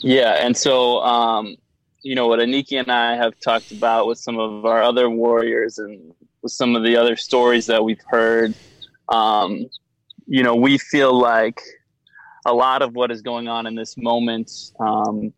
Yeah, 0.00 0.44
and 0.44 0.56
so 0.56 1.00
um, 1.02 1.56
you 2.02 2.14
know 2.14 2.26
what 2.26 2.38
Aniki 2.40 2.78
and 2.78 2.90
I 2.90 3.16
have 3.16 3.38
talked 3.40 3.70
about 3.72 4.06
with 4.06 4.18
some 4.18 4.38
of 4.38 4.64
our 4.64 4.82
other 4.82 5.08
warriors 5.10 5.78
and 5.78 6.12
with 6.42 6.52
some 6.52 6.74
of 6.74 6.82
the 6.82 6.96
other 6.96 7.16
stories 7.16 7.66
that 7.66 7.84
we've 7.84 8.00
heard. 8.06 8.54
Um, 9.08 9.66
you 10.26 10.42
know, 10.42 10.54
we 10.54 10.78
feel 10.78 11.12
like 11.16 11.60
a 12.46 12.52
lot 12.52 12.82
of 12.82 12.94
what 12.94 13.10
is 13.10 13.22
going 13.22 13.46
on 13.48 13.66
in 13.66 13.74
this 13.74 13.96
moment 13.96 14.50
um, 14.80 15.32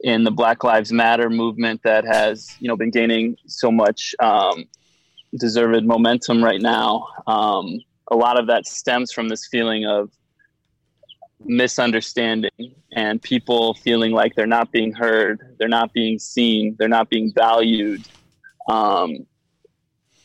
in 0.00 0.24
the 0.24 0.30
Black 0.30 0.62
Lives 0.64 0.92
Matter 0.92 1.30
movement 1.30 1.80
that 1.84 2.04
has 2.04 2.54
you 2.60 2.68
know 2.68 2.76
been 2.76 2.90
gaining 2.90 3.36
so 3.46 3.70
much 3.70 4.14
um, 4.20 4.64
deserved 5.38 5.84
momentum 5.84 6.42
right 6.42 6.60
now. 6.60 7.06
Um, 7.26 7.80
a 8.10 8.16
lot 8.16 8.38
of 8.38 8.46
that 8.48 8.66
stems 8.66 9.12
from 9.12 9.28
this 9.28 9.46
feeling 9.46 9.86
of 9.86 10.10
misunderstanding 11.44 12.74
and 12.92 13.20
people 13.22 13.74
feeling 13.74 14.12
like 14.12 14.34
they're 14.34 14.46
not 14.46 14.70
being 14.70 14.92
heard, 14.92 15.40
they're 15.58 15.68
not 15.68 15.92
being 15.92 16.18
seen, 16.18 16.76
they're 16.78 16.88
not 16.88 17.08
being 17.08 17.32
valued. 17.34 18.06
Um, 18.68 19.26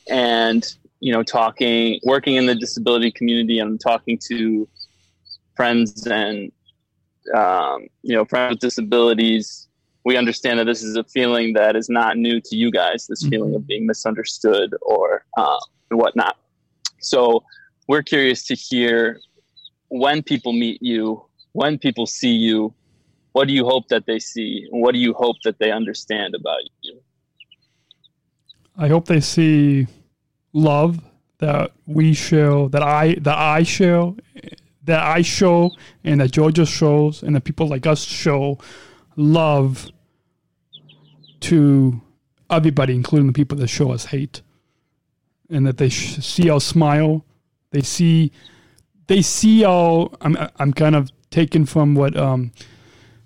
and, 0.10 0.66
you 1.00 1.12
know, 1.12 1.24
talking, 1.24 2.00
working 2.04 2.36
in 2.36 2.46
the 2.46 2.56
disability 2.56 3.12
community 3.12 3.60
and 3.60 3.80
talking 3.80 4.20
to 4.28 4.68
friends 5.56 6.06
and, 6.08 6.52
um, 7.36 7.88
you 8.04 8.16
know, 8.16 8.26
friends 8.26 8.52
with 8.52 8.60
disabilities, 8.60 9.68
we 10.06 10.16
understand 10.16 10.60
that 10.60 10.66
this 10.66 10.84
is 10.84 10.96
a 10.96 11.04
feeling 11.04 11.54
that 11.54 11.76
is 11.76 11.90
not 11.90 12.18
new 12.18 12.40
to 12.40 12.56
you 12.56 12.72
guys, 12.72 13.08
this 13.08 13.28
feeling 13.28 13.54
of 13.56 13.68
being 13.68 13.86
misunderstood 13.86 14.74
or 14.82 15.26
uh, 15.38 15.58
whatnot. 15.90 16.38
So 17.00 17.44
we're 17.88 18.04
curious 18.04 18.46
to 18.48 18.56
hear 18.56 19.20
when 19.90 20.22
people 20.22 20.54
meet 20.54 20.82
you, 20.82 21.26
when 21.54 21.78
people 21.78 22.06
see 22.06 22.34
you, 22.34 22.74
what 23.32 23.48
do 23.48 23.54
you 23.54 23.66
hope 23.66 23.88
that 23.90 24.06
they 24.06 24.20
see? 24.20 24.68
What 24.72 24.94
do 24.94 25.00
you 25.00 25.14
hope 25.14 25.38
that 25.44 25.60
they 25.60 25.72
understand 25.72 26.36
about 26.36 26.62
you? 26.82 27.00
I 28.78 28.88
hope 28.88 29.06
they 29.06 29.22
see 29.22 29.88
love 30.54 31.00
that 31.40 31.72
we 31.86 32.14
show, 32.14 32.68
that 32.70 32.82
I 32.82 33.16
that 33.22 33.38
I 33.38 33.64
show, 33.64 34.18
that 34.84 35.00
I 35.00 35.22
show, 35.22 35.72
and 36.04 36.20
that 36.22 36.32
Georgia 36.32 36.66
shows, 36.66 37.24
and 37.24 37.36
that 37.36 37.44
people 37.44 37.68
like 37.68 37.86
us 37.86 38.04
show 38.04 38.58
love 39.16 39.88
to 41.42 42.02
everybody, 42.50 42.96
including 42.96 43.28
the 43.28 43.34
people 43.34 43.58
that 43.60 43.68
show 43.68 43.92
us 43.92 44.06
hate, 44.06 44.42
and 45.50 45.66
that 45.68 45.78
they 45.78 45.90
sh- 45.90 46.18
see 46.20 46.50
our 46.50 46.62
smile, 46.62 47.24
they 47.78 47.84
see 47.84 48.32
they 49.06 49.22
see 49.22 49.64
our. 49.64 50.10
I'm 50.22 50.36
I'm 50.58 50.74
kind 50.74 50.96
of 50.96 51.12
taken 51.30 51.68
from 51.68 51.94
what 51.94 52.18
um 52.18 52.52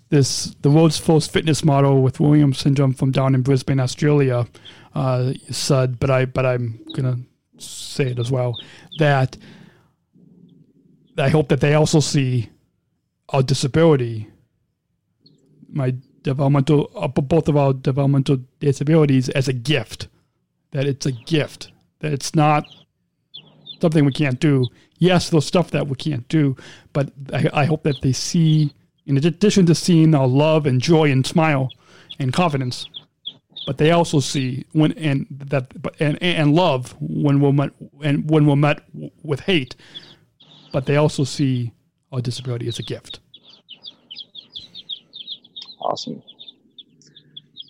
this 0.10 0.54
the 0.62 0.70
world's 0.70 0.98
first 0.98 1.32
fitness 1.32 1.64
model 1.64 2.02
with 2.02 2.20
Williams 2.20 2.60
syndrome 2.60 2.94
from 2.94 3.12
down 3.12 3.34
in 3.34 3.44
Brisbane, 3.44 3.80
Australia, 3.80 4.46
uh, 4.94 5.32
said. 5.50 6.02
But 6.02 6.10
I 6.10 6.26
but 6.26 6.46
I'm 6.46 6.84
gonna 6.98 7.20
say 7.60 8.12
it 8.12 8.20
as 8.20 8.30
well 8.30 8.58
that 9.00 9.38
I 11.18 11.30
hope 11.30 11.48
that 11.48 11.62
they 11.62 11.74
also 11.76 12.02
see 12.02 12.50
our 13.30 13.42
disability, 13.42 14.28
my 15.70 15.96
developmental, 16.24 16.92
uh, 16.94 17.08
both 17.08 17.48
of 17.48 17.56
our 17.56 17.72
developmental 17.72 18.40
disabilities 18.60 19.30
as 19.30 19.48
a 19.48 19.54
gift. 19.54 20.10
That 20.72 20.88
it's 20.88 21.06
a 21.06 21.14
gift. 21.14 21.72
That 22.00 22.12
it's 22.12 22.36
not 22.36 22.66
something 23.82 24.06
we 24.06 24.12
can't 24.12 24.40
do. 24.40 24.66
Yes, 25.00 25.30
there's 25.30 25.46
stuff 25.46 25.72
that 25.72 25.88
we 25.88 25.96
can't 25.96 26.28
do, 26.28 26.56
but 26.94 27.12
I, 27.34 27.50
I 27.54 27.66
hope 27.66 27.84
that 27.84 28.02
they 28.02 28.14
see, 28.14 28.74
in 29.06 29.18
addition 29.18 29.66
to 29.66 29.76
seeing 29.76 30.14
our 30.14 30.28
love 30.28 30.66
and 30.66 30.80
joy 30.80 31.12
and 31.12 31.26
smile 31.26 31.70
and 32.20 32.32
confidence, 32.32 32.88
but 33.66 33.78
they 33.78 33.92
also 33.92 34.20
see 34.20 34.66
when 34.74 34.92
and 34.94 35.26
that 35.30 35.72
and 36.00 36.22
and 36.22 36.56
love 36.56 36.96
when 37.00 37.40
we're 37.40 37.52
met 37.52 37.72
and 38.04 38.30
when 38.30 38.46
we're 38.46 38.56
met 38.56 38.84
with 39.24 39.42
hate, 39.42 39.76
but 40.72 40.86
they 40.86 40.96
also 40.96 41.24
see 41.24 41.72
our 42.12 42.22
disability 42.22 42.68
as 42.68 42.80
a 42.80 42.84
gift. 42.84 43.20
Awesome. 45.80 46.22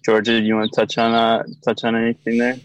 Georgia, 0.03 0.39
you 0.39 0.55
want 0.55 0.71
to 0.71 0.75
touch 0.75 0.97
on 0.97 1.13
uh, 1.13 1.43
touch 1.63 1.83
on 1.83 1.95
anything 1.95 2.37
there? 2.37 2.59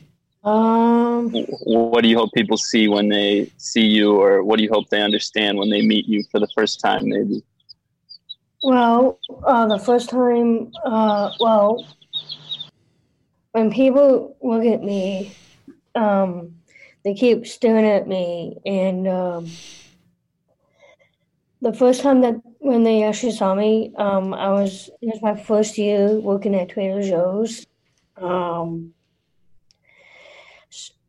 Um, 0.47 1.31
What 1.65 2.03
do 2.03 2.09
you 2.09 2.17
hope 2.17 2.33
people 2.33 2.57
see 2.57 2.87
when 2.87 3.09
they 3.09 3.51
see 3.57 3.85
you, 3.85 4.17
or 4.17 4.45
what 4.45 4.59
do 4.59 4.63
you 4.63 4.71
hope 4.73 4.89
they 4.91 5.03
understand 5.03 5.59
when 5.59 5.71
they 5.71 5.83
meet 5.83 6.07
you 6.07 6.23
for 6.31 6.39
the 6.39 6.49
first 6.55 6.81
time? 6.81 7.09
Maybe. 7.09 7.43
well, 8.63 9.19
uh, 9.45 9.67
the 9.67 9.79
first 9.79 10.09
time, 10.11 10.73
uh, 10.85 11.33
well, 11.41 11.85
when 13.53 13.73
people 13.73 14.37
look 14.41 14.65
at 14.65 14.83
me, 14.85 15.33
um, 15.97 16.55
they 17.05 17.15
keep 17.15 17.47
staring 17.47 17.87
at 17.87 18.07
me, 18.07 18.57
and 18.65 19.09
um, 19.09 19.47
the 21.61 21.73
first 21.73 22.03
time 22.03 22.21
that 22.21 22.37
when 22.59 22.85
they 22.85 23.03
actually 23.03 23.33
saw 23.33 23.55
me, 23.55 23.93
um, 23.99 24.33
I 24.33 24.51
was 24.51 24.91
it 25.03 25.07
was 25.07 25.23
my 25.23 25.35
first 25.35 25.77
year 25.77 26.21
working 26.21 26.55
at 26.55 26.69
Trader 26.69 27.03
Joe's. 27.03 27.67
Um, 28.17 28.95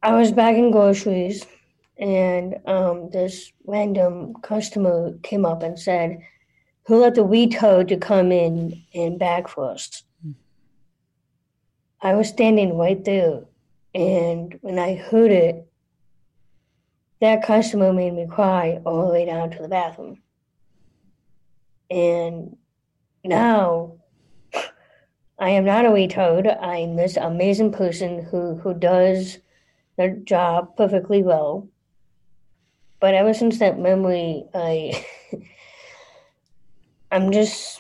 I 0.08 0.14
was 0.14 0.32
bagging 0.32 0.72
groceries, 0.72 1.46
and 1.98 2.56
um, 2.66 3.10
this 3.10 3.52
random 3.66 4.36
customer 4.36 5.18
came 5.22 5.46
up 5.46 5.64
and 5.64 5.78
said, 5.78 6.22
"Who 6.86 7.02
let 7.02 7.16
the 7.16 7.26
wee 7.26 7.50
toad 7.50 7.90
to 7.90 7.98
come 7.98 8.32
in 8.32 8.86
and 8.94 9.20
bag 9.20 9.50
for 9.50 9.70
us?" 9.70 10.04
I 12.02 12.16
was 12.16 12.30
standing 12.30 12.78
right 12.78 13.04
there, 13.04 13.42
and 13.94 14.58
when 14.62 14.80
I 14.80 14.96
heard 14.96 15.32
it, 15.32 15.68
that 17.20 17.44
customer 17.44 17.92
made 17.92 18.14
me 18.14 18.28
cry 18.28 18.80
all 18.86 19.08
the 19.08 19.12
way 19.12 19.26
down 19.26 19.52
to 19.52 19.62
the 19.62 19.68
bathroom. 19.68 20.22
And 21.92 22.56
now 23.26 23.98
I 25.38 25.50
am 25.50 25.66
not 25.66 25.86
a 25.86 25.92
wee 25.92 26.08
toad. 26.08 26.48
I'm 26.48 26.96
this 26.96 27.18
amazing 27.18 27.74
person 27.74 28.24
who, 28.24 28.56
who 28.56 28.74
does 28.74 29.40
their 29.98 30.16
job 30.16 30.78
perfectly 30.78 31.24
well. 31.24 31.68
But 33.00 33.14
ever 33.14 33.34
since 33.34 33.60
that 33.60 33.80
memory, 33.80 34.46
I 34.54 35.06
I'm 37.12 37.32
just 37.32 37.80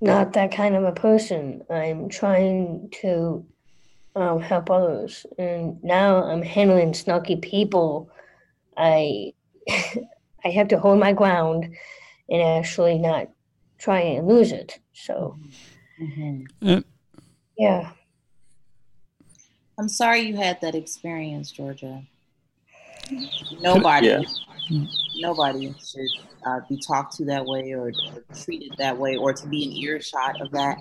not 0.00 0.34
that 0.34 0.52
kind 0.52 0.76
of 0.76 0.84
a 0.84 0.92
person. 0.92 1.62
I'm 1.70 2.08
trying 2.08 2.90
to 3.02 3.46
um, 4.14 4.40
help 4.40 4.70
others, 4.70 5.26
and 5.38 5.82
now 5.82 6.22
I'm 6.24 6.42
handling 6.42 6.92
snarky 6.92 7.40
people. 7.40 8.10
I 8.76 9.32
I 10.44 10.50
have 10.50 10.68
to 10.68 10.78
hold 10.78 11.00
my 11.00 11.12
ground 11.12 11.74
and 12.28 12.42
actually 12.42 12.98
not 12.98 13.28
try 13.78 14.00
and 14.00 14.26
lose 14.26 14.52
it. 14.52 14.78
So 14.92 15.38
Mhm. 16.00 16.46
Uh, 16.62 16.82
yeah, 17.56 17.92
I'm 19.78 19.88
sorry 19.88 20.20
you 20.20 20.36
had 20.36 20.60
that 20.62 20.74
experience, 20.74 21.50
Georgia. 21.50 22.02
Nobody, 23.60 24.06
Yeah. 24.06 24.22
nobody 25.16 25.74
should 25.84 26.08
uh, 26.46 26.60
be 26.68 26.78
talked 26.78 27.14
to 27.16 27.24
that 27.26 27.44
way 27.44 27.72
or, 27.72 27.88
or 27.88 28.24
treated 28.44 28.72
that 28.78 28.96
way 28.96 29.16
or 29.16 29.32
to 29.32 29.46
be 29.48 29.64
an 29.64 29.72
earshot 29.72 30.40
of 30.40 30.50
that. 30.52 30.78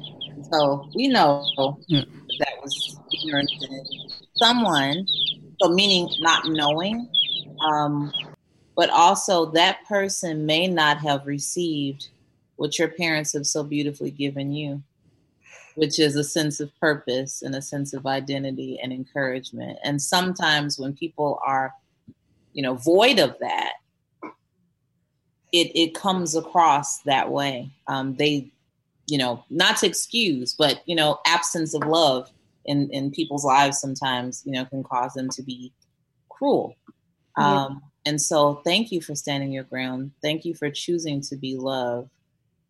So 0.52 0.90
we 0.96 1.08
know 1.08 1.52
Yeah. 1.88 2.04
that 2.40 2.54
was 2.64 2.98
ignorance 3.12 3.52
someone, 4.36 5.06
so 5.62 5.70
meaning 5.70 6.10
not 6.20 6.48
knowing, 6.48 7.10
um, 7.66 8.12
but 8.76 8.90
also 8.90 9.46
that 9.52 9.86
person 9.88 10.46
may 10.46 10.68
not 10.68 10.98
have 11.00 11.26
received 11.28 12.10
what 12.58 12.80
your 12.80 12.88
parents 12.90 13.34
have 13.34 13.46
so 13.46 13.64
beautifully 13.64 14.12
given 14.12 14.52
you, 14.52 14.82
which 15.76 16.00
is 16.00 16.16
a 16.16 16.24
sense 16.24 16.60
of 16.60 16.78
purpose 16.80 17.42
and 17.42 17.56
a 17.56 17.62
sense 17.62 17.94
of 17.94 18.06
identity 18.06 18.80
and 18.82 18.92
encouragement. 18.92 19.78
And 19.84 20.02
sometimes 20.02 20.80
when 20.80 20.94
people 20.94 21.40
are, 21.46 21.74
you 22.54 22.64
know, 22.64 22.76
void 22.76 23.20
of 23.20 23.38
that, 23.40 23.74
it, 25.52 25.72
it 25.76 25.94
comes 25.94 26.36
across 26.36 27.00
that 27.04 27.30
way. 27.30 27.70
Um, 27.88 28.16
they, 28.16 28.52
you 29.08 29.18
know, 29.18 29.44
not 29.50 29.78
to 29.78 29.88
excuse, 29.88 30.54
but, 30.54 30.82
you 30.86 30.96
know, 30.96 31.20
absence 31.26 31.74
of 31.74 31.84
love 31.88 32.30
in, 32.66 32.90
in 32.92 33.12
people's 33.12 33.46
lives 33.46 33.80
sometimes, 33.80 34.44
you 34.46 34.54
know, 34.54 34.66
can 34.66 34.84
cause 34.84 35.14
them 35.14 35.30
to 35.30 35.44
be 35.44 35.72
cruel. 36.30 36.76
Yeah. 37.38 37.66
Um, 37.66 37.84
and 38.06 38.22
so 38.22 38.62
thank 38.64 38.92
you 38.92 39.02
for 39.02 39.16
standing 39.16 39.52
your 39.52 39.64
ground. 39.64 40.12
Thank 40.22 40.46
you 40.46 40.54
for 40.54 40.70
choosing 40.70 41.22
to 41.22 41.36
be 41.36 41.56
love, 41.56 42.10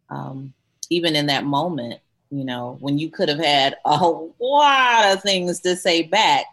Um, 0.09 0.53
even 0.89 1.15
in 1.15 1.25
that 1.27 1.45
moment, 1.45 1.99
you 2.37 2.43
know, 2.45 2.77
when 2.81 2.97
you 2.97 3.09
could 3.09 3.29
have 3.29 3.39
had 3.39 3.77
a 3.85 3.97
lot 4.39 5.13
of 5.13 5.21
things 5.21 5.59
to 5.61 5.75
say 5.75 6.03
back, 6.03 6.45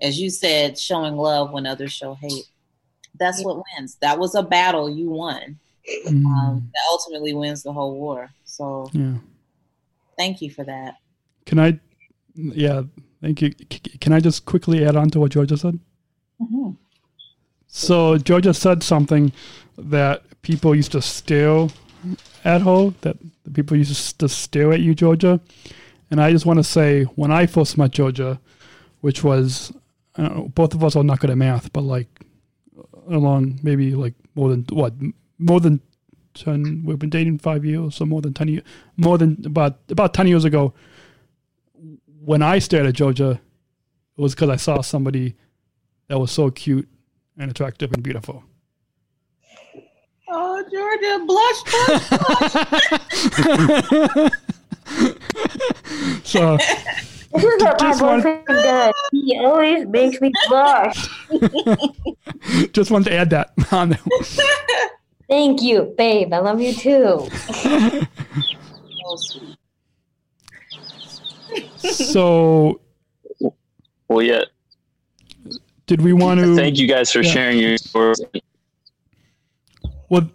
as 0.00 0.20
you 0.20 0.30
said, 0.30 0.78
showing 0.78 1.16
love 1.16 1.52
when 1.52 1.66
others 1.66 1.92
show 1.92 2.14
hate. 2.14 2.46
That's 3.18 3.42
what 3.44 3.62
wins. 3.76 3.96
That 4.00 4.18
was 4.18 4.34
a 4.34 4.42
battle 4.42 4.88
you 4.88 5.10
won. 5.10 5.58
mm, 6.06 6.24
Um, 6.24 6.70
that 6.72 6.82
ultimately 6.90 7.34
wins 7.34 7.62
the 7.62 7.72
whole 7.72 7.94
war. 7.94 8.30
So 8.44 8.88
yeah. 8.92 9.14
thank 10.16 10.40
you 10.40 10.50
for 10.50 10.64
that. 10.64 10.94
Can 11.46 11.58
I? 11.58 11.80
Yeah. 12.34 12.82
Thank 13.20 13.42
you. 13.42 13.50
Can 14.00 14.12
I 14.12 14.20
just 14.20 14.44
quickly 14.44 14.84
add 14.84 14.94
on 14.94 15.10
to 15.10 15.20
what 15.20 15.32
Georgia 15.32 15.56
said? 15.56 15.78
Mhm. 16.40 16.76
So 17.66 18.16
Georgia 18.18 18.54
said 18.54 18.82
something 18.84 19.32
that 19.76 20.22
people 20.42 20.74
used 20.74 20.92
to 20.92 21.02
stare 21.02 21.66
at 22.48 22.62
her. 22.62 22.94
That 23.02 23.16
the 23.44 23.50
people 23.50 23.76
used 23.76 24.18
to 24.18 24.28
stare 24.28 24.72
at 24.72 24.80
you, 24.80 24.94
Georgia. 24.94 25.40
And 26.10 26.20
I 26.20 26.32
just 26.32 26.46
want 26.46 26.58
to 26.58 26.64
say, 26.64 27.04
when 27.04 27.30
I 27.30 27.46
first 27.46 27.76
met 27.76 27.90
Georgia, 27.90 28.40
which 29.02 29.22
was, 29.22 29.72
know, 30.16 30.50
both 30.54 30.74
of 30.74 30.82
us 30.82 30.96
are 30.96 31.04
not 31.04 31.20
good 31.20 31.30
at 31.30 31.36
math, 31.36 31.72
but 31.72 31.82
like 31.82 32.08
along 33.08 33.60
maybe 33.62 33.94
like 33.94 34.14
more 34.34 34.48
than 34.48 34.64
what, 34.70 34.94
more 35.38 35.60
than 35.60 35.80
ten. 36.34 36.82
We've 36.84 36.98
been 36.98 37.10
dating 37.10 37.38
five 37.38 37.64
years, 37.64 37.96
so 37.96 38.06
more 38.06 38.22
than 38.22 38.32
ten 38.32 38.48
years, 38.48 38.64
more 38.96 39.18
than 39.18 39.42
about 39.44 39.78
about 39.90 40.14
ten 40.14 40.26
years 40.26 40.44
ago. 40.44 40.72
When 42.24 42.42
I 42.42 42.58
stared 42.58 42.86
at 42.86 42.94
Georgia, 42.94 43.40
it 44.16 44.20
was 44.20 44.34
because 44.34 44.50
I 44.50 44.56
saw 44.56 44.80
somebody 44.80 45.36
that 46.08 46.18
was 46.18 46.30
so 46.30 46.50
cute 46.50 46.88
and 47.36 47.50
attractive 47.50 47.92
and 47.92 48.02
beautiful. 48.02 48.44
Oh, 50.30 50.62
Georgia, 50.70 51.24
blush, 51.26 51.62
blush. 51.64 52.52
so 56.24 56.56
this 56.56 57.44
is 57.44 57.62
what 57.62 57.80
my 57.80 57.88
Just 57.88 58.02
one- 58.02 58.16
boyfriend 58.22 58.46
does. 58.46 58.94
He 59.12 59.38
always 59.38 59.86
makes 59.86 60.20
me 60.20 60.30
blush. 60.48 61.08
just 62.72 62.90
wanted 62.90 63.10
to 63.10 63.16
add 63.16 63.30
that 63.30 63.52
on 63.72 63.90
there. 63.90 63.98
Thank 65.28 65.62
you, 65.62 65.94
babe. 65.96 66.32
I 66.32 66.38
love 66.38 66.60
you 66.60 66.72
too. 66.74 67.28
So 71.78 72.80
Well, 74.08 74.22
yeah. 74.22 74.44
did 75.86 76.00
we 76.02 76.12
want 76.12 76.40
to? 76.40 76.54
Thank 76.56 76.78
you 76.78 76.86
guys 76.86 77.12
for 77.12 77.22
Yeah. 77.22 77.30
sharing 77.32 77.58
your 77.58 77.76
stories. 77.78 78.20
Well, 80.08 80.28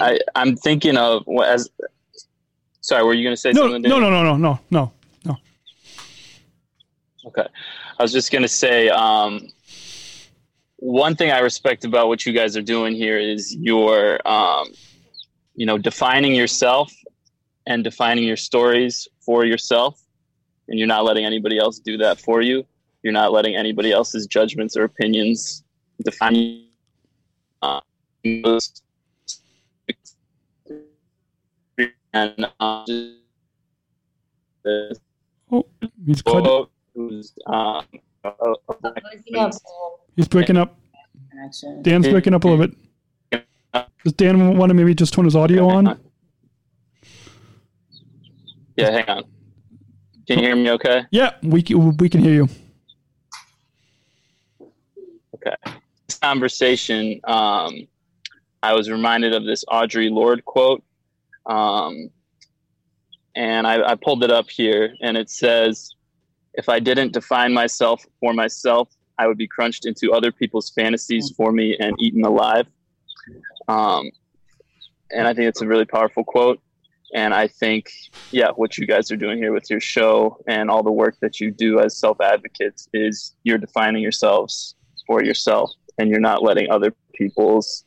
I, 0.00 0.18
I'm 0.34 0.56
thinking 0.56 0.96
of 0.96 1.24
as. 1.44 1.68
Sorry, 2.82 3.04
were 3.04 3.14
you 3.14 3.22
going 3.22 3.34
to 3.34 3.40
say 3.40 3.52
no, 3.52 3.62
something? 3.62 3.82
no, 3.82 4.00
Dave? 4.00 4.00
no, 4.00 4.10
no, 4.10 4.22
no, 4.22 4.36
no, 4.36 4.60
no. 4.70 4.92
Okay. 7.26 7.46
I 7.98 8.02
was 8.02 8.12
just 8.12 8.32
going 8.32 8.42
to 8.42 8.48
say 8.48 8.88
um, 8.88 9.48
one 10.76 11.14
thing 11.16 11.30
I 11.30 11.40
respect 11.40 11.84
about 11.84 12.08
what 12.08 12.24
you 12.24 12.32
guys 12.32 12.56
are 12.56 12.62
doing 12.62 12.94
here 12.94 13.18
is 13.18 13.54
your, 13.54 14.26
um, 14.26 14.68
you 15.54 15.66
know, 15.66 15.76
defining 15.76 16.34
yourself 16.34 16.92
and 17.66 17.84
defining 17.84 18.24
your 18.24 18.36
stories 18.36 19.06
for 19.20 19.44
yourself. 19.44 20.00
And 20.68 20.78
you're 20.78 20.88
not 20.88 21.04
letting 21.04 21.24
anybody 21.24 21.58
else 21.58 21.78
do 21.78 21.96
that 21.98 22.20
for 22.20 22.40
you. 22.40 22.64
You're 23.02 23.12
not 23.12 23.32
letting 23.32 23.56
anybody 23.56 23.92
else's 23.92 24.26
judgments 24.26 24.76
or 24.76 24.84
opinions 24.84 25.64
define 26.02 26.34
you. 26.34 26.64
And 28.24 28.46
uh, 32.60 32.84
Oh, 35.52 35.66
he's 36.06 36.22
cut. 36.22 36.46
um, 36.46 36.66
a- 37.46 37.82
a 38.24 38.54
black 38.80 39.02
Breaking 39.02 39.36
up. 39.36 39.52
He's 40.16 40.28
breaking 40.28 40.56
up. 40.56 40.78
Dan's 41.82 42.08
breaking 42.08 42.34
up 42.34 42.44
a 42.44 42.48
little 42.48 42.66
bit. 42.66 42.76
Does 44.04 44.12
Dan 44.14 44.56
want 44.56 44.70
to 44.70 44.74
maybe 44.74 44.94
just 44.94 45.12
turn 45.14 45.24
his 45.24 45.36
audio 45.36 45.68
on? 45.68 45.98
Yeah, 48.76 48.90
hang 48.90 49.08
on. 49.08 49.24
Can 50.26 50.38
you 50.38 50.46
hear 50.46 50.56
me 50.56 50.70
okay? 50.72 51.04
Yeah, 51.10 51.32
we 51.42 51.64
we 51.98 52.08
can 52.08 52.22
hear 52.22 52.32
you. 52.34 52.48
Okay. 55.34 55.54
This 56.06 56.18
conversation, 56.18 57.20
um, 57.24 57.86
I 58.62 58.74
was 58.74 58.90
reminded 58.90 59.34
of 59.34 59.44
this 59.44 59.64
Audre 59.66 60.10
Lorde 60.10 60.44
quote. 60.44 60.82
Um, 61.46 62.10
and 63.34 63.66
I, 63.66 63.92
I 63.92 63.94
pulled 63.94 64.24
it 64.24 64.30
up 64.30 64.50
here, 64.50 64.94
and 65.00 65.16
it 65.16 65.30
says, 65.30 65.94
If 66.54 66.68
I 66.68 66.80
didn't 66.80 67.12
define 67.12 67.52
myself 67.52 68.04
for 68.18 68.34
myself, 68.34 68.88
I 69.18 69.26
would 69.26 69.38
be 69.38 69.46
crunched 69.46 69.86
into 69.86 70.12
other 70.12 70.32
people's 70.32 70.70
fantasies 70.70 71.32
for 71.36 71.52
me 71.52 71.76
and 71.78 71.94
eaten 72.00 72.24
alive. 72.24 72.66
Um, 73.68 74.10
and 75.10 75.26
I 75.28 75.34
think 75.34 75.48
it's 75.48 75.62
a 75.62 75.66
really 75.66 75.84
powerful 75.84 76.24
quote. 76.24 76.60
And 77.14 77.34
I 77.34 77.48
think, 77.48 77.90
yeah, 78.30 78.50
what 78.54 78.78
you 78.78 78.86
guys 78.86 79.10
are 79.10 79.16
doing 79.16 79.38
here 79.38 79.52
with 79.52 79.68
your 79.68 79.80
show 79.80 80.42
and 80.46 80.70
all 80.70 80.82
the 80.82 80.92
work 80.92 81.16
that 81.20 81.40
you 81.40 81.50
do 81.50 81.80
as 81.80 81.98
self 81.98 82.20
advocates 82.20 82.88
is 82.92 83.34
you're 83.42 83.58
defining 83.58 84.02
yourselves 84.02 84.76
for 85.06 85.22
yourself 85.22 85.72
and 85.98 86.08
you're 86.08 86.20
not 86.20 86.42
letting 86.42 86.70
other 86.70 86.94
people's 87.14 87.84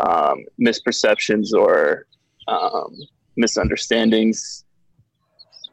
um, 0.00 0.44
misperceptions 0.60 1.52
or 1.52 2.06
um, 2.48 2.94
misunderstandings 3.36 4.64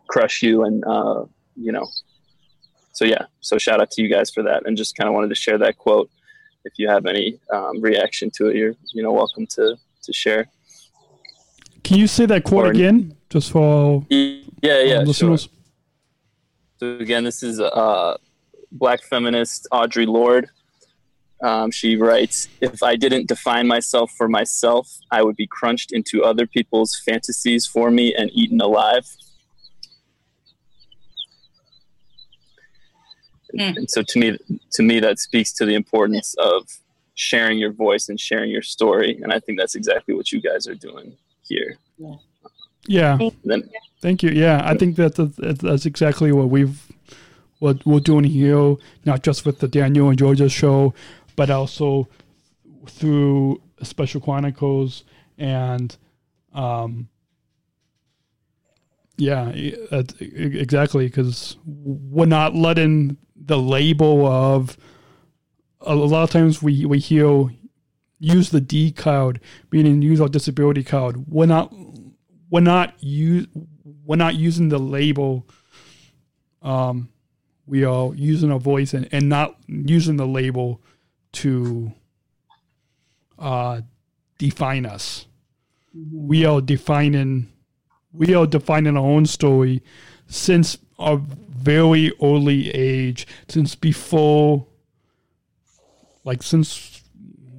crush 0.07 0.41
you 0.41 0.63
and 0.63 0.83
uh, 0.85 1.23
you 1.55 1.71
know 1.71 1.87
so 2.91 3.05
yeah 3.05 3.25
so 3.39 3.57
shout 3.57 3.81
out 3.81 3.89
to 3.91 4.01
you 4.01 4.09
guys 4.09 4.29
for 4.31 4.43
that 4.43 4.65
and 4.65 4.77
just 4.77 4.95
kind 4.95 5.07
of 5.07 5.13
wanted 5.13 5.29
to 5.29 5.35
share 5.35 5.57
that 5.57 5.77
quote 5.77 6.09
if 6.65 6.73
you 6.77 6.87
have 6.87 7.05
any 7.05 7.39
um, 7.51 7.81
reaction 7.81 8.29
to 8.31 8.47
it 8.47 8.55
you're 8.55 8.73
you 8.93 9.01
know 9.03 9.11
welcome 9.11 9.45
to 9.47 9.75
to 10.01 10.13
share 10.13 10.45
Can 11.83 11.97
you 11.97 12.07
say 12.07 12.25
that 12.25 12.43
quote 12.43 12.65
Or- 12.67 12.71
again, 12.71 13.15
just 13.29 13.51
for 13.51 14.05
yeah 14.09 14.39
yeah 14.61 14.77
our 14.77 14.87
sure. 14.89 15.05
listeners? 15.05 15.49
So 16.77 16.97
again, 16.97 17.23
this 17.23 17.43
is 17.43 17.59
uh, 17.59 18.17
black 18.71 19.01
feminist 19.03 19.67
Audre 19.71 20.05
Lorde. 20.07 20.49
Um, 21.43 21.71
she 21.71 21.97
writes, 21.97 22.47
"If 22.61 22.81
I 22.81 22.95
didn't 22.95 23.27
define 23.27 23.67
myself 23.67 24.11
for 24.11 24.29
myself, 24.29 24.97
I 25.11 25.21
would 25.21 25.35
be 25.35 25.45
crunched 25.45 25.91
into 25.91 26.23
other 26.23 26.47
people's 26.47 26.95
fantasies 27.05 27.67
for 27.67 27.91
me 27.91 28.15
and 28.15 28.31
eaten 28.33 28.61
alive." 28.61 29.05
Mm. 33.53 33.77
And 33.77 33.91
so, 33.91 34.01
to 34.01 34.19
me, 34.19 34.37
to 34.71 34.83
me, 34.83 34.99
that 35.01 35.19
speaks 35.19 35.51
to 35.53 35.65
the 35.65 35.75
importance 35.75 36.33
of 36.39 36.65
sharing 37.15 37.57
your 37.59 37.73
voice 37.73 38.09
and 38.09 38.19
sharing 38.19 38.49
your 38.49 38.63
story. 38.63 39.19
And 39.21 39.31
I 39.31 39.39
think 39.39 39.59
that's 39.59 39.75
exactly 39.75 40.15
what 40.15 40.31
you 40.31 40.41
guys 40.41 40.65
are 40.67 40.75
doing 40.75 41.15
here. 41.43 41.77
Yeah. 42.87 43.17
Then, 43.43 43.69
Thank 44.01 44.23
you. 44.23 44.31
Yeah, 44.31 44.61
I 44.63 44.75
think 44.75 44.95
that 44.95 45.15
that's, 45.15 45.61
that's 45.61 45.85
exactly 45.85 46.31
what 46.31 46.49
we've 46.49 46.81
what 47.59 47.85
we're 47.85 48.01
doing 48.01 48.25
here, 48.25 48.75
not 49.05 49.23
just 49.23 49.45
with 49.45 49.59
the 49.59 49.69
Daniel 49.69 50.09
and 50.09 50.19
Georgia 50.19 50.49
show, 50.49 50.93
but 51.35 51.49
also 51.49 52.07
through 52.87 53.61
Special 53.81 54.21
Chronicles 54.21 55.03
and 55.37 55.95
um 56.53 57.09
yeah, 59.17 59.51
e- 59.53 59.75
exactly 60.19 61.07
because 61.07 61.57
we're 61.65 62.25
not 62.25 62.55
letting 62.55 63.17
the 63.35 63.57
label 63.57 64.25
of 64.25 64.77
a 65.81 65.95
lot 65.95 66.23
of 66.23 66.29
times 66.31 66.63
we 66.63 66.85
we 66.85 66.99
hear 66.99 67.49
use 68.19 68.49
the 68.49 68.61
D 68.61 68.91
card, 68.91 69.39
meaning 69.71 70.01
use 70.01 70.21
our 70.21 70.29
disability 70.29 70.83
card. 70.83 71.27
We're 71.27 71.45
not 71.45 71.73
we're 72.49 72.61
not 72.61 72.95
use 73.03 73.47
we're 74.05 74.15
not 74.15 74.35
using 74.35 74.69
the 74.69 74.79
label. 74.79 75.47
Um, 76.61 77.09
we 77.65 77.83
are 77.83 78.13
using 78.15 78.51
our 78.51 78.59
voice 78.59 78.93
and, 78.93 79.07
and 79.11 79.29
not 79.29 79.57
using 79.67 80.17
the 80.17 80.27
label 80.27 80.81
to 81.33 81.91
uh, 83.37 83.81
define 84.37 84.85
us. 84.85 85.27
We 86.11 86.45
are 86.45 86.61
defining 86.61 87.49
we 88.11 88.35
are 88.35 88.45
defining 88.45 88.95
our 88.95 89.03
own 89.03 89.25
story 89.25 89.81
since 90.27 90.77
a 90.99 91.17
very 91.17 92.11
early 92.21 92.69
age, 92.71 93.25
since 93.47 93.75
before 93.75 94.67
like 96.23 96.41
since 96.43 97.03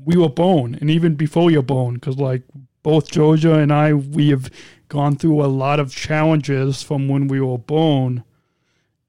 we 0.04 0.16
were 0.16 0.28
born 0.28 0.76
and 0.80 0.90
even 0.90 1.14
before 1.14 1.50
you're 1.50 1.62
born 1.62 1.94
because 1.94 2.18
like 2.18 2.42
both 2.82 3.10
georgia 3.10 3.54
and 3.54 3.72
i 3.72 3.92
we 3.92 4.30
have 4.30 4.50
gone 4.88 5.16
through 5.16 5.42
a 5.42 5.46
lot 5.46 5.80
of 5.80 5.94
challenges 5.94 6.82
from 6.82 7.08
when 7.08 7.28
we 7.28 7.40
were 7.40 7.58
born 7.58 8.22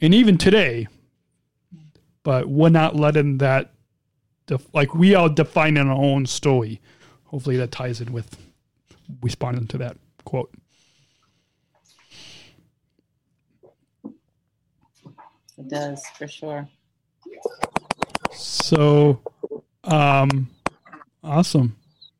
and 0.01 0.13
even 0.13 0.37
today 0.37 0.87
but 2.23 2.47
we're 2.47 2.69
not 2.69 2.95
letting 2.95 3.37
that 3.37 3.73
def- 4.47 4.73
like 4.73 4.93
we 4.93 5.15
are 5.15 5.29
defining 5.29 5.87
our 5.87 6.01
own 6.01 6.25
story 6.25 6.81
hopefully 7.25 7.57
that 7.57 7.71
ties 7.71 8.01
in 8.01 8.11
with 8.13 8.37
responding 9.21 9.67
to 9.67 9.77
that 9.77 9.97
quote 10.23 10.51
It 15.57 15.69
does 15.69 16.05
for 16.17 16.27
sure. 16.27 16.67
So, 18.33 19.21
um, 19.85 20.49
awesome. 21.23 21.77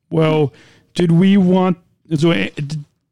Well, 0.09 0.53
did 0.93 1.11
we 1.11 1.38
want? 1.38 1.78
Is 2.09 2.21
there 2.21 2.49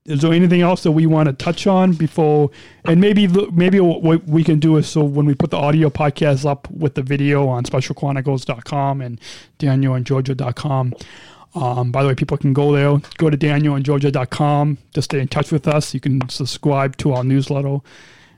is 0.06 0.22
there 0.22 0.34
anything 0.34 0.62
else 0.62 0.84
that 0.84 0.92
we 0.92 1.06
want 1.06 1.28
to 1.28 1.34
touch 1.34 1.66
on 1.66 1.94
before? 1.94 2.52
And 2.86 3.00
maybe 3.00 3.28
maybe 3.52 3.80
what 3.80 4.28
we 4.28 4.44
can 4.44 4.60
do 4.60 4.76
is 4.78 4.88
so 4.88 5.04
when 5.04 5.26
we 5.26 5.34
put 5.34 5.52
the 5.52 5.58
audio 5.58 5.90
podcast 5.90 6.46
up 6.46 6.70
with 6.70 6.96
the 6.96 7.02
video 7.02 7.48
on 7.48 7.64
specialchronicles.com 7.64 9.02
and 9.02 9.20
danielandgeorgia.com. 9.60 10.94
Um, 11.56 11.92
by 11.92 12.02
the 12.02 12.08
way, 12.10 12.16
people 12.16 12.36
can 12.38 12.52
go 12.54 12.74
there. 12.74 13.00
Go 13.18 13.30
to 13.30 13.38
danielandgeorgia.com 13.38 14.78
to 14.94 15.02
stay 15.02 15.20
in 15.20 15.30
touch 15.30 15.52
with 15.52 15.68
us. 15.68 15.94
You 15.94 16.00
can 16.00 16.28
subscribe 16.28 16.98
to 16.98 17.14
our 17.14 17.24
newsletter 17.24 17.78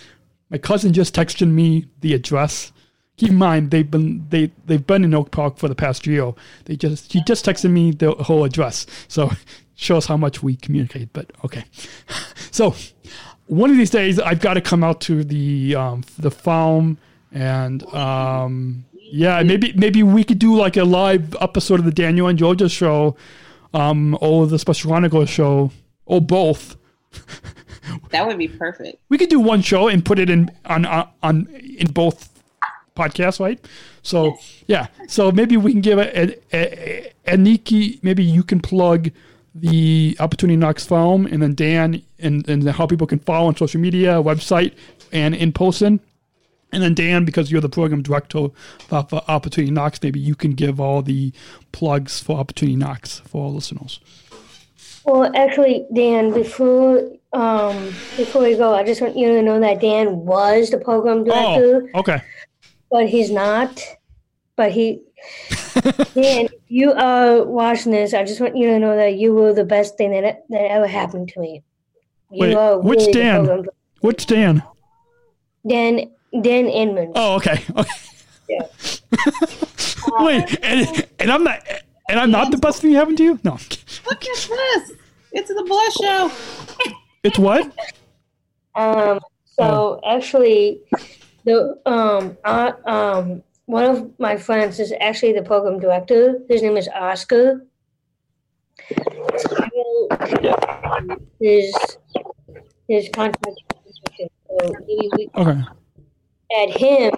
my 0.50 0.58
cousin 0.58 0.92
just 0.92 1.14
texted 1.14 1.50
me 1.50 1.86
the 2.00 2.14
address. 2.14 2.72
Keep 3.16 3.30
in 3.30 3.36
mind 3.36 3.70
they've 3.70 3.90
been 3.90 4.26
they 4.30 4.50
they've 4.66 4.86
been 4.86 5.04
in 5.04 5.14
Oak 5.14 5.30
Park 5.30 5.58
for 5.58 5.68
the 5.68 5.74
past 5.74 6.06
year. 6.06 6.32
They 6.64 6.76
just 6.76 7.12
he 7.12 7.22
just 7.24 7.44
texted 7.44 7.70
me 7.70 7.90
the 7.90 8.12
whole 8.12 8.44
address, 8.44 8.86
so 9.08 9.30
shows 9.74 10.06
how 10.06 10.16
much 10.16 10.42
we 10.42 10.56
communicate. 10.56 11.12
But 11.12 11.30
okay, 11.44 11.64
so 12.50 12.74
one 13.46 13.70
of 13.70 13.76
these 13.76 13.90
days 13.90 14.18
I've 14.18 14.40
got 14.40 14.54
to 14.54 14.60
come 14.60 14.82
out 14.82 15.00
to 15.02 15.22
the 15.22 15.74
um, 15.74 16.04
the 16.18 16.30
farm 16.30 16.98
and 17.32 17.82
um, 17.94 18.86
yeah, 19.10 19.42
maybe 19.42 19.72
maybe 19.74 20.02
we 20.02 20.24
could 20.24 20.38
do 20.38 20.56
like 20.56 20.76
a 20.76 20.84
live 20.84 21.34
episode 21.40 21.78
of 21.78 21.84
the 21.84 21.92
Daniel 21.92 22.28
and 22.28 22.38
Georgia 22.38 22.68
show, 22.68 23.16
um, 23.74 24.16
or 24.20 24.46
the 24.46 24.58
Special 24.58 24.90
Chronicles 24.90 25.30
show, 25.30 25.70
or 26.04 26.20
both. 26.20 26.76
That 28.10 28.26
would 28.26 28.36
be 28.36 28.48
perfect. 28.48 28.98
We 29.08 29.16
could 29.16 29.28
do 29.28 29.38
one 29.38 29.62
show 29.62 29.86
and 29.88 30.04
put 30.04 30.18
it 30.18 30.28
in 30.28 30.50
on 30.64 30.84
on, 30.86 31.08
on 31.22 31.46
in 31.46 31.88
both 31.92 32.28
podcasts, 32.96 33.38
right? 33.38 33.64
So 34.02 34.38
yeah, 34.66 34.88
so 35.08 35.30
maybe 35.30 35.56
we 35.56 35.72
can 35.72 35.80
give 35.80 35.98
a, 35.98 36.18
a, 36.18 36.36
a, 36.52 37.12
a 37.26 37.36
Nikki. 37.36 38.00
Maybe 38.02 38.24
you 38.24 38.42
can 38.42 38.60
plug 38.60 39.10
the 39.54 40.16
Opportunity 40.20 40.56
Knocks 40.56 40.84
forum, 40.84 41.26
and 41.26 41.42
then 41.42 41.54
Dan, 41.54 42.02
and, 42.18 42.48
and 42.48 42.68
how 42.70 42.86
people 42.86 43.06
can 43.06 43.18
follow 43.20 43.46
on 43.46 43.56
social 43.56 43.80
media, 43.80 44.14
website, 44.22 44.74
and 45.12 45.34
in 45.34 45.52
person. 45.52 46.00
And 46.72 46.82
then 46.82 46.94
Dan, 46.94 47.24
because 47.24 47.50
you're 47.50 47.60
the 47.60 47.68
program 47.68 48.02
director 48.02 48.48
for, 48.80 49.06
for 49.08 49.22
Opportunity 49.28 49.70
Knocks, 49.72 50.02
maybe 50.02 50.18
you 50.20 50.34
can 50.34 50.50
give 50.52 50.80
all 50.80 51.00
the 51.00 51.32
plugs 51.72 52.20
for 52.20 52.38
Opportunity 52.38 52.76
Knocks 52.76 53.20
for 53.20 53.44
our 53.44 53.50
listeners. 53.50 54.00
Well, 55.04 55.30
actually, 55.36 55.86
Dan, 55.94 56.32
before 56.32 57.08
um, 57.32 57.76
before 58.16 58.42
we 58.42 58.56
go, 58.56 58.74
I 58.74 58.82
just 58.82 59.00
want 59.00 59.16
you 59.16 59.28
to 59.28 59.42
know 59.42 59.60
that 59.60 59.80
Dan 59.80 60.16
was 60.26 60.70
the 60.70 60.78
program 60.78 61.22
director, 61.24 61.88
Oh, 61.94 62.00
okay. 62.00 62.20
but 62.90 63.08
he's 63.08 63.30
not. 63.30 63.80
But 64.56 64.72
he, 64.72 65.02
Dan, 66.14 66.48
you 66.66 66.92
are 66.92 67.44
watching 67.44 67.92
this, 67.92 68.14
I 68.14 68.24
just 68.24 68.40
want 68.40 68.56
you 68.56 68.66
to 68.68 68.78
know 68.78 68.96
that 68.96 69.16
you 69.16 69.34
were 69.34 69.52
the 69.52 69.64
best 69.64 69.96
thing 69.96 70.10
that 70.12 70.44
that 70.48 70.70
ever 70.70 70.86
happened 70.86 71.28
to 71.30 71.40
me. 71.40 71.62
You 72.30 72.56
Wait, 72.56 72.82
which 72.82 73.00
really 73.00 73.12
Dan? 73.12 73.66
Which 74.00 74.26
Dan? 74.26 74.62
Dan 75.66 76.10
Dan 76.32 76.66
Inman. 76.66 77.12
Oh, 77.14 77.36
okay. 77.36 77.64
okay. 77.76 77.90
Yeah. 78.48 78.66
Wait, 80.18 80.58
and, 80.62 81.06
and 81.18 81.30
I'm 81.30 81.44
not, 81.44 81.60
and 82.08 82.20
I'm 82.20 82.30
not 82.30 82.50
the 82.50 82.58
best 82.58 82.80
thing 82.80 82.92
that 82.92 82.98
happened 82.98 83.18
to 83.18 83.24
you? 83.24 83.40
No. 83.42 83.52
Look 83.52 84.24
at 84.24 84.48
this. 84.48 84.92
It's 85.32 85.48
the 85.48 85.64
blush 85.66 85.94
show. 85.94 86.30
It's 87.24 87.40
what? 87.40 87.72
Um, 88.76 89.18
so 89.58 90.00
actually, 90.06 90.80
the 91.44 91.76
um, 91.84 92.36
uh, 92.44 92.70
um, 92.84 93.42
one 93.64 93.84
of 93.84 94.12
my 94.20 94.36
friends 94.36 94.78
is 94.78 94.92
actually 95.00 95.32
the 95.32 95.42
program 95.42 95.80
director. 95.80 96.38
His 96.48 96.62
name 96.62 96.76
is 96.76 96.88
Oscar. 96.94 97.66
His 101.40 101.74
his 102.88 103.08
contact. 103.12 103.56
So 104.16 104.72
maybe 104.86 105.28
Okay. 105.34 105.62
Add 106.54 106.70
him 106.76 107.12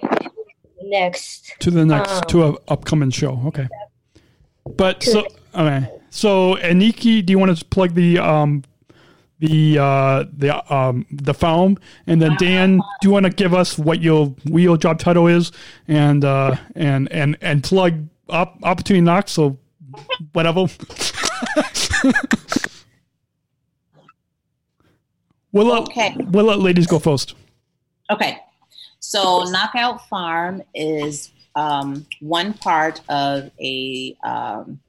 next. 0.83 1.53
To 1.59 1.71
the 1.71 1.85
next, 1.85 2.11
Um, 2.11 2.21
to 2.29 2.43
a 2.45 2.53
upcoming 2.67 3.11
show. 3.11 3.41
Okay. 3.47 3.67
But 4.75 5.03
so, 5.03 5.25
okay. 5.55 5.89
So, 6.09 6.55
Aniki, 6.55 7.23
do 7.25 7.31
you 7.31 7.39
want 7.39 7.55
to 7.57 7.65
plug 7.65 7.93
the, 7.93 8.17
um, 8.19 8.63
the, 9.39 9.77
uh, 9.79 10.25
the, 10.35 10.73
um, 10.73 11.05
the 11.11 11.33
foam? 11.33 11.77
And 12.07 12.21
then 12.21 12.35
Dan, 12.39 12.77
do 13.01 13.07
you 13.07 13.11
want 13.11 13.25
to 13.25 13.29
give 13.31 13.53
us 13.53 13.77
what 13.77 14.01
your, 14.01 14.27
what 14.47 14.61
your 14.61 14.77
job 14.77 14.99
title 14.99 15.27
is 15.27 15.51
and, 15.87 16.25
uh, 16.25 16.55
and, 16.75 17.11
and, 17.11 17.37
and 17.41 17.63
plug 17.63 18.07
up 18.29 18.57
Opportunity 18.63 19.01
Knocks? 19.01 19.31
So, 19.33 19.57
whatever. 20.33 20.61
we'll 25.51 25.67
let, 25.67 25.81
Okay. 25.83 26.15
we'll 26.29 26.45
let 26.45 26.59
ladies 26.59 26.87
go 26.87 26.99
first. 26.99 27.35
Okay. 28.11 28.39
So 28.99 29.43
Knockout 29.43 30.07
Farm 30.07 30.61
is 30.73 31.31
um, 31.55 32.05
one 32.19 32.53
part 32.53 33.01
of 33.09 33.51
a 33.59 34.15
um, 34.23 34.79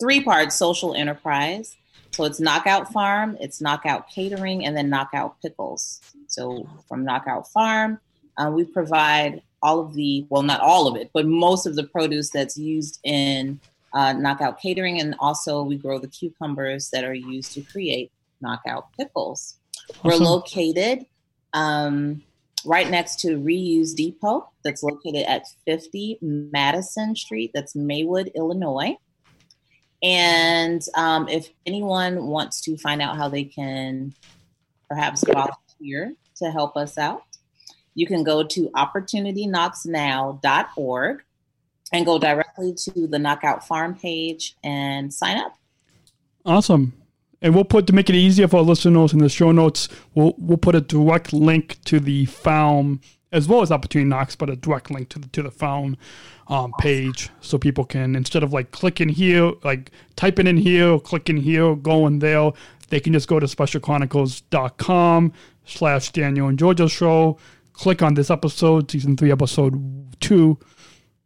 three 0.00 0.22
part 0.22 0.52
social 0.52 0.94
enterprise. 0.94 1.76
So 2.12 2.24
it's 2.24 2.40
Knockout 2.40 2.92
Farm, 2.92 3.36
it's 3.40 3.60
Knockout 3.60 4.10
Catering, 4.10 4.66
and 4.66 4.76
then 4.76 4.90
Knockout 4.90 5.40
Pickles. 5.40 6.00
So 6.26 6.68
from 6.88 7.04
Knockout 7.04 7.48
Farm, 7.48 8.00
uh, 8.36 8.50
we 8.52 8.64
provide 8.64 9.42
all 9.62 9.80
of 9.80 9.94
the, 9.94 10.26
well, 10.28 10.42
not 10.42 10.60
all 10.60 10.88
of 10.88 10.96
it, 10.96 11.10
but 11.12 11.26
most 11.26 11.66
of 11.66 11.76
the 11.76 11.84
produce 11.84 12.30
that's 12.30 12.56
used 12.56 12.98
in 13.04 13.60
uh, 13.92 14.12
Knockout 14.12 14.60
Catering. 14.60 15.00
And 15.00 15.14
also 15.20 15.62
we 15.62 15.76
grow 15.76 15.98
the 15.98 16.08
cucumbers 16.08 16.90
that 16.90 17.04
are 17.04 17.14
used 17.14 17.52
to 17.54 17.62
create 17.62 18.10
Knockout 18.40 18.88
Pickles. 18.96 19.56
We're 20.02 20.16
located 20.16 21.06
um, 21.52 22.22
right 22.64 22.88
next 22.88 23.20
to 23.20 23.38
Reuse 23.38 23.94
Depot, 23.94 24.50
that's 24.64 24.82
located 24.82 25.26
at 25.26 25.44
50 25.66 26.18
Madison 26.20 27.14
Street, 27.16 27.50
that's 27.54 27.74
Maywood, 27.74 28.30
Illinois. 28.34 28.96
And 30.02 30.82
um, 30.94 31.28
if 31.28 31.50
anyone 31.66 32.26
wants 32.26 32.60
to 32.62 32.76
find 32.78 33.02
out 33.02 33.16
how 33.16 33.28
they 33.28 33.44
can 33.44 34.14
perhaps 34.88 35.22
volunteer 35.24 36.14
to 36.36 36.50
help 36.50 36.74
us 36.76 36.96
out, 36.96 37.22
you 37.94 38.06
can 38.06 38.24
go 38.24 38.42
to 38.42 38.70
opportunityknocksnow.org 38.70 41.22
and 41.92 42.06
go 42.06 42.18
directly 42.18 42.72
to 42.74 43.06
the 43.06 43.18
Knockout 43.18 43.66
Farm 43.66 43.94
page 43.94 44.56
and 44.62 45.12
sign 45.12 45.36
up. 45.38 45.54
Awesome. 46.46 46.94
And 47.42 47.54
we'll 47.54 47.64
put 47.64 47.86
to 47.86 47.92
make 47.94 48.10
it 48.10 48.16
easier 48.16 48.48
for 48.48 48.58
our 48.58 48.62
listeners 48.62 49.12
in 49.12 49.20
the 49.20 49.28
show 49.28 49.50
notes. 49.52 49.88
We'll 50.14 50.34
we'll 50.36 50.58
put 50.58 50.74
a 50.74 50.80
direct 50.80 51.32
link 51.32 51.78
to 51.84 52.00
the 52.00 52.26
farm 52.26 53.00
as 53.32 53.46
well 53.46 53.62
as 53.62 53.70
Opportunity 53.70 54.08
Knocks, 54.08 54.36
but 54.36 54.50
a 54.50 54.56
direct 54.56 54.90
link 54.90 55.08
to 55.10 55.18
the 55.18 55.28
to 55.28 55.42
the 55.42 55.50
farm 55.50 55.96
um, 56.48 56.72
page 56.78 57.30
so 57.40 57.58
people 57.58 57.84
can 57.84 58.16
instead 58.16 58.42
of 58.42 58.52
like 58.52 58.72
clicking 58.72 59.08
here, 59.08 59.52
like 59.62 59.90
typing 60.16 60.46
in 60.46 60.56
here, 60.56 60.98
clicking 60.98 61.36
here, 61.36 61.76
going 61.76 62.18
there, 62.18 62.50
they 62.88 63.00
can 63.00 63.12
just 63.12 63.28
go 63.28 63.40
to 63.40 63.46
specialchronicles.com 63.46 65.32
slash 65.64 66.10
Daniel 66.10 66.48
and 66.48 66.58
Georgia 66.58 66.88
show, 66.88 67.38
click 67.72 68.02
on 68.02 68.14
this 68.14 68.30
episode, 68.30 68.90
season 68.90 69.16
three, 69.16 69.30
episode 69.30 70.20
two, 70.20 70.58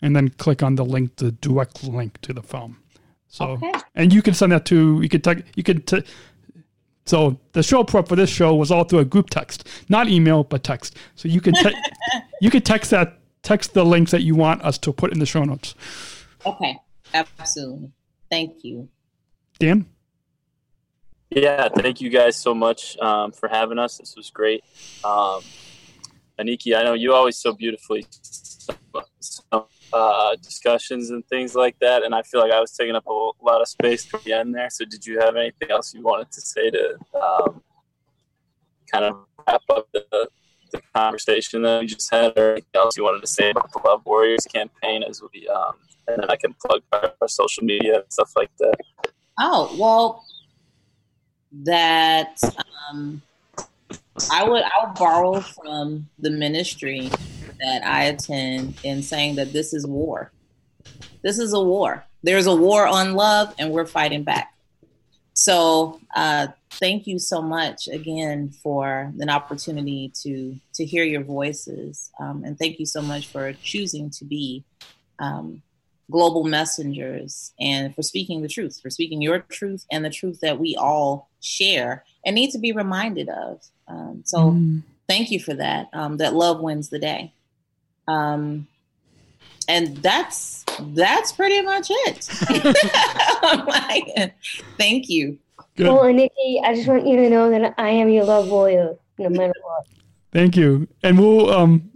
and 0.03 0.15
then 0.15 0.29
click 0.29 0.63
on 0.63 0.75
the 0.75 0.85
link, 0.85 1.17
the 1.17 1.33
direct 1.33 1.83
link 1.85 2.21
to 2.21 2.33
the 2.33 2.43
farm. 2.43 2.84
So, 3.35 3.47
Okay. 3.47 3.73
and 3.97 4.13
you 4.13 4.23
can 4.23 4.33
send 4.33 4.53
that 4.53 4.65
to 4.67 5.01
you 5.03 5.09
could 5.09 5.25
text 5.25 5.43
you 5.57 5.65
could. 5.65 5.89
T- 5.89 6.05
so 7.05 7.37
the 7.51 7.65
show 7.65 7.83
prep 7.83 8.07
for 8.07 8.15
this 8.15 8.31
show 8.31 8.55
was 8.55 8.71
all 8.71 8.85
through 8.85 9.01
a 9.01 9.05
group 9.05 9.29
text, 9.29 9.67
not 9.89 10.09
email, 10.09 10.45
but 10.45 10.63
text. 10.63 10.97
So 11.17 11.27
you 11.27 11.41
can 11.41 11.53
te- 11.55 11.75
you 12.41 12.49
could 12.49 12.65
text 12.65 12.93
that 12.93 13.19
text 13.43 13.75
the 13.75 13.85
links 13.85 14.13
that 14.13 14.23
you 14.23 14.37
want 14.37 14.63
us 14.63 14.79
to 14.79 14.93
put 14.93 15.13
in 15.13 15.19
the 15.19 15.27
show 15.27 15.43
notes. 15.43 15.75
Okay, 16.47 16.79
absolutely. 17.13 17.91
Thank 18.31 18.63
you. 18.63 18.89
Dan, 19.59 19.87
Yeah, 21.31 21.69
thank 21.71 22.01
you 22.01 22.11
guys 22.11 22.37
so 22.37 22.55
much 22.55 22.97
um, 22.99 23.33
for 23.33 23.49
having 23.49 23.81
us. 23.81 23.99
This 23.99 24.15
was 24.17 24.31
great. 24.31 24.63
Um, 25.03 25.41
Aniki, 26.39 26.77
I 26.77 26.85
know 26.85 26.95
you 26.95 27.13
always 27.13 27.37
so 27.37 27.53
beautifully 27.53 28.07
uh, 29.93 30.37
discussions 30.37 31.11
and 31.11 31.27
things 31.29 31.55
like 31.55 31.79
that, 31.81 32.03
and 32.03 32.15
I 32.15 32.23
feel 32.23 32.41
like 32.41 32.53
I 32.53 32.61
was 32.61 32.73
taking 32.73 32.95
up 32.95 33.07
a 33.07 33.13
lot 33.13 33.61
of 33.61 33.69
space 33.69 34.05
toward 34.05 34.25
the 34.25 34.33
end 34.33 34.55
there. 34.55 34.71
So, 34.71 34.85
did 34.85 35.07
you 35.07 35.21
have 35.21 35.37
anything 35.37 35.71
else 35.71 35.95
you 35.95 36.03
wanted 36.03 36.31
to 36.33 36.41
say 36.41 36.71
to 36.71 36.99
um, 37.15 37.63
kind 38.91 39.05
of 39.05 39.19
wrap 39.47 39.63
up 39.71 39.89
the, 39.93 40.29
the 40.73 40.83
conversation 40.95 41.63
that 41.63 41.81
we 41.81 41.87
just 41.87 42.11
had, 42.11 42.37
or 42.37 42.53
anything 42.53 42.71
else 42.75 42.97
you 42.97 43.05
wanted 43.05 43.21
to 43.21 43.27
say 43.27 43.51
about 43.51 43.73
the 43.73 43.81
Love 43.85 44.03
Warriors 44.05 44.47
campaign 44.53 45.03
as 45.03 45.23
we, 45.23 45.49
um, 45.49 45.75
and 46.09 46.23
then 46.23 46.31
I 46.31 46.37
can 46.37 46.55
plug 46.65 46.83
our, 46.93 47.13
our 47.21 47.29
social 47.29 47.65
media 47.65 47.97
and 47.97 48.05
stuff 48.13 48.33
like 48.37 48.51
that. 48.59 48.77
Oh 49.39 49.75
well, 49.79 50.25
that 51.63 52.39
um, 52.91 53.23
I 54.31 54.45
would 54.45 54.63
I'll 54.63 54.95
borrow 54.95 55.41
from 55.41 56.09
the 56.19 56.31
ministry 56.31 57.11
that 57.61 57.85
I 57.85 58.05
attend 58.05 58.77
in 58.83 59.03
saying 59.03 59.37
that 59.37 59.53
this 59.53 59.73
is 59.73 59.87
war. 59.87 60.33
This 61.23 61.39
is 61.39 61.53
a 61.53 61.61
war. 61.61 62.05
There's 62.23 62.47
a 62.47 62.55
war 62.55 62.87
on 62.87 63.15
love, 63.15 63.55
and 63.59 63.71
we're 63.71 63.87
fighting 63.87 64.25
back. 64.25 64.51
So 65.35 66.01
uh, 66.15 66.49
thank 66.81 67.07
you 67.07 67.19
so 67.19 67.43
much 67.43 67.89
again 67.89 68.51
for 68.63 69.13
an 69.19 69.31
opportunity 69.31 70.13
to 70.23 70.57
to 70.75 70.85
hear 70.85 71.05
your 71.05 71.25
voices, 71.25 72.11
um, 72.21 72.45
and 72.45 72.59
thank 72.59 72.79
you 72.79 72.87
so 72.87 73.03
much 73.03 73.29
for 73.29 73.53
choosing 73.63 74.11
to 74.11 74.25
be 74.25 74.65
um, 75.19 75.63
global 76.11 76.45
messengers 76.45 77.53
and 77.59 77.95
for 77.95 78.03
speaking 78.03 78.43
the 78.43 78.49
truth, 78.49 78.79
for 78.83 78.91
speaking 78.91 79.23
your 79.23 79.41
truth 79.41 79.87
and 79.91 80.05
the 80.05 80.11
truth 80.11 80.41
that 80.41 80.59
we 80.59 80.77
all 80.77 81.31
share 81.41 82.05
and 82.27 82.35
need 82.35 82.51
to 82.51 82.59
be 82.59 82.73
reminded 82.73 83.29
of. 83.29 83.61
Um, 83.89 84.23
so 84.25 84.53
Mm. 84.53 84.83
thank 85.09 85.31
you 85.31 85.41
for 85.41 85.55
that. 85.55 85.89
Um, 85.93 86.19
that 86.19 86.35
love 86.35 86.61
wins 86.61 86.91
the 86.91 86.99
day. 86.99 87.33
Um, 88.09 88.67
and 89.69 89.97
that's 89.99 90.65
that's 90.79 91.33
pretty 91.33 91.63
much 91.63 91.89
it. 91.91 92.29
Like, 93.67 94.35
thank 94.79 95.09
you. 95.11 95.39
good. 95.77 95.89
Well, 95.89 96.05
and 96.05 96.17
Nikki, 96.17 96.61
I 96.65 96.75
just 96.75 96.89
want 96.89 97.07
you 97.07 97.17
to 97.17 97.29
know 97.29 97.51
that 97.51 97.75
I 97.77 97.91
am 97.91 98.09
your 98.09 98.25
love 98.25 98.49
warrior, 98.49 98.97
no 99.19 99.29
matter 99.29 99.53
what. 99.63 99.87
Thank 100.33 100.57
you, 100.57 100.89
and 101.03 101.19
we'll 101.19 101.51
um, 101.51 101.91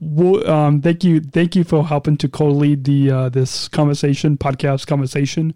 we'll 0.00 0.48
um, 0.48 0.80
thank 0.80 1.02
you, 1.02 1.20
thank 1.20 1.56
you 1.56 1.64
for 1.64 1.84
helping 1.84 2.16
to 2.18 2.28
co-lead 2.28 2.84
the 2.84 3.10
uh, 3.10 3.28
this 3.28 3.68
conversation 3.68 4.36
podcast 4.38 4.86
conversation, 4.86 5.52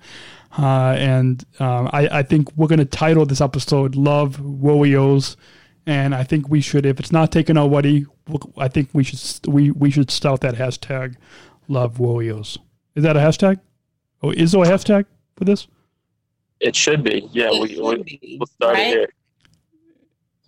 uh, 0.58 0.96
and 0.98 1.44
um, 1.60 1.88
I 1.92 2.08
I 2.18 2.22
think 2.22 2.48
we're 2.56 2.68
gonna 2.68 2.84
title 2.84 3.24
this 3.24 3.40
episode 3.40 3.94
"Love 3.94 4.40
Warriors," 4.40 5.36
and 5.86 6.14
I 6.14 6.22
think 6.24 6.48
we 6.48 6.60
should, 6.60 6.86
if 6.86 7.00
it's 7.00 7.12
not 7.12 7.32
taken 7.32 7.58
already, 7.58 8.06
I 8.56 8.68
think 8.68 8.90
we 8.92 9.04
should 9.04 9.46
we 9.46 9.70
we 9.70 9.90
should 9.90 10.10
start 10.10 10.40
that 10.42 10.54
hashtag 10.54 11.16
"Love 11.68 11.98
Warriors." 11.98 12.58
Is 12.94 13.02
that 13.02 13.16
a 13.16 13.20
hashtag? 13.20 13.60
Oh, 14.22 14.30
is 14.30 14.52
there 14.52 14.62
a 14.62 14.66
hashtag 14.66 15.06
for 15.36 15.44
this? 15.44 15.66
It 16.60 16.76
should 16.76 17.02
be. 17.02 17.28
Yeah, 17.32 17.50
we, 17.50 17.80
we, 17.80 18.38
we'll 18.38 18.46
start 18.46 18.74
right? 18.74 18.96
it 18.96 19.10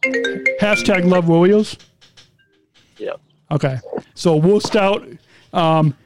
here. 0.05 0.59
Hashtag 0.61 1.05
love 1.05 1.29
Warriors. 1.29 1.77
Yep. 2.99 3.21
Okay. 3.51 3.79
So 4.15 4.37
we'll 4.37 4.61
start. 4.61 5.03
Um, 5.53 5.97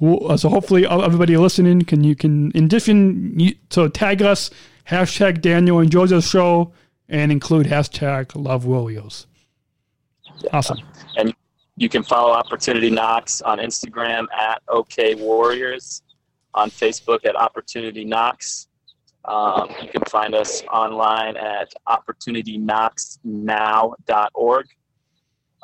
we'll, 0.00 0.32
uh, 0.32 0.36
so 0.36 0.48
hopefully 0.48 0.86
uh, 0.86 1.00
everybody 1.00 1.36
listening 1.36 1.82
can 1.82 2.04
you 2.04 2.16
can 2.16 2.50
in 2.52 2.64
addition 2.64 3.38
you, 3.38 3.54
so 3.68 3.88
tag 3.88 4.22
us 4.22 4.50
hashtag 4.88 5.42
Daniel 5.42 5.80
and 5.80 5.90
Georgia 5.90 6.22
show 6.22 6.72
and 7.08 7.32
include 7.32 7.66
hashtag 7.66 8.30
love 8.34 8.64
Warriors. 8.64 9.26
Awesome. 10.52 10.78
And 11.16 11.34
you 11.76 11.88
can 11.88 12.02
follow 12.02 12.32
Opportunity 12.32 12.90
Knocks 12.90 13.40
on 13.42 13.58
Instagram 13.58 14.26
at 14.36 14.60
OK 14.68 15.14
Warriors, 15.14 16.02
on 16.54 16.70
Facebook 16.70 17.24
at 17.24 17.36
Opportunity 17.36 18.04
Knocks. 18.04 18.66
Um, 19.24 19.70
you 19.82 19.88
can 19.88 20.02
find 20.08 20.32
us 20.34 20.62
online 20.72 21.36
at 21.36 21.72
opportunityknocksnow.org 21.88 24.66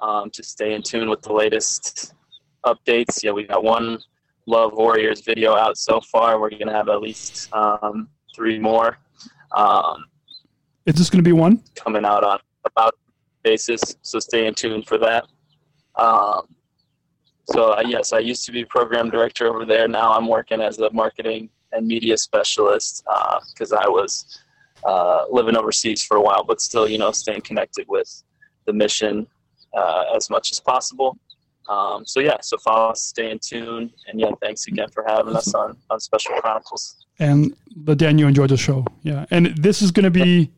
um, 0.00 0.30
to 0.30 0.42
stay 0.42 0.74
in 0.74 0.82
tune 0.82 1.08
with 1.08 1.22
the 1.22 1.32
latest 1.32 2.14
updates. 2.66 3.22
Yeah, 3.22 3.30
we 3.32 3.44
got 3.44 3.64
one 3.64 3.98
Love 4.46 4.72
Warriors 4.74 5.22
video 5.22 5.56
out 5.56 5.78
so 5.78 6.00
far. 6.00 6.40
We're 6.40 6.50
going 6.50 6.66
to 6.66 6.72
have 6.72 6.88
at 6.88 7.00
least 7.00 7.54
um, 7.54 8.08
three 8.34 8.58
more 8.58 8.98
um, 9.56 10.06
Is 10.86 10.94
this 10.96 11.10
going 11.10 11.22
to 11.22 11.28
be 11.28 11.32
one? 11.32 11.62
coming 11.74 12.04
out 12.04 12.24
on 12.24 12.38
about 12.64 12.94
basis. 13.42 13.96
So 14.02 14.18
stay 14.18 14.46
in 14.46 14.54
tune 14.54 14.82
for 14.82 14.98
that. 14.98 15.24
Um, 15.96 16.42
so 17.46 17.72
uh, 17.72 17.82
yes, 17.86 18.12
I 18.12 18.18
used 18.20 18.44
to 18.46 18.52
be 18.52 18.64
program 18.64 19.10
director 19.10 19.46
over 19.46 19.64
there. 19.64 19.86
Now 19.86 20.12
I'm 20.12 20.26
working 20.26 20.60
as 20.60 20.78
a 20.78 20.90
marketing 20.90 21.50
and 21.72 21.86
media 21.86 22.16
specialist 22.16 23.04
because 23.52 23.72
I 23.72 23.86
was 23.86 24.40
uh, 24.84 25.24
living 25.30 25.56
overseas 25.56 26.02
for 26.02 26.16
a 26.16 26.20
while, 26.20 26.44
but 26.44 26.60
still, 26.60 26.88
you 26.88 26.98
know, 26.98 27.10
staying 27.12 27.42
connected 27.42 27.86
with 27.88 28.22
the 28.66 28.72
mission 28.72 29.26
uh, 29.76 30.04
as 30.14 30.30
much 30.30 30.50
as 30.50 30.60
possible. 30.60 31.18
Um, 31.68 32.04
so 32.04 32.20
yeah, 32.20 32.36
so 32.42 32.58
follow 32.58 32.90
us, 32.90 33.02
stay 33.02 33.30
in 33.30 33.38
tune, 33.38 33.90
and 34.06 34.20
yeah, 34.20 34.30
thanks 34.42 34.66
again 34.66 34.88
for 34.92 35.04
having 35.06 35.34
us 35.34 35.54
on 35.54 35.76
on 35.88 35.98
Special 35.98 36.34
Chronicles. 36.40 37.06
and 37.18 37.54
Daniel 37.96 38.28
and 38.28 38.36
the 38.36 38.56
show. 38.56 38.84
Yeah, 39.02 39.24
and 39.30 39.46
this 39.56 39.80
is 39.80 39.90
going 39.90 40.04
to 40.04 40.10
be, 40.10 40.50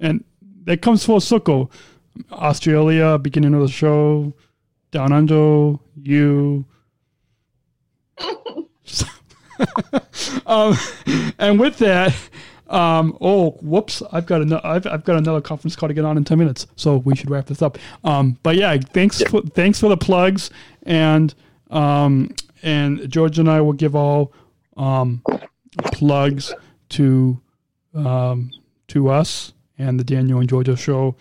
and 0.00 0.24
that 0.64 0.82
comes 0.82 1.04
full 1.04 1.20
circle. 1.20 1.70
Australia, 2.32 3.18
beginning 3.18 3.54
of 3.54 3.60
the 3.60 3.68
show, 3.68 4.32
down 4.90 5.12
under, 5.12 5.76
you. 6.02 6.64
um, 10.46 10.76
and 11.38 11.60
with 11.60 11.78
that, 11.78 12.14
um, 12.68 13.16
oh, 13.20 13.52
whoops! 13.62 14.02
I've 14.12 14.26
got 14.26 14.42
another. 14.42 14.66
I've, 14.66 14.86
I've 14.86 15.04
got 15.04 15.16
another 15.16 15.40
conference 15.40 15.76
call 15.76 15.88
to 15.88 15.94
get 15.94 16.04
on 16.04 16.16
in 16.16 16.24
ten 16.24 16.38
minutes, 16.38 16.66
so 16.76 16.98
we 16.98 17.16
should 17.16 17.30
wrap 17.30 17.46
this 17.46 17.62
up. 17.62 17.78
Um, 18.04 18.38
but 18.42 18.56
yeah, 18.56 18.76
thanks. 18.92 19.22
For, 19.22 19.42
thanks 19.42 19.80
for 19.80 19.88
the 19.88 19.96
plugs, 19.96 20.50
and 20.82 21.34
um, 21.70 22.34
and 22.62 23.10
George 23.10 23.38
and 23.38 23.50
I 23.50 23.60
will 23.60 23.72
give 23.72 23.96
all 23.96 24.32
um, 24.76 25.22
plugs 25.92 26.52
to 26.90 27.40
um, 27.94 28.50
to 28.88 29.08
us 29.08 29.52
and 29.80 29.98
the 29.98 30.04
Daniel 30.04 30.40
and 30.40 30.48
Georgia 30.48 30.76
show. 30.76 31.16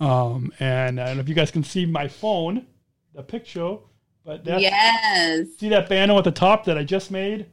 Um, 0.00 0.52
and 0.60 1.00
I 1.00 1.06
don't 1.06 1.16
know 1.16 1.20
if 1.20 1.28
you 1.28 1.34
guys 1.34 1.50
can 1.50 1.64
see 1.64 1.84
my 1.84 2.06
phone, 2.06 2.66
the 3.14 3.22
picture, 3.22 3.76
but 4.24 4.44
that's, 4.44 4.62
Yes, 4.62 5.46
see 5.58 5.68
that 5.70 5.88
banner 5.88 6.16
at 6.16 6.24
the 6.24 6.30
top 6.30 6.64
that 6.66 6.78
I 6.78 6.84
just 6.84 7.10
made? 7.10 7.46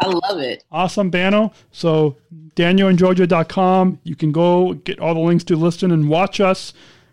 I 0.00 0.06
love 0.06 0.40
it. 0.40 0.64
Awesome 0.72 1.10
banner. 1.10 1.50
So 1.70 2.16
danielandgeorgia.com. 2.56 4.00
You 4.02 4.16
can 4.16 4.32
go 4.32 4.74
get 4.74 4.98
all 4.98 5.14
the 5.14 5.20
links 5.20 5.44
to 5.44 5.56
listen 5.56 5.92
and 5.92 6.08
watch 6.08 6.40
us. 6.40 6.72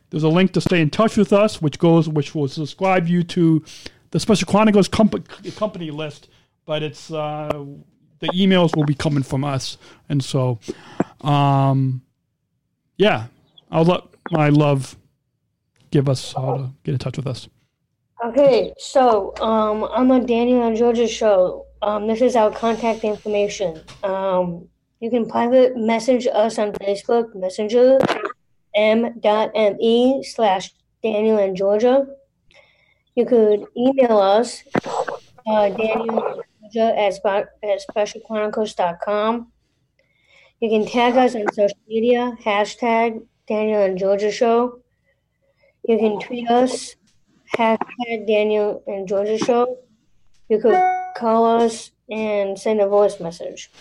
There's 0.10 0.24
a 0.24 0.30
link 0.30 0.53
to 0.53 0.62
stay 0.62 0.82
in 0.82 0.89
touch 0.89 1.18
with 1.18 1.32
us, 1.32 1.62
which 1.62 1.78
goes, 1.78 2.10
which 2.10 2.34
will 2.34 2.47
subscribe 2.47 3.07
you 3.07 3.22
to 3.24 3.64
the 4.10 4.20
Special 4.20 4.47
Chronicles 4.47 4.88
comp- 4.88 5.28
company 5.55 5.91
list. 5.91 6.30
But 6.66 6.82
it's 6.82 7.12
uh, 7.12 7.66
the 8.20 8.28
emails 8.28 8.76
will 8.76 8.86
be 8.86 8.93
coming 8.93 9.24
from 9.24 9.43
us, 9.43 9.78
and 10.07 10.24
so, 10.24 10.59
um, 11.22 12.01
yeah, 12.97 13.28
I'll 13.72 13.86
let 13.86 14.03
my 14.32 14.49
love 14.49 14.97
give 15.91 16.07
us 16.09 16.34
how 16.34 16.57
to 16.57 16.70
get 16.84 16.93
in 16.93 16.99
touch 16.99 17.17
with 17.17 17.28
us. 17.28 17.47
Okay, 18.26 18.74
so 18.78 19.34
um, 19.41 19.88
I'm 19.91 20.11
on 20.11 20.26
Daniel 20.26 20.67
and 20.67 20.76
Georgia 20.76 21.07
show, 21.07 21.65
um, 21.82 22.07
this 22.07 22.22
is 22.22 22.36
our 22.36 22.51
contact 22.51 23.03
information. 23.03 23.82
Um, 24.03 24.67
you 24.99 25.09
can 25.09 25.26
private 25.28 25.78
message 25.78 26.28
us 26.28 26.59
on 26.59 26.74
Facebook 26.74 27.34
Messenger 27.34 27.99
m.me 28.76 30.24
slash 30.24 30.74
Daniel 31.01 31.38
and 31.38 31.55
Georgia. 31.55 32.05
You 33.15 33.26
could 33.26 33.65
email 33.78 34.17
us 34.17 34.63
uh, 35.47 35.70
Daniel 35.70 36.41
Georgia 36.72 36.97
at, 36.97 37.13
at 37.63 37.82
specialchronicles.com. 37.89 39.51
You 40.59 40.70
can 40.70 40.86
tag 40.86 41.15
us 41.15 41.36
on 41.36 41.45
social 41.53 41.78
media, 41.88 42.38
hashtag 42.43 43.26
Daniel 43.47 43.84
and 43.84 43.97
Georgia 43.97 44.32
show. 44.32 44.80
You 45.88 45.97
can 45.97 46.20
tweet 46.20 46.49
us 46.49 46.95
hashtag 47.55 48.28
Daniel 48.28 48.84
and 48.88 49.07
Georgia 49.07 49.38
Show. 49.38 49.78
You 50.49 50.59
could 50.59 50.80
call 51.15 51.45
us 51.45 51.91
and 52.09 52.57
send 52.57 52.82
a 52.82 52.88
voice 52.88 53.20
message. 53.20 53.72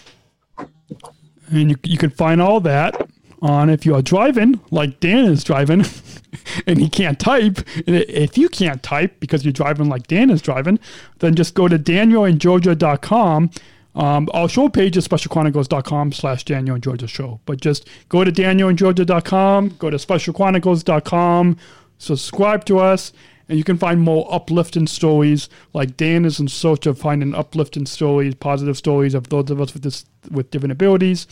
And 1.51 1.70
you, 1.70 1.76
you 1.84 1.99
can 1.99 2.11
find 2.11 2.41
all 2.41 2.61
that 2.61 3.09
on 3.41 3.70
if 3.70 3.86
you 3.86 3.95
are 3.95 4.03
driving, 4.03 4.61
like 4.70 5.01
Dan 5.01 5.24
is 5.24 5.45
driving, 5.45 5.84
and 6.66 6.78
he 6.78 6.88
can't 6.88 7.18
type. 7.18 7.59
And 7.86 7.96
if 7.96 8.38
you 8.38 8.49
can't 8.49 8.82
type 8.82 9.20
because 9.20 9.44
you're 9.44 9.53
driving 9.53 9.88
like 9.88 10.07
Dan 10.07 10.30
is 10.30 10.42
driving, 10.42 10.78
then 11.18 11.34
just 11.34 11.55
go 11.55 11.68
to 11.68 11.78
danielandgeorgia.com. 11.78 13.51
Um, 13.94 14.28
our 14.32 14.49
show 14.49 14.68
page 14.68 14.96
is 14.96 15.09
specialchronicles.com 15.09 16.12
slash 16.12 16.44
Daniel 16.44 16.74
and 16.74 16.84
Georgia 16.84 17.09
show. 17.09 17.40
But 17.46 17.61
just 17.61 17.88
go 18.09 18.22
to 18.22 18.30
danielandgeorgia.com, 18.30 19.76
go 19.78 19.90
to 19.90 19.96
specialchronicles.com, 19.96 21.57
subscribe 21.99 22.64
to 22.66 22.78
us, 22.78 23.12
and 23.49 23.59
you 23.59 23.64
can 23.64 23.76
find 23.76 24.01
more 24.01 24.32
uplifting 24.32 24.86
stories. 24.86 25.49
Like 25.72 25.96
Dan 25.96 26.24
is 26.24 26.38
in 26.38 26.49
search 26.49 26.86
of 26.86 26.99
finding 26.99 27.34
uplifting 27.34 27.86
stories, 27.86 28.34
positive 28.34 28.76
stories 28.76 29.14
of 29.14 29.30
those 29.30 29.51
of 29.51 29.61
us 29.61 29.74
with 29.74 29.82
this 29.82 30.05
with 30.30 30.51
different 30.51 30.72
abilities. 30.72 31.26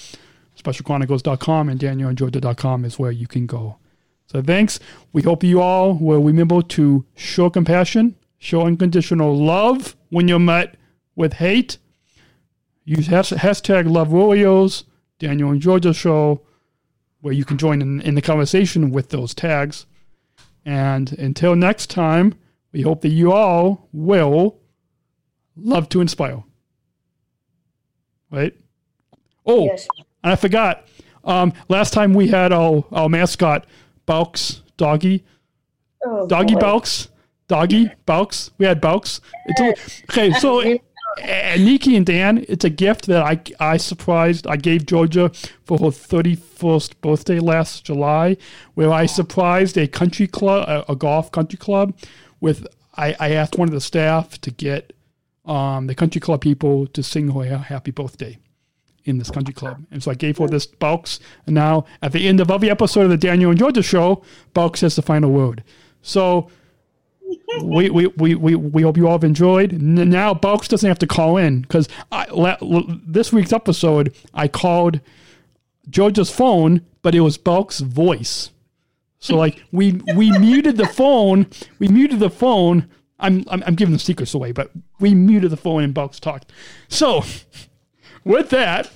Specialchronicles.com 0.60 1.68
and 1.68 1.78
danielandgeorgia.com 1.78 2.84
is 2.84 2.98
where 2.98 3.12
you 3.12 3.26
can 3.26 3.46
go. 3.46 3.76
So 4.26 4.42
thanks. 4.42 4.80
We 5.12 5.22
hope 5.22 5.44
you 5.44 5.60
all 5.60 5.94
will 5.94 6.22
remember 6.22 6.62
to 6.62 7.04
show 7.14 7.48
compassion, 7.50 8.16
show 8.38 8.62
unconditional 8.66 9.36
love 9.36 9.96
when 10.10 10.28
you're 10.28 10.38
met 10.38 10.76
with 11.14 11.34
hate. 11.34 11.78
Use 12.84 13.08
hashtag 13.08 13.90
Love 13.90 14.12
Warriors, 14.12 14.84
Daniel 15.18 15.50
and 15.50 15.60
Georgia 15.60 15.92
Show, 15.94 16.42
where 17.20 17.32
you 17.34 17.44
can 17.44 17.58
join 17.58 17.80
in, 17.82 18.00
in 18.02 18.14
the 18.14 18.22
conversation 18.22 18.90
with 18.90 19.08
those 19.10 19.34
tags. 19.34 19.86
And 20.64 21.12
until 21.18 21.56
next 21.56 21.90
time, 21.90 22.34
we 22.72 22.82
hope 22.82 23.00
that 23.02 23.08
you 23.08 23.32
all 23.32 23.88
will 23.92 24.58
love 25.56 25.88
to 25.90 26.00
inspire. 26.00 26.42
Right? 28.30 28.54
Oh, 29.44 29.66
Yes. 29.66 29.86
and 30.22 30.32
I 30.32 30.36
forgot. 30.36 30.86
Um, 31.24 31.52
last 31.68 31.92
time 31.92 32.14
we 32.14 32.28
had 32.28 32.52
our, 32.52 32.84
our 32.92 33.08
mascot, 33.08 33.66
Balks, 34.06 34.62
doggy. 34.76 35.24
Oh, 36.04 36.26
Doggy 36.26 36.54
boy. 36.54 36.60
Balks. 36.60 37.08
Doggy 37.48 37.90
Balks. 38.06 38.50
We 38.58 38.66
had 38.66 38.80
Balks. 38.80 39.20
It's 39.46 39.60
a, 39.60 40.04
okay, 40.10 40.32
so 40.32 40.60
uh, 41.22 41.56
Nikki 41.58 41.96
and 41.96 42.06
Dan, 42.06 42.44
it's 42.48 42.64
a 42.64 42.70
gift 42.70 43.06
that 43.06 43.22
I 43.22 43.40
I 43.60 43.76
surprised. 43.76 44.46
I 44.46 44.56
gave 44.56 44.86
Georgia 44.86 45.30
for 45.64 45.78
her 45.78 45.90
thirty 45.90 46.34
first 46.34 47.00
birthday 47.00 47.40
last 47.40 47.84
July, 47.84 48.36
where 48.74 48.92
I 48.92 49.06
surprised 49.06 49.76
a 49.76 49.86
country 49.86 50.26
club, 50.26 50.68
a, 50.68 50.92
a 50.92 50.96
golf 50.96 51.30
country 51.32 51.58
club, 51.58 51.96
with 52.40 52.66
I, 52.96 53.14
I 53.20 53.30
asked 53.32 53.58
one 53.58 53.68
of 53.68 53.74
the 53.74 53.80
staff 53.80 54.40
to 54.40 54.50
get 54.50 54.92
um, 55.44 55.86
the 55.86 55.94
country 55.94 56.20
club 56.20 56.40
people 56.40 56.86
to 56.88 57.02
sing 57.02 57.28
her 57.30 57.58
happy 57.58 57.90
birthday 57.90 58.38
in 59.06 59.18
this 59.18 59.30
country 59.30 59.54
club. 59.54 59.84
And 59.90 60.02
so 60.02 60.10
I 60.10 60.14
gave 60.14 60.38
her 60.38 60.48
this 60.48 60.66
box. 60.66 61.20
And 61.46 61.54
now 61.54 61.86
at 62.02 62.12
the 62.12 62.28
end 62.28 62.40
of 62.40 62.50
every 62.50 62.68
episode 62.68 63.02
of 63.02 63.10
the 63.10 63.16
Daniel 63.16 63.50
and 63.50 63.58
Georgia 63.58 63.82
show, 63.82 64.22
Box 64.52 64.82
has 64.82 64.96
the 64.96 65.02
final 65.02 65.30
word. 65.30 65.62
So 66.02 66.50
we, 67.62 67.88
we, 67.88 68.08
we, 68.08 68.34
we, 68.34 68.54
we 68.54 68.82
hope 68.82 68.96
you 68.96 69.06
all 69.06 69.12
have 69.12 69.24
enjoyed. 69.24 69.72
Now 69.72 70.34
Box 70.34 70.68
doesn't 70.68 70.88
have 70.88 70.98
to 70.98 71.06
call 71.06 71.36
in 71.36 71.62
because 71.62 71.88
this 73.06 73.32
week's 73.32 73.52
episode, 73.52 74.14
I 74.34 74.48
called 74.48 75.00
Georgia's 75.88 76.30
phone, 76.30 76.84
but 77.02 77.14
it 77.14 77.20
was 77.20 77.38
Balks' 77.38 77.80
voice. 77.80 78.50
So 79.18 79.36
like 79.36 79.62
we 79.72 80.00
we 80.14 80.30
muted 80.38 80.76
the 80.76 80.86
phone, 80.86 81.46
we 81.78 81.88
muted 81.88 82.20
the 82.20 82.30
phone. 82.30 82.88
I'm, 83.18 83.44
I'm 83.48 83.62
I'm 83.66 83.74
giving 83.74 83.94
the 83.94 83.98
secrets 83.98 84.34
away, 84.34 84.52
but 84.52 84.70
we 85.00 85.14
muted 85.14 85.50
the 85.50 85.56
phone 85.56 85.82
and 85.82 85.94
Balks 85.94 86.20
talked. 86.20 86.52
So 86.88 87.24
with 88.26 88.50
that, 88.50 88.90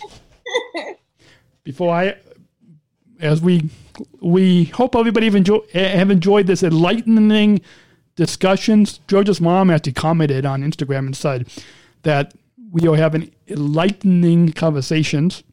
before 1.63 1.95
I, 1.95 2.17
as 3.21 3.41
we 3.41 3.71
we 4.21 4.65
hope 4.65 4.97
everybody 4.97 5.27
have, 5.27 5.37
enjoy, 5.37 5.61
have 5.73 6.11
enjoyed 6.11 6.47
this 6.47 6.63
enlightening 6.63 7.61
discussions. 8.17 8.99
Georgia's 9.07 9.41
mom 9.41 9.71
actually 9.71 9.93
commented 9.93 10.45
on 10.45 10.63
Instagram 10.63 11.07
and 11.07 11.17
said 11.17 11.49
that 12.03 12.35
we 12.73 12.89
are 12.89 12.97
having 12.97 13.31
enlightening 13.47 14.53
conversations 14.53 15.45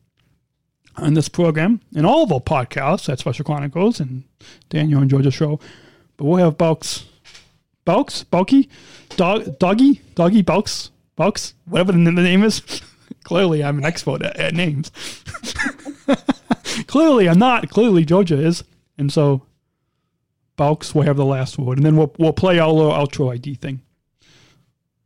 on 0.95 1.13
this 1.13 1.29
program 1.29 1.79
and 1.95 2.05
all 2.05 2.23
of 2.23 2.31
our 2.31 2.39
podcasts 2.39 3.07
at 3.09 3.19
Special 3.19 3.45
Chronicles 3.45 3.99
and 3.99 4.23
Daniel 4.69 5.01
and 5.01 5.09
Georgia 5.09 5.29
show. 5.31 5.59
But 6.15 6.25
we'll 6.25 6.43
have 6.43 6.57
Bulks, 6.57 7.05
Bulks, 7.85 8.23
Bulky, 8.23 8.69
Dog, 9.17 9.59
Doggy, 9.59 10.01
Doggy, 10.15 10.41
Bulks, 10.41 10.89
Bulks, 11.15 11.53
whatever 11.65 11.91
the 11.91 11.99
name 11.99 12.43
is. 12.43 12.81
Clearly, 13.27 13.61
I'm 13.61 13.77
an 13.77 13.83
expert 13.83 14.21
at, 14.21 14.37
at 14.37 14.53
names. 14.53 14.89
Clearly, 16.87 17.27
I'm 17.27 17.37
not. 17.37 17.69
Clearly, 17.69 18.05
Georgia 18.05 18.39
is. 18.39 18.63
And 18.97 19.11
so, 19.11 19.45
Bulks 20.55 20.95
will 20.95 21.01
have 21.01 21.17
the 21.17 21.25
last 21.25 21.59
word. 21.59 21.77
And 21.77 21.85
then 21.85 21.97
we'll, 21.97 22.15
we'll 22.17 22.31
play 22.31 22.57
our 22.57 22.71
little 22.71 22.93
outro 22.93 23.33
ID 23.33 23.55
thing. 23.55 23.81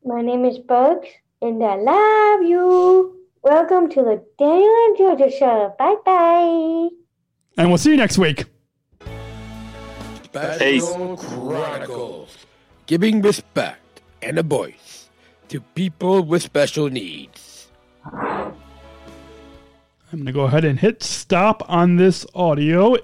My 0.06 0.22
name 0.22 0.46
is 0.46 0.60
Bugs, 0.60 1.08
and 1.42 1.64
I 1.64 1.78
love 1.78 2.44
you. 2.44 3.18
Welcome 3.42 3.90
to 3.90 4.04
the 4.04 4.24
Daniel 4.38 4.76
and 4.86 4.98
Georgia 5.00 5.32
Show. 5.36 5.74
Bye 5.80 5.96
bye. 6.06 6.90
And 7.58 7.70
we'll 7.70 7.80
see 7.80 7.90
you 7.90 7.98
next 7.98 8.20
week. 8.20 8.46
Peace. 10.32 10.86
Special 10.86 11.18
Chronicles. 11.18 12.38
Giving 12.86 13.24
respect 13.24 14.02
and 14.22 14.38
a 14.38 14.44
voice 14.44 15.10
to 15.48 15.60
people 15.60 16.22
with 16.22 16.44
special 16.44 16.88
needs. 16.88 17.41
I'm 18.04 18.54
going 20.12 20.26
to 20.26 20.32
go 20.32 20.42
ahead 20.42 20.66
and 20.66 20.80
hit 20.80 21.04
stop 21.04 21.64
on 21.70 21.96
this 21.96 22.26
audio. 22.36 22.98